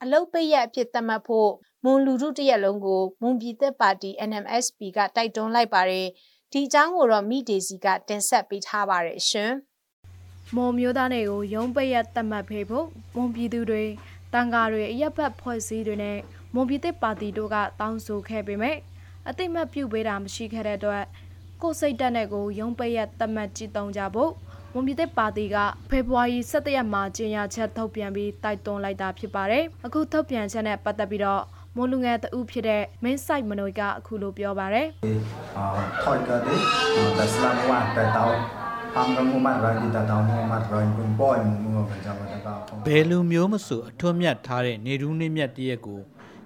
[0.01, 1.49] အလုတ်ပိတ်ရက်အဖြစ်သတ်မှတ်ဖို့
[1.83, 6.07] မွန်လူထုတရက်လုံးကိုမွန်ပြည်သက်ပါတီ NMSP ကတိုက်တွန်းလိုက်ပါတယ်
[6.51, 9.53] ဒီအကြောင်းကိုတော့မိဒေစီကတင်ဆက်ပေးထားပါတယ်ရှင်
[10.55, 13.83] မွန်မျိုးသားတွေကိုရုံးပိတ်ရက်သတ်မှတ်ဖေးဖို့မွန်ပြည်သူတွေ
[14.33, 16.17] တန်ဃာတွေအရက်ဘတ်ဖွဲ့စည်းတွေနဲ့
[16.53, 18.77] မွန်ပြည်သက်ပါတီတို့ကတောင်းဆိုခဲ့ပေမဲ့
[19.29, 21.03] အသိမှတ်ပြုပေးတာမရှိခဲ့တဲ့အတွက်
[21.61, 24.31] ကိုစိတ်တက်တဲ့ကိုရုံးပိတ်ရက်သတ်မှတ်ကြည့်တုံးကြဖို့
[24.73, 25.57] မွန်ပြည်သက်ပါတီက
[25.89, 31.43] ဖေဖော်ဝါရီ17ရက်မှာကြေညာချက်ထုတ်ပြန်ပြီးတိုက်တွန်းလိုက်တာဖြစ်ပါတယ်။အခုထုတ်ပြန်ချက်နဲ့ပတ်သက်ပြီးတော့
[31.75, 34.87] မွန်လူငယ်တဦးဖြစ်တဲ့မင်းဆိုင်မနွေကအခုလိုပြောပါတယ်။
[35.57, 35.65] အာ
[36.03, 36.59] ထောက်ကတဲ့
[37.17, 38.37] တက်စလာမဝတ်တဲ့တောင်း
[38.95, 42.47] အမ်ကမမရိုင်းဒီတောင်းမမရိုင်းကွန်ပေါ်မမကကြပါတက
[42.87, 45.99] ဘယ်လိုမျိုးမဆိုအထွတ်မြတ်ထားတဲ့နေရူးနှင်းမြတ်တရက်ကို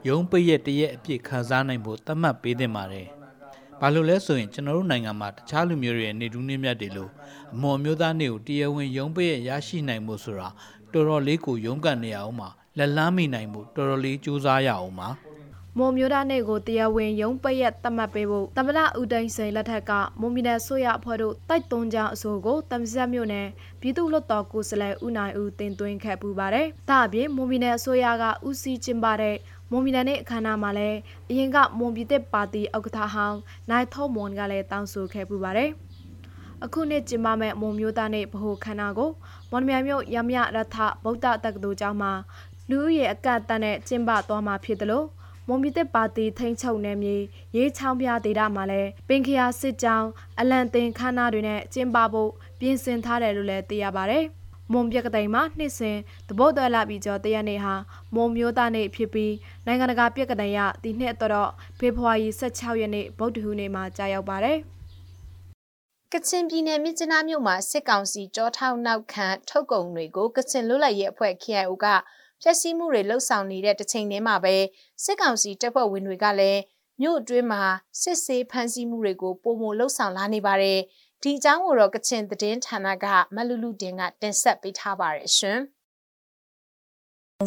[0.08, 3.08] ရုံးပိရက်တရက်အပြစ်ခံစားနိုင်ဖို့သတ်မှတ်ပေးသင့်ပါတယ်။
[3.80, 7.12] ဘာလို့လဲဆိုရင်ကျွန်တော်တို့နိုင်ငံမှာတခြားလူမျိုးတွေရဲ့နေတူးနှင်းမြတ်တွေလို့
[7.54, 10.50] အမော်မျိုးသားနေကိုတရားဝင်ရုံးပိရက်ရရှိနိုင်မှုဆိုတာ
[10.92, 15.10] တော်တော်လေးကိုရုန်းကန်နေရအောင်ပါလက်လန်းမိနိုင်မှုတော်တော်လေးစူးစမ်းရအောင်ပါ။
[15.78, 23.48] မွန်မျိုးသားနေ့ကိုတရားဝင်ရုံးပရက်သတ်မှတ်ပေးဖို့သမ္မတဦးသိန်းစိန်လက်ထက်ကမွန်ပြည်နယ်ဆိုရအဖွဲ့တို့တိုက်တွန်းကြောင်းအဆိုကိုတမ္ဆက်မြို့နယ်
[23.82, 29.36] ပြည်သူ့လွှတ်တော်ကိုယ်စားလှယ်ဦးနိုင်ဦးတင်သွင်းခဲ့ပူပါတယ်။ဒါအပြင်မွန်ပြည်နယ်အစိုးရကဦးစီးကျင်းပတဲ့
[29.72, 30.98] မွန်ပြည်နယ်နေ့အခမ်းအနားမှာလည်း
[31.30, 33.38] အရင်ကမွန်ပြည်သက်ပါတီဥက္ကဋ္ဌဟောင်း
[33.70, 35.70] နိုင်ထုံမွန်ကလည်းတောင်းဆိုခဲ့ပူပါတယ်။
[36.64, 39.10] အခုနှစ်ကျင်းပမဲ့မွန်မျိုးသားနေ့ဗဟိုခမ်းနားကို
[39.52, 42.12] မွန်မြိုင်မြို့ရမရရထဗုဒ္ဓတက္ကသိုလ်ကျောင်းမှာ
[42.70, 45.08] လူဦးရေအကန့်အသတ်နဲ့ကျင်းပသွားမှာဖြစ်တယ်လို့
[45.48, 47.16] မွန်ပြည်သက်ပါတီထိန်းချုပ်နယ်မြေ
[47.56, 50.08] ရေးချောင်းပြဒေသမှာလည်းပင်ခရာစစ်ကြောင်း
[50.40, 54.20] အလံတင်ခမ်းနားတွေနဲ့ကျင်းပဖို့ပြင်ဆင်ထားတယ်လို့လည်းသိရပါဗျ။
[54.72, 55.98] မွန်ပြကတိန်မှာနှစ်စဉ်
[56.30, 57.76] တပုတ်တော်လာပြီးကျော်တရက်နေ့ဟာ
[58.14, 59.34] မွန်မျိုးသားနေ့ဖြစ်ပြီး
[59.66, 64.58] နိုင်ငံတကာပြကတိန်ရဒီနှစ်တော့ဖေဖော်ဝါရီ16ရက်နေ့ဗုဒ္ဓဟူးနေ့မှာကြာရောက်ပါတယ်။
[66.14, 71.86] ကချင်ပြည်နယ်မြစ်ကျနားမြို့မှာစစ်ကောင်စီကြောထောက်နောက်ခံထုတ်ကုန်တွေကိုကချင်လွတ်လပ်ရေးအဖွဲ့ KIO က
[72.42, 74.56] ဖျက်ဆီးမှုတွေလှုပ်ဆောင်နေတဲ့တစ်ချိန်တည်းမှာပဲ
[75.04, 76.62] စစ်ကောင်စီတပ်ဖွဲ့ဝင်တွေကလည်း
[77.02, 77.64] မြို့အတွင်းမှာ
[78.02, 80.80] စစ်ဆေးဖမ်းဆီးမှုတွေကိုပုံမလှုပ်ဆောင်လာနေပါတယ်။
[81.24, 83.06] ဒီအကြောင်းကိုတော့ကချင်သတင်းဌာနက
[83.36, 85.60] မလူလူတင်ကတင်ဆက်ပေးထားပါတယ်ရှင်။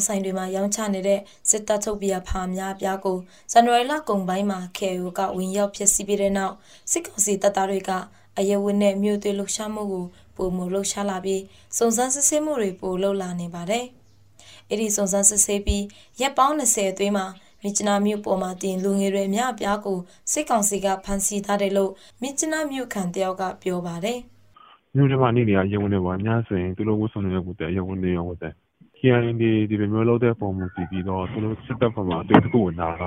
[0.07, 3.18] ဆိုင်တွေမှာရောင်းချနေတဲ့စစ်တပ်ထုတ်ပြဖာများပြားကို
[3.53, 6.55] ဇန်နဝါရီလကုန်ပိုင်းမှာ KO ကဝင်ရောက်ဖျက်ဆီးပြီးတဲ့နောက်
[6.91, 7.91] စစ်ကောင်စီတပ်သားတွေက
[8.39, 10.05] အယဝင်းနဲ့မြို့သွေးလှုပ်ရှားမှုကို
[10.37, 11.43] ပုံမလှုပ်ရှားလာပြီး
[11.77, 13.85] စုံစမ်းစစ်ဆေးမှုတွေပိုလှုပ်လာနေပါတယ်။
[14.68, 15.85] အဲ့ဒီစုံစမ်းစစ်ဆေးပြီး
[16.21, 17.27] ရက်ပေါင်း20အတွင်းမှာ
[17.62, 19.98] မြစ်ကျနာမြို့ပေါ်မှာတင်လူငယ်တွေအများအပြားကို
[20.32, 21.90] စစ်ကောင်စီကဖမ်းဆီးထားတယ်လို့
[22.22, 24.18] မြစ်ကျနာမြို့ခံတယောက်ကပြောပါတယ်။
[24.94, 28.54] မြို့ထဲမှာနေနေရရုံဝင်တွေပါအများဆိုရင်သူတို့ဝတ်ဆောင်နေတဲ့ကိုတဲ့ရုံဝင်တွေရောဝတ်တဲ့
[28.98, 33.02] KIA ဒီဒီလိုမျိုးလုပ်တဲ့ပုံမှန်စီပြီးတော့သူတို့စစ်တပ်ဘက်မှာအတွေ့အကြုံဝင်တာက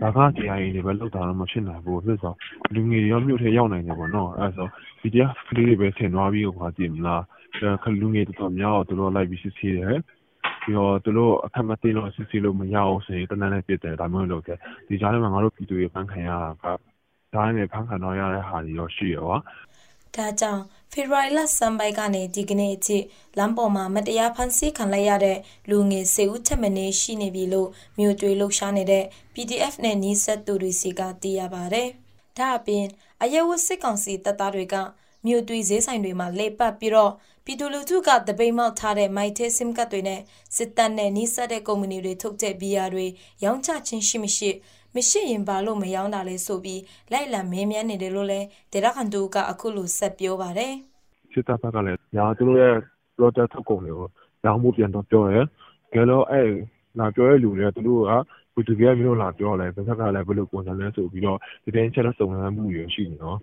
[0.00, 2.34] ဒါက KIA တွေပဲလုပ်တာတော့မဖြစ်နိုင်ဘူးလို့ဆို
[2.74, 4.66] လူငယ်တွေရောမြို့ထဲရောက်နိုင်တယ်ပေါ့နော်အဲဆို
[5.00, 7.22] ဒီတရားကလေးတွေပဲဆင်သွားပြီးတော့ကြည့်မလား
[7.82, 9.96] ခလူငယ်တော်တော်များတော့သူတို့လိုက်ပြီးစစ်ဆေးတယ်
[10.68, 14.58] ပြီးတော့သူတို့အခက်မသိလို့စစ်ဆေးလို့မရအောင်ဆိုရင်တနက်နဲ့ပြစ်တယ်ဒါမျိုးလုပ်တယ်
[14.88, 16.64] ဒီကြားထဲမှာငါတို့ပြည်သူတွေဖန်ခံရတာက
[17.34, 19.32] ဒါနဲ့ဖန်ခံတော့ရတဲ့ဟာတွေရောရှိရော
[20.14, 20.62] ဒါကြောင့်
[20.92, 22.98] ဖေဖော်ဝါရီလစံပိုက်ကနေဒီကနေ့အထိ
[23.38, 25.38] လမ်းပေါ်မှာမတရားဖမ်းဆီးခံလိုက်ရတဲ့
[25.70, 29.04] လူငယ်စေဦးထက်မနေရှိနေပြီလို့မြို့တွေလှုပ်ရှားနေတဲ့
[29.34, 31.84] PDF နဲ့နီးစပ်သူတွေစီကသိရပါဗျ။
[32.38, 32.86] ဒါအပြင်
[33.22, 34.76] အယဝစစ်ကောင်စီတပ်သားတွေက
[35.26, 37.12] မြို့သွေးဈေးဆိုင်တွေမှာလေပတ်ပြီးတော့
[37.44, 40.20] ပြည်သူလူထုကတပိတ်မောက်ထားတဲ့မိုက်သေးစင်ကတ်တွေနဲ့
[40.56, 43.06] စစ်တပ်နဲ့နှိစက်တဲ့ကုမ္ပဏီတွေထုတ်တဲ့ဘီယာတွေ
[43.44, 44.50] ရောင်းချခြင်းရှိမရှိ
[44.94, 46.80] မရှိရင်ဘာလို့မရောင်းတာလဲဆိုပြီး
[47.12, 48.40] လိုက်လံမင်းမြန်းနေတယ်လို့လဲ
[48.72, 50.74] ဒေတာခန်တူကအခုလိုဆက်ပြောပါတယ်
[51.32, 52.74] စစ်တပ်ဘက်ကလည်းညာသူတို့ရဲ့
[53.16, 54.08] product ထုတ်ကုန်တွေကို
[54.44, 55.40] ရောင်းမှုပြန်တော့ပြောရဲ
[55.94, 56.48] ကဲလို့အဲ့
[56.98, 58.12] လာပြောရလူတွေကသူတို့က
[58.54, 63.38] ဘယ်သူကမျိုးလာပြောလဲဘယ်ဘက်ကလည်းဘယ်လိုပုံစံလဲဆိုပြီးတော့ဒီတိုင်းချက်တော့စုံစမ်းမှုရရှိနေနော်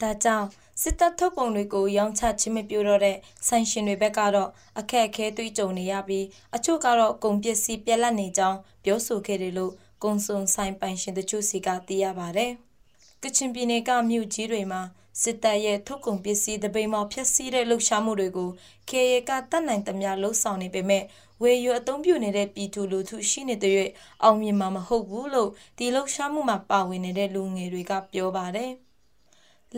[0.00, 0.46] ဒါကြောင့်
[0.82, 3.16] စစ်တပ်ထုတ်ကုန်တွေကိုရောင်းချခြင်းမပြုတော့တဲ့
[3.48, 6.26] ဆိုင်ရှင်တွေဘက်ကတော့အခက်အခဲတွေ့ကြုံနေရပြီး
[6.56, 9.72] အချို့ကတော့ကုန်ပစ္စည်းပြက်လက်နေကြောင်းပြောဆိုခဲ့တယ်လို့
[10.04, 12.46] ကုံစုံဆိုင်ပိုင်ရှင်တို့စီကသိရပါဗျ။
[13.22, 14.82] ကချင်ပြည်နယ်ကမြို့ကြီးတွေမှာ
[15.22, 18.50] စစ်တပ်ရဲ့ထုတ်ကုန်ပစ္စည်းတပိမောက်ဖျက်ဆီးတဲ့လှုပ်ရှားမှုတွေကို
[18.90, 21.04] KA ကတတ်နိုင်သမျှလှုပ်ဆောင်နေပေမဲ့
[21.42, 23.74] ဝေယူအသုံးပြုနေတဲ့ပြည်သူလူထုရှိနေတဲ့၍
[24.22, 28.72] အောင်မြင်မှာမဟုတ်ဘူးလို့ဒီလှုပ်ရှားမှုမှာပါဝင်နေတဲ့လူငယ်တွေကပြောပါတယ်။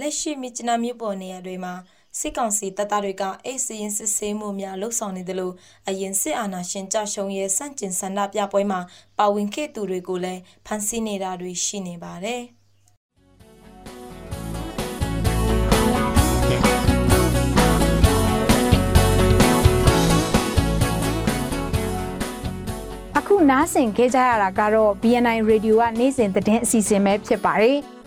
[0.00, 1.74] လက်ရှိမြစ်ကျနာမြို့ပေါ်နေရာတွေမှာ
[2.18, 5.54] စစ်ကောင်စီတပ်သားတွေကအိတ်စရင်စစ်ဆေးမှုများလှုပ်ဆောင်နေတယ်လို့
[5.88, 8.80] အရင်စစ်အာဏာရှင်ကြရှုံရဲ့စန့်ကျင်ဆန္ဒပြပွဲမှာ
[9.18, 12.42] ပါဝင်ခဲ့သူတွေကိုလည်းဖမ်းဆီးနေတာတွေရှိနေပါတယ်
[23.18, 27.78] အခုနားဆင်ခဲ့ကြရတာကတော့ BNI Radio ကနေ့စဉ်သတင်းအစီအစဉ်ပဲဖြစ်ပါတယ်။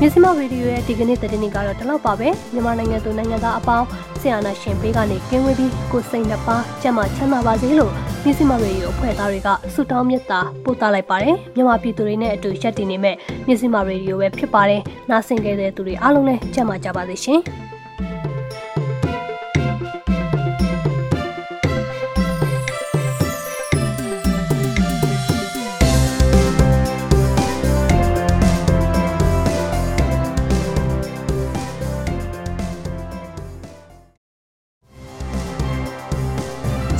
[0.00, 3.86] မြစီမရေဒီယိုရဲ့ဒီကနေ့သတင်းတွေကတော့ဒီလောက်ပါပဲမြန်မာနိုင်ငံသူနိုင်ငံသားအပေါင်း
[4.20, 7.92] ဆရာနာရှင်ပေးကနေကင်းဝေးပြီးကိုစိတ်နှပါကျန်းမာချမ်းသာပါစေလို့
[8.24, 17.40] မြစီမရေဒီယိုအဖွဲ့သားတွေကဆုတောင်းမေတ္တာပို့သလိုက်ပါတယ်မြန်မာပြည်သူတွေနဲ့အတူရက်တည်နေမဲ့မြစီမရေဒီယိုပဲဖြစ်ပါတယ်နားဆင်ကြတဲ့သူတွေအားလုံးလည်းကျန်းမာကြပါစေရှင်